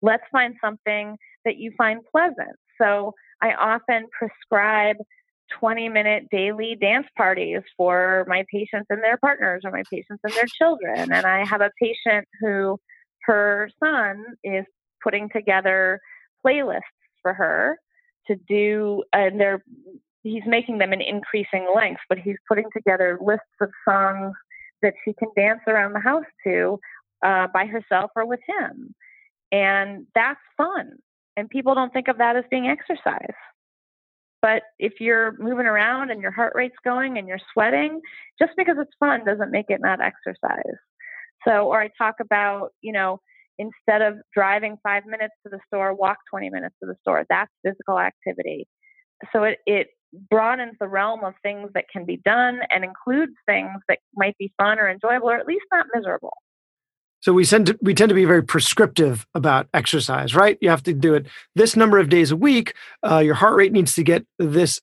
Let's 0.00 0.24
find 0.32 0.54
something 0.62 1.16
that 1.44 1.56
you 1.56 1.72
find 1.76 2.00
pleasant. 2.10 2.56
So 2.80 3.14
I 3.40 3.54
often 3.54 4.06
prescribe 4.16 4.96
20 5.58 5.88
minute 5.88 6.28
daily 6.30 6.76
dance 6.80 7.06
parties 7.16 7.60
for 7.76 8.24
my 8.28 8.44
patients 8.50 8.86
and 8.90 9.02
their 9.02 9.18
partners 9.18 9.62
or 9.64 9.70
my 9.70 9.82
patients 9.90 10.20
and 10.24 10.32
their 10.32 10.46
children. 10.46 11.12
And 11.12 11.26
I 11.26 11.44
have 11.44 11.60
a 11.60 11.70
patient 11.80 12.26
who 12.40 12.78
her 13.24 13.70
son 13.82 14.24
is 14.42 14.64
putting 15.02 15.28
together 15.28 16.00
playlists 16.44 16.80
for 17.22 17.34
her 17.34 17.78
to 18.26 18.36
do, 18.48 19.02
and 19.12 19.40
they're 19.40 19.62
he's 20.22 20.42
making 20.46 20.78
them 20.78 20.92
in 20.92 21.00
increasing 21.00 21.66
length, 21.74 22.00
but 22.08 22.18
he's 22.18 22.36
putting 22.48 22.66
together 22.72 23.18
lists 23.20 23.44
of 23.60 23.70
songs 23.88 24.34
that 24.82 24.94
she 25.04 25.12
can 25.14 25.28
dance 25.36 25.60
around 25.66 25.92
the 25.92 26.00
house 26.00 26.24
to 26.44 26.78
uh, 27.24 27.46
by 27.52 27.66
herself 27.66 28.10
or 28.16 28.26
with 28.26 28.40
him. 28.46 28.94
And 29.50 30.06
that's 30.14 30.40
fun. 30.56 30.92
And 31.36 31.48
people 31.48 31.74
don't 31.74 31.92
think 31.92 32.08
of 32.08 32.18
that 32.18 32.36
as 32.36 32.44
being 32.50 32.66
exercise. 32.66 33.34
But 34.40 34.64
if 34.78 34.94
you're 34.98 35.36
moving 35.38 35.66
around 35.66 36.10
and 36.10 36.20
your 36.20 36.32
heart 36.32 36.52
rate's 36.56 36.74
going 36.84 37.16
and 37.16 37.28
you're 37.28 37.38
sweating, 37.52 38.00
just 38.40 38.52
because 38.56 38.76
it's 38.78 38.90
fun 38.98 39.24
doesn't 39.24 39.52
make 39.52 39.66
it 39.68 39.80
not 39.80 40.00
exercise. 40.00 40.76
So, 41.46 41.68
or 41.68 41.80
I 41.80 41.90
talk 41.96 42.16
about, 42.20 42.70
you 42.80 42.92
know, 42.92 43.20
instead 43.58 44.02
of 44.02 44.16
driving 44.34 44.76
five 44.82 45.04
minutes 45.06 45.34
to 45.44 45.50
the 45.50 45.60
store, 45.66 45.94
walk 45.94 46.18
20 46.30 46.50
minutes 46.50 46.74
to 46.82 46.86
the 46.86 46.96
store. 47.02 47.24
That's 47.28 47.50
physical 47.64 47.98
activity. 47.98 48.66
So 49.32 49.44
it, 49.44 49.58
it 49.66 49.88
broadens 50.30 50.74
the 50.78 50.88
realm 50.88 51.24
of 51.24 51.34
things 51.42 51.70
that 51.74 51.84
can 51.90 52.04
be 52.04 52.18
done 52.18 52.60
and 52.70 52.84
includes 52.84 53.32
things 53.46 53.70
that 53.88 53.98
might 54.14 54.36
be 54.38 54.52
fun 54.58 54.78
or 54.78 54.88
enjoyable 54.88 55.30
or 55.30 55.36
at 55.36 55.46
least 55.46 55.64
not 55.72 55.86
miserable. 55.94 56.34
So 57.20 57.32
we 57.32 57.44
tend 57.44 57.66
to 57.66 57.78
we 57.80 57.94
tend 57.94 58.08
to 58.08 58.16
be 58.16 58.24
very 58.24 58.42
prescriptive 58.42 59.26
about 59.34 59.68
exercise, 59.72 60.34
right? 60.34 60.58
You 60.60 60.70
have 60.70 60.82
to 60.84 60.92
do 60.92 61.14
it 61.14 61.26
this 61.54 61.76
number 61.76 61.98
of 61.98 62.08
days 62.08 62.32
a 62.32 62.36
week. 62.36 62.74
Uh, 63.08 63.18
your 63.18 63.34
heart 63.34 63.56
rate 63.56 63.72
needs 63.72 63.94
to 63.94 64.02
get 64.02 64.26
this 64.40 64.80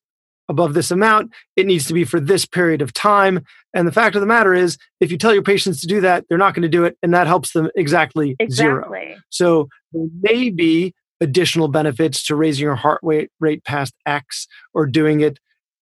above 0.47 0.73
this 0.73 0.89
amount. 0.89 1.31
It 1.57 1.65
needs 1.65 1.85
to 1.87 1.93
be 1.93 2.05
for 2.05 2.19
this 2.19 2.45
period 2.45 2.81
of 2.81 2.93
time. 2.93 3.45
And 3.73 3.87
the 3.87 3.91
fact 3.91 4.15
of 4.15 4.21
the 4.21 4.25
matter 4.25 4.53
is, 4.53 4.77
if 5.01 5.11
you 5.11 5.17
tell 5.17 5.33
your 5.33 5.43
patients 5.43 5.81
to 5.81 5.87
do 5.87 6.01
that, 6.01 6.25
they're 6.27 6.37
not 6.37 6.55
going 6.55 6.63
to 6.63 6.69
do 6.69 6.85
it, 6.85 6.97
and 7.03 7.13
that 7.13 7.27
helps 7.27 7.51
them 7.51 7.69
exactly, 7.75 8.35
exactly. 8.39 8.99
zero. 9.07 9.15
So 9.29 9.67
maybe 10.21 10.95
additional 11.21 11.67
benefits 11.67 12.23
to 12.25 12.35
raising 12.35 12.63
your 12.63 12.75
heart 12.75 12.99
rate 13.03 13.31
rate 13.39 13.63
past 13.63 13.93
X 14.05 14.47
or 14.73 14.85
doing 14.85 15.21
it 15.21 15.39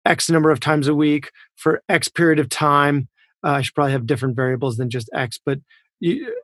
X 0.05 0.30
number 0.30 0.51
of 0.51 0.61
times 0.61 0.89
a 0.89 0.95
week 0.95 1.30
for 1.57 1.82
X 1.89 2.09
period 2.09 2.39
of 2.39 2.49
time. 2.49 3.09
Uh, 3.45 3.53
I 3.53 3.62
should 3.62 3.74
probably 3.74 3.93
have 3.93 4.07
different 4.07 4.37
variables 4.37 4.76
than 4.76 4.91
just 4.91 5.11
X, 5.14 5.39
but 5.45 5.59
you, 6.01 6.35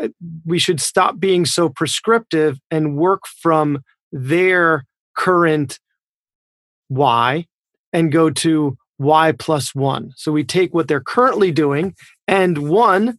uh, 0.00 0.08
we 0.44 0.58
should 0.58 0.80
stop 0.80 1.18
being 1.18 1.44
so 1.44 1.68
prescriptive 1.68 2.58
and 2.70 2.96
work 2.96 3.22
from 3.26 3.82
their 4.12 4.84
current 5.16 5.78
Y 6.88 7.46
and 7.92 8.12
go 8.12 8.30
to 8.30 8.76
Y 8.98 9.32
plus 9.32 9.74
one. 9.74 10.12
So 10.16 10.32
we 10.32 10.44
take 10.44 10.72
what 10.72 10.88
they're 10.88 11.00
currently 11.00 11.50
doing 11.50 11.94
and 12.28 12.68
one, 12.68 13.18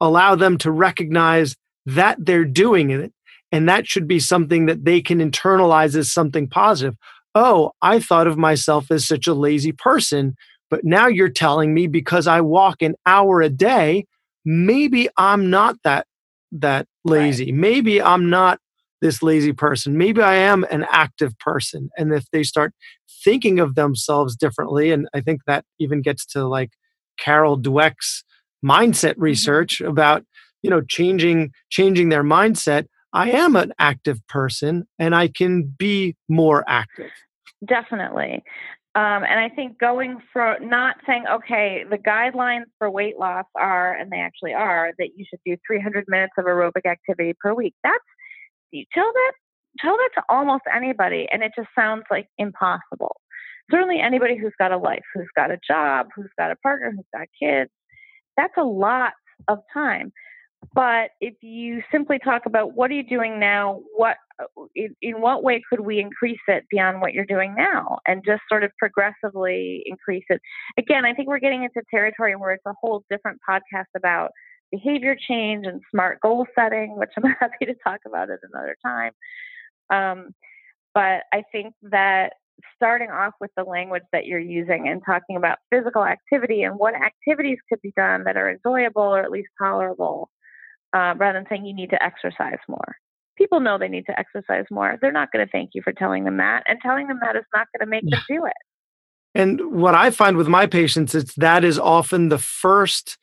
allow 0.00 0.34
them 0.34 0.58
to 0.58 0.70
recognize 0.70 1.56
that 1.86 2.24
they're 2.24 2.44
doing 2.44 2.90
it 2.90 3.12
and 3.52 3.68
that 3.68 3.86
should 3.86 4.08
be 4.08 4.18
something 4.18 4.66
that 4.66 4.84
they 4.84 5.00
can 5.00 5.18
internalize 5.18 5.96
as 5.96 6.12
something 6.12 6.48
positive. 6.48 6.96
Oh, 7.34 7.72
I 7.82 8.00
thought 8.00 8.26
of 8.26 8.38
myself 8.38 8.90
as 8.90 9.06
such 9.06 9.26
a 9.26 9.34
lazy 9.34 9.72
person, 9.72 10.34
but 10.70 10.84
now 10.84 11.06
you're 11.06 11.28
telling 11.28 11.74
me 11.74 11.86
because 11.86 12.26
I 12.26 12.40
walk 12.40 12.82
an 12.82 12.94
hour 13.04 13.40
a 13.42 13.48
day, 13.48 14.06
maybe 14.44 15.08
I'm 15.16 15.50
not 15.50 15.76
that 15.84 16.06
that 16.52 16.86
lazy. 17.04 17.46
Right. 17.46 17.54
Maybe 17.54 18.00
I'm 18.02 18.30
not 18.30 18.58
this 19.02 19.22
lazy 19.22 19.52
person. 19.52 19.98
Maybe 19.98 20.22
I 20.22 20.36
am 20.36 20.64
an 20.70 20.86
active 20.90 21.38
person. 21.38 21.90
And 21.98 22.12
if 22.12 22.24
they 22.30 22.42
start 22.42 22.72
thinking 23.24 23.60
of 23.60 23.74
themselves 23.74 24.36
differently, 24.36 24.90
and 24.90 25.08
I 25.14 25.20
think 25.20 25.42
that 25.46 25.64
even 25.78 26.02
gets 26.02 26.24
to 26.26 26.46
like 26.46 26.70
Carol 27.18 27.58
Dweck's 27.58 28.24
mindset 28.64 29.12
mm-hmm. 29.12 29.22
research 29.22 29.80
about, 29.80 30.24
you 30.62 30.70
know, 30.70 30.80
changing 30.80 31.52
changing 31.70 32.08
their 32.08 32.24
mindset, 32.24 32.86
I 33.16 33.30
am 33.30 33.56
an 33.56 33.72
active 33.78 34.20
person 34.28 34.86
and 34.98 35.14
I 35.14 35.28
can 35.28 35.62
be 35.62 36.16
more 36.28 36.64
active. 36.68 37.10
Definitely. 37.66 38.44
Um, 38.94 39.24
and 39.24 39.40
I 39.40 39.48
think 39.48 39.78
going 39.78 40.18
for 40.32 40.58
not 40.60 40.96
saying, 41.06 41.24
okay, 41.30 41.84
the 41.90 41.98
guidelines 41.98 42.64
for 42.78 42.90
weight 42.90 43.18
loss 43.18 43.44
are, 43.54 43.94
and 43.94 44.10
they 44.10 44.18
actually 44.18 44.54
are, 44.54 44.92
that 44.98 45.08
you 45.16 45.24
should 45.28 45.40
do 45.44 45.56
300 45.66 46.04
minutes 46.08 46.32
of 46.38 46.44
aerobic 46.44 46.86
activity 46.86 47.34
per 47.40 47.54
week. 47.54 47.74
That's, 47.82 47.98
you 48.70 48.84
tell 48.94 49.10
that, 49.12 49.32
tell 49.80 49.96
that 49.96 50.10
to 50.16 50.22
almost 50.28 50.62
anybody, 50.74 51.26
and 51.30 51.42
it 51.42 51.52
just 51.56 51.68
sounds 51.78 52.04
like 52.10 52.26
impossible. 52.38 53.16
Certainly 53.70 54.00
anybody 54.00 54.36
who's 54.38 54.54
got 54.58 54.72
a 54.72 54.78
life, 54.78 55.04
who's 55.14 55.28
got 55.36 55.50
a 55.50 55.58
job, 55.66 56.08
who's 56.14 56.30
got 56.38 56.50
a 56.50 56.56
partner, 56.56 56.92
who's 56.94 57.04
got 57.14 57.26
kids, 57.42 57.70
that's 58.36 58.54
a 58.56 58.64
lot 58.64 59.12
of 59.48 59.58
time. 59.74 60.12
But 60.74 61.10
if 61.20 61.34
you 61.42 61.82
simply 61.90 62.18
talk 62.18 62.46
about 62.46 62.74
what 62.74 62.90
are 62.90 62.94
you 62.94 63.02
doing 63.02 63.38
now, 63.38 63.80
what 63.94 64.16
in, 64.74 64.94
in, 65.00 65.20
what 65.20 65.42
way 65.42 65.62
could 65.70 65.80
we 65.80 65.98
increase 65.98 66.40
it 66.48 66.64
beyond 66.70 67.00
what 67.00 67.14
you're 67.14 67.24
doing 67.24 67.54
now, 67.56 67.98
and 68.06 68.22
just 68.24 68.42
sort 68.50 68.64
of 68.64 68.70
progressively 68.78 69.82
increase 69.86 70.24
it? 70.28 70.40
Again, 70.78 71.04
I 71.04 71.14
think 71.14 71.28
we're 71.28 71.38
getting 71.38 71.64
into 71.64 71.82
territory 71.90 72.36
where 72.36 72.52
it's 72.52 72.66
a 72.66 72.74
whole 72.80 73.04
different 73.10 73.40
podcast 73.48 73.86
about 73.96 74.30
behavior 74.70 75.16
change 75.16 75.66
and 75.66 75.80
smart 75.90 76.20
goal 76.20 76.46
setting, 76.54 76.96
which 76.98 77.10
I'm 77.16 77.30
happy 77.40 77.66
to 77.66 77.74
talk 77.82 78.00
about 78.06 78.30
at 78.30 78.40
another 78.52 78.76
time. 78.84 79.12
Um, 79.90 80.34
but 80.94 81.22
I 81.32 81.42
think 81.52 81.74
that 81.82 82.32
starting 82.74 83.10
off 83.10 83.34
with 83.40 83.50
the 83.56 83.64
language 83.64 84.02
that 84.12 84.26
you're 84.26 84.38
using 84.38 84.88
and 84.88 85.02
talking 85.04 85.36
about 85.36 85.58
physical 85.70 86.04
activity 86.04 86.62
and 86.62 86.78
what 86.78 86.94
activities 86.94 87.58
could 87.68 87.80
be 87.82 87.92
done 87.96 88.24
that 88.24 88.36
are 88.36 88.50
enjoyable 88.50 89.02
or 89.02 89.22
at 89.22 89.30
least 89.30 89.48
tolerable, 89.62 90.30
uh, 90.96 91.14
rather 91.16 91.38
than 91.38 91.46
saying 91.48 91.66
you 91.66 91.74
need 91.74 91.90
to 91.90 92.02
exercise 92.02 92.62
more. 92.68 92.96
People 93.36 93.60
know 93.60 93.76
they 93.76 93.88
need 93.88 94.06
to 94.06 94.18
exercise 94.18 94.64
more. 94.70 94.96
They're 95.00 95.12
not 95.12 95.30
going 95.30 95.44
to 95.44 95.52
thank 95.52 95.70
you 95.74 95.82
for 95.82 95.92
telling 95.92 96.24
them 96.24 96.38
that, 96.38 96.62
and 96.66 96.78
telling 96.80 97.06
them 97.06 97.18
that 97.22 97.36
is 97.36 97.44
not 97.54 97.66
going 97.72 97.86
to 97.86 97.90
make 97.90 98.04
them 98.10 98.22
do 98.28 98.46
it. 98.46 98.60
And 99.34 99.72
what 99.72 99.94
I 99.94 100.10
find 100.10 100.38
with 100.38 100.48
my 100.48 100.66
patients 100.66 101.14
is 101.14 101.34
that 101.36 101.62
is 101.62 101.78
often 101.78 102.30
the 102.30 102.38
first 102.38 103.18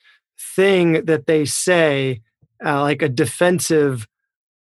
thing 0.55 1.05
that 1.05 1.25
they 1.25 1.45
say, 1.45 2.21
uh, 2.63 2.81
like 2.81 3.01
a 3.01 3.09
defensive, 3.09 4.07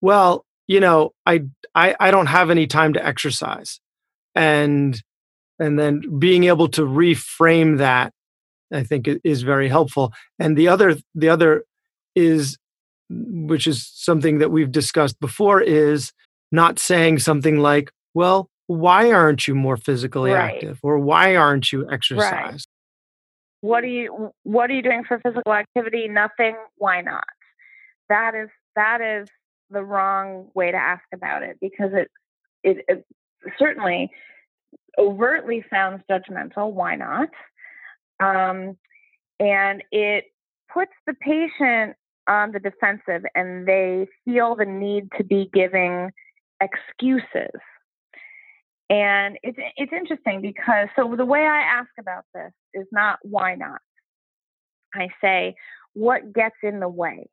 well, 0.01 0.45
you 0.68 0.80
know, 0.80 1.14
I, 1.26 1.45
I 1.74 1.95
I 1.99 2.12
don't 2.12 2.28
have 2.28 2.51
any 2.51 2.68
time 2.68 2.93
to 2.93 3.03
exercise, 3.03 3.80
and 4.36 5.01
and 5.57 5.80
then 5.80 6.20
being 6.20 6.43
able 6.43 6.68
to 6.70 6.84
reframe 6.84 7.80
that, 7.80 8.14
I 8.72 8.84
think 8.84 9.10
is 9.24 9.41
very 9.41 9.68
helpful. 9.68 10.14
And 10.38 10.55
the 10.55 10.68
other 10.68 10.95
the 11.16 11.30
other 11.30 11.64
is, 12.16 12.57
which 13.10 13.68
is 13.68 13.88
something 13.93 14.38
that 14.39 14.51
we've 14.51 14.72
discussed 14.72 15.20
before, 15.20 15.62
is 15.62 16.12
not 16.51 16.80
saying 16.80 17.20
something 17.20 17.60
like, 17.60 17.91
well, 18.14 18.49
why 18.68 19.12
aren't 19.12 19.47
you 19.47 19.55
more 19.55 19.78
physically 19.78 20.32
Right. 20.32 20.55
active 20.55 20.80
or 20.84 20.99
why 20.99 21.36
aren't 21.36 21.72
you 21.72 21.86
Right. 21.86 21.93
exercise 21.93 22.68
What 23.62 23.84
are 23.84 23.88
you 23.88 24.32
What 24.43 24.70
are 24.70 24.74
you 24.74 24.82
doing 24.84 25.03
for 25.03 25.20
physical 25.20 25.53
activity? 25.53 26.07
Nothing. 26.07 26.55
Why 26.78 27.01
not? 27.01 27.24
That 28.10 28.36
is 28.36 28.49
that 28.76 29.01
is 29.01 29.28
the 29.72 29.84
wrong 29.84 30.49
way 30.53 30.72
to 30.72 30.78
ask 30.78 31.03
about 31.14 31.43
it 31.43 31.57
because 31.60 31.91
it 31.93 32.10
it, 32.64 32.86
it 32.88 33.05
certainly 33.57 34.12
overtly 34.97 35.64
sounds 35.70 36.03
judgmental. 36.10 36.72
Why 36.72 36.95
not? 36.95 37.30
Um, 38.20 38.78
and 39.39 39.84
it 39.91 40.26
puts 40.74 40.91
the 41.07 41.14
patient 41.16 41.95
on 42.30 42.51
the 42.51 42.59
defensive, 42.59 43.23
and 43.36 43.67
they 43.67 44.07
feel 44.23 44.55
the 44.55 44.65
need 44.65 45.09
to 45.17 45.23
be 45.23 45.49
giving 45.53 46.11
excuses. 46.61 47.59
And 48.89 49.38
it's 49.43 49.57
it's 49.75 49.91
interesting 49.91 50.41
because 50.41 50.88
so 50.95 51.15
the 51.15 51.25
way 51.25 51.41
I 51.41 51.61
ask 51.61 51.89
about 51.99 52.23
this 52.34 52.51
is 52.73 52.88
not 52.91 53.19
why 53.23 53.55
not. 53.55 53.82
I 54.95 55.09
say 55.21 55.55
what 55.93 56.34
gets 56.34 56.55
in 56.63 56.80
the 56.80 56.89
way. 56.89 57.27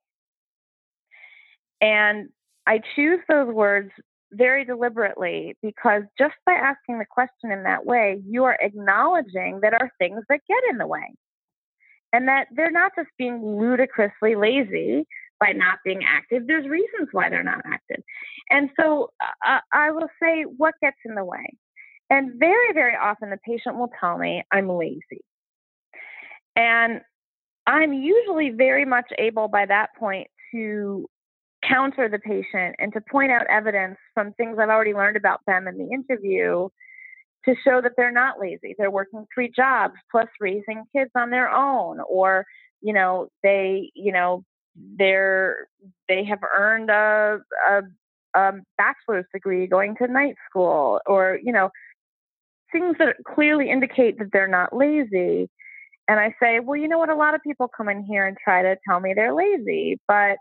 And 1.80 2.28
I 2.66 2.80
choose 2.94 3.20
those 3.28 3.52
words 3.52 3.90
very 4.32 4.64
deliberately 4.64 5.56
because 5.62 6.02
just 6.18 6.34
by 6.44 6.52
asking 6.52 6.98
the 6.98 7.06
question 7.08 7.50
in 7.50 7.62
that 7.62 7.86
way, 7.86 8.20
you 8.26 8.44
are 8.44 8.58
acknowledging 8.60 9.60
that 9.62 9.72
are 9.72 9.90
things 9.98 10.22
that 10.28 10.40
get 10.48 10.70
in 10.70 10.78
the 10.78 10.86
way. 10.86 11.14
And 12.16 12.28
that 12.28 12.46
they're 12.50 12.70
not 12.70 12.92
just 12.96 13.10
being 13.18 13.44
ludicrously 13.44 14.36
lazy 14.36 15.06
by 15.38 15.52
not 15.52 15.80
being 15.84 16.00
active. 16.02 16.46
There's 16.46 16.66
reasons 16.66 17.10
why 17.12 17.28
they're 17.28 17.44
not 17.44 17.60
active. 17.66 18.02
And 18.48 18.70
so 18.80 19.10
uh, 19.46 19.58
I 19.70 19.90
will 19.90 20.08
say, 20.22 20.44
what 20.44 20.72
gets 20.80 20.96
in 21.04 21.14
the 21.14 21.26
way? 21.26 21.44
And 22.08 22.40
very, 22.40 22.72
very 22.72 22.94
often 22.96 23.28
the 23.28 23.36
patient 23.44 23.76
will 23.76 23.90
tell 24.00 24.16
me, 24.16 24.42
I'm 24.50 24.66
lazy. 24.66 25.20
And 26.56 27.02
I'm 27.66 27.92
usually 27.92 28.48
very 28.48 28.86
much 28.86 29.12
able 29.18 29.48
by 29.48 29.66
that 29.66 29.90
point 29.98 30.28
to 30.52 31.06
counter 31.68 32.08
the 32.08 32.18
patient 32.18 32.76
and 32.78 32.94
to 32.94 33.02
point 33.10 33.30
out 33.30 33.46
evidence 33.50 33.98
from 34.14 34.32
things 34.32 34.56
I've 34.58 34.70
already 34.70 34.94
learned 34.94 35.18
about 35.18 35.40
them 35.46 35.68
in 35.68 35.76
the 35.76 35.92
interview 35.92 36.70
to 37.46 37.54
show 37.64 37.80
that 37.80 37.92
they're 37.96 38.12
not 38.12 38.40
lazy. 38.40 38.74
They're 38.76 38.90
working 38.90 39.26
three 39.32 39.50
jobs 39.54 39.94
plus 40.10 40.26
raising 40.40 40.84
kids 40.94 41.10
on 41.14 41.30
their 41.30 41.50
own, 41.50 42.00
or 42.08 42.44
you 42.82 42.92
know 42.92 43.28
they 43.42 43.90
you 43.94 44.12
know 44.12 44.44
they're 44.98 45.66
they 46.08 46.24
have 46.24 46.40
earned 46.56 46.90
a, 46.90 47.38
a, 47.70 47.82
a 48.34 48.52
bachelor's 48.76 49.26
degree 49.32 49.66
going 49.66 49.96
to 49.96 50.08
night 50.08 50.36
school, 50.48 51.00
or 51.06 51.38
you 51.42 51.52
know 51.52 51.70
things 52.72 52.96
that 52.98 53.16
clearly 53.26 53.70
indicate 53.70 54.18
that 54.18 54.28
they're 54.32 54.48
not 54.48 54.76
lazy. 54.76 55.48
And 56.08 56.20
I 56.20 56.34
say, 56.40 56.60
well, 56.60 56.76
you 56.76 56.86
know 56.86 56.98
what? 56.98 57.08
A 57.08 57.16
lot 57.16 57.34
of 57.34 57.42
people 57.42 57.68
come 57.68 57.88
in 57.88 58.04
here 58.04 58.26
and 58.26 58.36
try 58.42 58.62
to 58.62 58.76
tell 58.88 59.00
me 59.00 59.12
they're 59.14 59.34
lazy, 59.34 59.98
but 60.06 60.36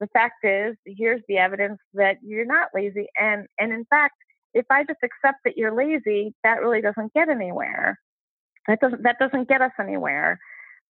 the 0.00 0.06
fact 0.08 0.44
is, 0.44 0.76
here's 0.86 1.20
the 1.28 1.36
evidence 1.36 1.78
that 1.94 2.16
you're 2.22 2.46
not 2.46 2.68
lazy. 2.74 3.06
And 3.20 3.46
and 3.58 3.72
in 3.72 3.84
fact, 3.86 4.14
if 4.54 4.66
I 4.70 4.84
just 4.84 5.00
accept 5.02 5.38
that 5.44 5.56
you're 5.56 5.74
lazy, 5.74 6.34
that 6.44 6.60
really 6.60 6.80
doesn't 6.80 7.12
get 7.12 7.28
anywhere. 7.28 7.98
That 8.68 8.80
doesn't 8.80 9.02
that 9.02 9.16
doesn't 9.18 9.48
get 9.48 9.62
us 9.62 9.72
anywhere 9.80 10.38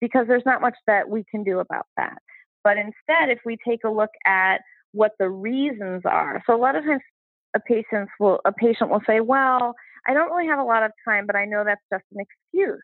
because 0.00 0.26
there's 0.26 0.46
not 0.46 0.60
much 0.60 0.76
that 0.86 1.08
we 1.08 1.24
can 1.30 1.44
do 1.44 1.60
about 1.60 1.86
that. 1.96 2.18
But 2.64 2.76
instead, 2.76 3.30
if 3.30 3.40
we 3.44 3.56
take 3.66 3.80
a 3.84 3.90
look 3.90 4.10
at 4.26 4.58
what 4.92 5.12
the 5.18 5.28
reasons 5.28 6.02
are, 6.04 6.42
so 6.46 6.54
a 6.54 6.58
lot 6.58 6.76
of 6.76 6.84
times 6.84 7.02
a 7.54 7.60
patient 7.60 8.08
will 8.18 8.40
a 8.44 8.52
patient 8.52 8.90
will 8.90 9.02
say, 9.06 9.20
"Well, 9.20 9.74
I 10.06 10.14
don't 10.14 10.30
really 10.30 10.48
have 10.48 10.58
a 10.58 10.64
lot 10.64 10.82
of 10.82 10.92
time, 11.06 11.26
but 11.26 11.36
I 11.36 11.44
know 11.44 11.64
that's 11.64 11.84
just 11.92 12.04
an 12.12 12.20
excuse." 12.20 12.82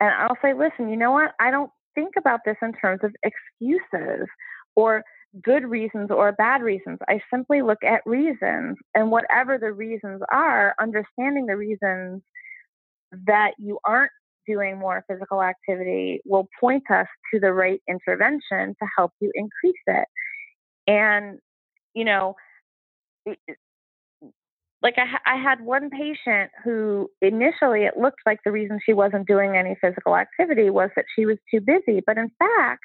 And 0.00 0.10
I'll 0.14 0.38
say, 0.42 0.52
"Listen, 0.52 0.88
you 0.88 0.96
know 0.96 1.12
what? 1.12 1.32
I 1.40 1.50
don't 1.50 1.70
think 1.94 2.14
about 2.16 2.40
this 2.44 2.56
in 2.62 2.72
terms 2.72 3.00
of 3.02 3.14
excuses 3.22 4.26
or 4.76 5.02
good 5.42 5.64
reasons 5.64 6.10
or 6.10 6.32
bad 6.32 6.62
reasons. 6.62 6.98
I 7.08 7.20
simply 7.32 7.62
look 7.62 7.82
at 7.84 8.02
reasons, 8.04 8.76
and 8.94 9.10
whatever 9.10 9.58
the 9.58 9.72
reasons 9.72 10.20
are, 10.32 10.74
understanding 10.80 11.46
the 11.46 11.56
reasons 11.56 12.22
that 13.26 13.52
you 13.58 13.78
aren't 13.84 14.12
doing 14.46 14.78
more 14.78 15.04
physical 15.08 15.42
activity 15.42 16.20
will 16.24 16.48
point 16.60 16.90
us 16.90 17.06
to 17.32 17.40
the 17.40 17.52
right 17.52 17.80
intervention 17.88 18.74
to 18.80 18.88
help 18.96 19.12
you 19.20 19.30
increase 19.34 19.74
it. 19.86 20.08
And, 20.86 21.38
you 21.94 22.04
know, 22.04 22.34
like 24.82 24.94
I, 24.98 25.34
I 25.34 25.36
had 25.36 25.60
one 25.60 25.90
patient 25.90 26.50
who 26.64 27.08
initially 27.20 27.84
it 27.84 27.96
looked 27.96 28.20
like 28.26 28.40
the 28.44 28.50
reason 28.50 28.80
she 28.84 28.92
wasn't 28.92 29.28
doing 29.28 29.56
any 29.56 29.76
physical 29.80 30.16
activity 30.16 30.70
was 30.70 30.90
that 30.96 31.04
she 31.14 31.24
was 31.24 31.38
too 31.50 31.60
busy. 31.60 32.02
But 32.04 32.18
in 32.18 32.30
fact, 32.38 32.82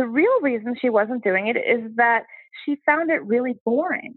the 0.00 0.06
real 0.06 0.40
reason 0.40 0.74
she 0.80 0.88
wasn't 0.88 1.22
doing 1.22 1.48
it 1.48 1.58
is 1.58 1.94
that 1.96 2.22
she 2.64 2.78
found 2.86 3.10
it 3.10 3.22
really 3.26 3.52
boring. 3.66 4.14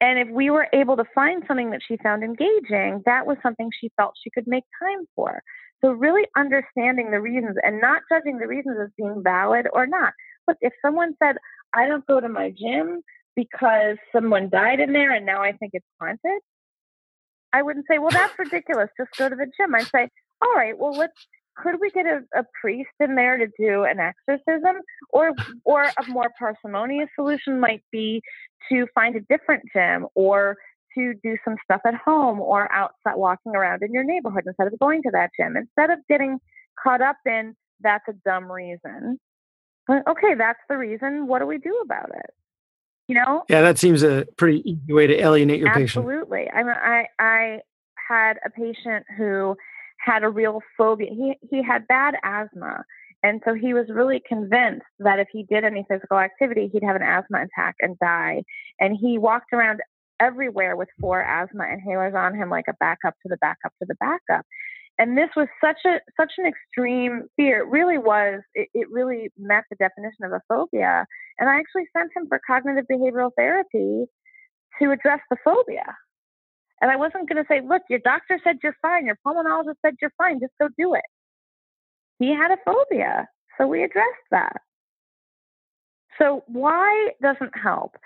And 0.00 0.18
if 0.18 0.28
we 0.28 0.50
were 0.50 0.66
able 0.72 0.96
to 0.96 1.04
find 1.14 1.44
something 1.46 1.70
that 1.70 1.82
she 1.86 1.96
found 2.02 2.24
engaging, 2.24 3.02
that 3.06 3.26
was 3.26 3.36
something 3.44 3.70
she 3.70 3.92
felt 3.96 4.14
she 4.20 4.30
could 4.30 4.48
make 4.48 4.64
time 4.82 5.06
for. 5.14 5.40
So, 5.84 5.92
really 5.92 6.26
understanding 6.36 7.12
the 7.12 7.20
reasons 7.20 7.54
and 7.62 7.80
not 7.80 8.02
judging 8.10 8.38
the 8.38 8.48
reasons 8.48 8.76
as 8.82 8.90
being 8.96 9.22
valid 9.22 9.66
or 9.72 9.86
not. 9.86 10.12
Look, 10.48 10.56
if 10.62 10.72
someone 10.84 11.14
said, 11.22 11.36
I 11.72 11.86
don't 11.86 12.06
go 12.06 12.18
to 12.18 12.28
my 12.28 12.50
gym 12.50 13.02
because 13.36 13.98
someone 14.12 14.48
died 14.50 14.80
in 14.80 14.92
there 14.92 15.12
and 15.12 15.26
now 15.26 15.42
I 15.42 15.52
think 15.52 15.70
it's 15.74 15.86
haunted, 16.00 16.42
I 17.52 17.62
wouldn't 17.62 17.86
say, 17.88 17.98
well, 17.98 18.10
that's 18.10 18.36
ridiculous. 18.38 18.88
Just 18.98 19.16
go 19.16 19.28
to 19.28 19.36
the 19.36 19.46
gym. 19.56 19.76
I'd 19.76 19.86
say, 19.86 20.08
all 20.42 20.54
right, 20.56 20.76
well, 20.76 20.90
let's 20.90 21.14
could 21.62 21.76
we 21.80 21.90
get 21.90 22.06
a, 22.06 22.20
a, 22.38 22.44
priest 22.60 22.90
in 23.00 23.14
there 23.14 23.36
to 23.36 23.46
do 23.58 23.84
an 23.84 23.98
exorcism? 23.98 24.76
Or 25.10 25.32
or 25.64 25.84
a 25.84 26.08
more 26.08 26.30
parsimonious 26.38 27.08
solution 27.14 27.60
might 27.60 27.82
be 27.90 28.22
to 28.70 28.86
find 28.94 29.16
a 29.16 29.20
different 29.20 29.62
gym 29.74 30.06
or 30.14 30.56
to 30.96 31.14
do 31.22 31.36
some 31.44 31.56
stuff 31.64 31.80
at 31.86 31.94
home 31.94 32.40
or 32.40 32.70
outside 32.72 33.16
walking 33.16 33.54
around 33.54 33.82
in 33.82 33.92
your 33.92 34.04
neighborhood 34.04 34.44
instead 34.46 34.66
of 34.66 34.78
going 34.78 35.02
to 35.02 35.10
that 35.12 35.30
gym. 35.38 35.56
Instead 35.56 35.90
of 35.90 35.98
getting 36.08 36.38
caught 36.82 37.00
up 37.00 37.16
in 37.26 37.54
that's 37.80 38.04
a 38.08 38.12
dumb 38.24 38.50
reason 38.50 39.18
okay 39.90 40.34
that's 40.36 40.60
the 40.68 40.76
reason. 40.76 41.26
What 41.26 41.40
do 41.40 41.46
we 41.46 41.58
do 41.58 41.80
about 41.84 42.10
it? 42.14 42.30
You 43.06 43.16
know? 43.16 43.44
Yeah 43.48 43.62
that 43.62 43.78
seems 43.78 44.02
a 44.02 44.26
pretty 44.36 44.62
easy 44.70 44.92
way 44.92 45.06
to 45.06 45.18
alienate 45.18 45.60
your 45.60 45.72
patient. 45.72 46.04
Absolutely. 46.04 46.50
I 46.50 46.62
mean 46.62 46.74
i 46.80 47.06
i 47.18 47.60
had 48.08 48.38
a 48.44 48.50
patient 48.50 49.04
who 49.16 49.56
had 50.08 50.22
a 50.22 50.28
real 50.28 50.60
phobia. 50.76 51.10
He 51.10 51.34
he 51.50 51.62
had 51.62 51.86
bad 51.88 52.14
asthma, 52.24 52.84
and 53.22 53.40
so 53.44 53.54
he 53.54 53.74
was 53.74 53.86
really 53.88 54.22
convinced 54.26 54.86
that 55.00 55.18
if 55.18 55.28
he 55.32 55.44
did 55.44 55.64
any 55.64 55.84
physical 55.88 56.18
activity, 56.18 56.70
he'd 56.72 56.84
have 56.84 56.96
an 56.96 57.02
asthma 57.02 57.38
attack 57.42 57.74
and 57.80 57.98
die. 57.98 58.42
And 58.80 58.96
he 59.00 59.18
walked 59.18 59.52
around 59.52 59.80
everywhere 60.20 60.76
with 60.76 60.88
four 61.00 61.22
asthma 61.22 61.64
inhalers 61.64 62.14
on 62.14 62.34
him, 62.34 62.50
like 62.50 62.66
a 62.68 62.74
backup 62.80 63.14
to 63.22 63.28
the 63.28 63.36
backup 63.40 63.72
to 63.80 63.86
the 63.86 63.96
backup. 63.96 64.44
And 65.00 65.16
this 65.16 65.30
was 65.36 65.46
such 65.64 65.78
a 65.86 66.00
such 66.20 66.32
an 66.38 66.46
extreme 66.46 67.24
fear. 67.36 67.60
It 67.60 67.68
really 67.68 67.98
was. 67.98 68.40
It, 68.54 68.68
it 68.74 68.88
really 68.90 69.30
met 69.38 69.64
the 69.70 69.76
definition 69.76 70.24
of 70.24 70.32
a 70.32 70.42
phobia. 70.48 71.06
And 71.38 71.48
I 71.48 71.58
actually 71.58 71.86
sent 71.96 72.10
him 72.16 72.26
for 72.28 72.40
cognitive 72.44 72.86
behavioral 72.90 73.30
therapy 73.36 74.06
to 74.80 74.90
address 74.90 75.20
the 75.30 75.36
phobia. 75.44 75.84
And 76.80 76.90
I 76.90 76.96
wasn't 76.96 77.28
going 77.28 77.42
to 77.42 77.48
say, 77.48 77.60
look, 77.66 77.82
your 77.88 77.98
doctor 77.98 78.40
said 78.42 78.56
you're 78.62 78.76
fine. 78.80 79.06
Your 79.06 79.18
pulmonologist 79.26 79.76
said 79.84 79.94
you're 80.00 80.12
fine. 80.16 80.40
Just 80.40 80.52
go 80.60 80.68
do 80.78 80.94
it. 80.94 81.02
He 82.18 82.34
had 82.34 82.50
a 82.50 82.58
phobia. 82.64 83.28
So 83.56 83.66
we 83.66 83.82
addressed 83.82 84.28
that. 84.30 84.56
So 86.18 86.44
why 86.46 87.10
doesn't 87.22 87.56
help? 87.56 87.96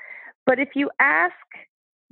But 0.46 0.58
if 0.58 0.70
you 0.74 0.90
ask 1.00 1.34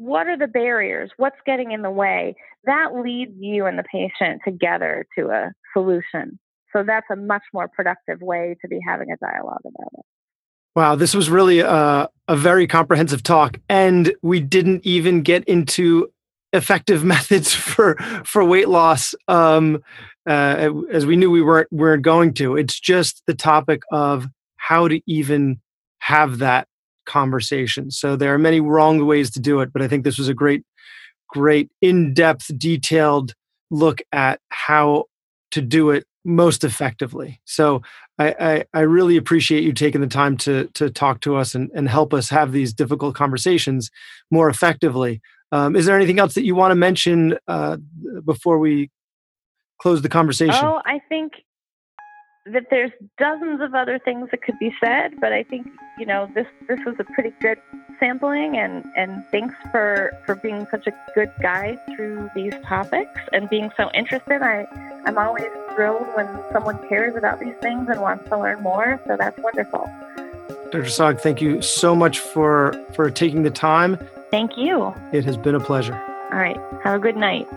what 0.01 0.29
are 0.29 0.37
the 0.39 0.47
barriers? 0.47 1.11
What's 1.19 1.37
getting 1.45 1.73
in 1.73 1.83
the 1.83 1.91
way? 1.91 2.35
That 2.65 2.95
leads 2.95 3.33
you 3.39 3.67
and 3.67 3.79
the 3.79 3.83
patient 3.83 4.41
together 4.47 5.07
to 5.19 5.29
a 5.29 5.53
solution. 5.75 6.39
So 6.75 6.83
that's 6.83 7.07
a 7.13 7.17
much 7.17 7.43
more 7.53 7.69
productive 7.69 8.23
way 8.23 8.57
to 8.63 8.69
be 8.69 8.81
having 8.87 9.11
a 9.13 9.17
dialogue 9.19 9.61
about 9.61 9.91
it. 9.99 10.05
Wow, 10.75 10.95
this 10.95 11.15
was 11.15 11.29
really 11.29 11.61
a, 11.61 12.09
a 12.29 12.37
very 12.37 12.67
comprehensive 12.67 13.23
talk, 13.23 13.59
and 13.69 14.15
we 14.23 14.41
didn't 14.41 14.87
even 14.87 15.21
get 15.21 15.45
into 15.45 16.11
effective 16.53 17.05
methods 17.15 17.55
for 17.55 17.97
for 18.25 18.45
weight 18.45 18.69
loss 18.69 19.15
um, 19.29 19.83
uh, 20.29 20.71
as 20.91 21.07
we 21.07 21.17
knew 21.17 21.31
we 21.31 21.43
weren't 21.43 21.73
weren't 21.73 22.03
going 22.03 22.35
to. 22.35 22.57
It's 22.57 22.79
just 22.79 23.23
the 23.27 23.35
topic 23.35 23.83
of 23.93 24.27
how 24.57 24.89
to 24.89 25.01
even 25.07 25.61
have 26.01 26.39
that 26.39 26.69
conversation. 27.07 27.91
So 27.91 28.17
there 28.17 28.33
are 28.33 28.39
many 28.39 28.61
wrong 28.61 29.05
ways 29.07 29.31
to 29.33 29.41
do 29.41 29.61
it, 29.61 29.73
but 29.73 29.83
I 29.83 29.89
think 29.89 30.05
this 30.05 30.19
was 30.19 30.29
a 30.29 30.35
great, 30.35 30.63
great 31.29 31.71
in-depth, 31.81 32.57
detailed 32.59 33.35
look 33.71 34.01
at 34.13 34.41
how 34.51 35.05
to 35.53 35.61
do 35.61 35.91
it 35.91 36.05
most 36.25 36.65
effectively. 36.65 37.41
So 37.45 37.83
I, 38.19 38.35
I, 38.39 38.65
I, 38.75 38.81
really 38.81 39.17
appreciate 39.17 39.65
you 39.65 39.73
taking 39.73 40.03
the 40.03 40.07
time 40.07 40.37
to 40.39 40.69
to 40.75 40.91
talk 40.91 41.21
to 41.23 41.37
us 41.37 41.55
and, 41.55 41.71
and 41.75 41.89
help 41.89 42.13
us 42.13 42.29
have 42.29 42.53
these 42.53 42.75
difficult 42.75 43.15
conversations 43.15 43.91
more 44.31 44.51
effectively. 44.51 45.23
Um, 45.53 45.75
is 45.77 45.87
there 45.87 45.97
anything 45.97 46.19
else 46.19 46.35
that 46.35 46.45
you 46.45 46.55
want 46.55 46.71
to 46.71 46.77
mention 46.77 47.39
uh, 47.49 47.79
before 48.25 48.59
we 48.59 48.91
close 49.81 50.03
the 50.03 50.09
conversation? 50.09 50.65
Oh, 50.65 50.81
I 50.85 51.01
think 51.09 51.33
that 52.47 52.67
there's 52.71 52.91
dozens 53.19 53.61
of 53.61 53.75
other 53.75 53.99
things 53.99 54.29
that 54.31 54.43
could 54.43 54.59
be 54.59 54.75
said, 54.83 55.13
but 55.21 55.33
I 55.33 55.43
think 55.43 55.67
you 55.99 56.07
know 56.07 56.31
this 56.35 56.47
this 56.69 56.79
was 56.87 56.97
a 56.99 57.05
pretty 57.05 57.33
good 57.41 57.59
sampling, 57.99 58.57
and 58.57 58.85
and 58.97 59.25
thanks 59.31 59.55
for 59.71 60.13
for 60.25 60.35
being 60.37 60.67
such 60.71 60.87
a 60.87 60.93
good 61.15 61.31
guide 61.43 61.79
through 61.95 62.31
these 62.35 62.55
topics 62.65 63.21
and 63.33 63.49
being 63.51 63.71
so 63.77 63.91
interested. 63.93 64.43
I 64.43 64.67
I'm 65.05 65.19
always 65.19 65.47
thrilled 65.75 66.07
when 66.15 66.29
someone 66.53 66.79
cares 66.89 67.17
about 67.17 67.41
these 67.41 67.55
things 67.61 67.89
and 67.89 68.01
wants 68.01 68.29
to 68.29 68.39
learn 68.39 68.63
more, 68.63 69.01
so 69.07 69.17
that's 69.17 69.39
wonderful. 69.39 69.91
Dr. 70.71 70.89
Sogg, 70.89 71.21
thank 71.21 71.41
you 71.41 71.61
so 71.61 71.95
much 71.95 72.21
for 72.21 72.73
for 72.95 73.11
taking 73.11 73.43
the 73.43 73.51
time. 73.51 73.99
Thank 74.31 74.57
you. 74.57 74.95
It 75.13 75.25
has 75.25 75.37
been 75.37 75.55
a 75.55 75.61
pleasure. 75.61 75.95
All 76.33 76.39
right. 76.39 76.57
Have 76.85 76.95
a 76.95 76.99
good 76.99 77.17
night. 77.17 77.49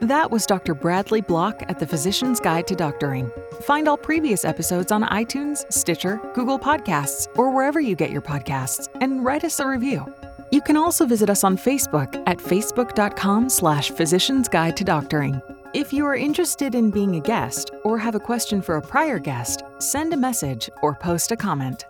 That 0.00 0.30
was 0.30 0.44
Dr. 0.44 0.74
Bradley 0.74 1.20
Block 1.20 1.62
at 1.68 1.78
the 1.78 1.86
Physician's 1.86 2.40
Guide 2.40 2.66
to 2.66 2.74
Doctoring. 2.74 3.30
Find 3.62 3.88
all 3.88 3.96
previous 3.96 4.44
episodes 4.44 4.92
on 4.92 5.02
iTunes, 5.04 5.70
Stitcher, 5.72 6.20
Google 6.34 6.58
Podcasts, 6.58 7.26
or 7.36 7.50
wherever 7.50 7.80
you 7.80 7.94
get 7.94 8.10
your 8.10 8.20
podcasts, 8.20 8.88
and 9.00 9.24
write 9.24 9.44
us 9.44 9.60
a 9.60 9.66
review. 9.66 10.04
You 10.50 10.60
can 10.60 10.76
also 10.76 11.06
visit 11.06 11.30
us 11.30 11.42
on 11.42 11.56
Facebook 11.56 12.22
at 12.26 12.38
facebook.com 12.38 13.48
slash 13.48 13.90
physician's 13.90 14.48
guide 14.48 14.76
to 14.76 14.84
doctoring. 14.84 15.40
If 15.72 15.92
you 15.92 16.04
are 16.06 16.14
interested 16.14 16.74
in 16.74 16.90
being 16.90 17.16
a 17.16 17.20
guest 17.20 17.70
or 17.82 17.98
have 17.98 18.14
a 18.14 18.20
question 18.20 18.62
for 18.62 18.76
a 18.76 18.82
prior 18.82 19.18
guest, 19.18 19.62
send 19.78 20.12
a 20.12 20.16
message 20.16 20.68
or 20.82 20.94
post 20.94 21.32
a 21.32 21.36
comment. 21.36 21.86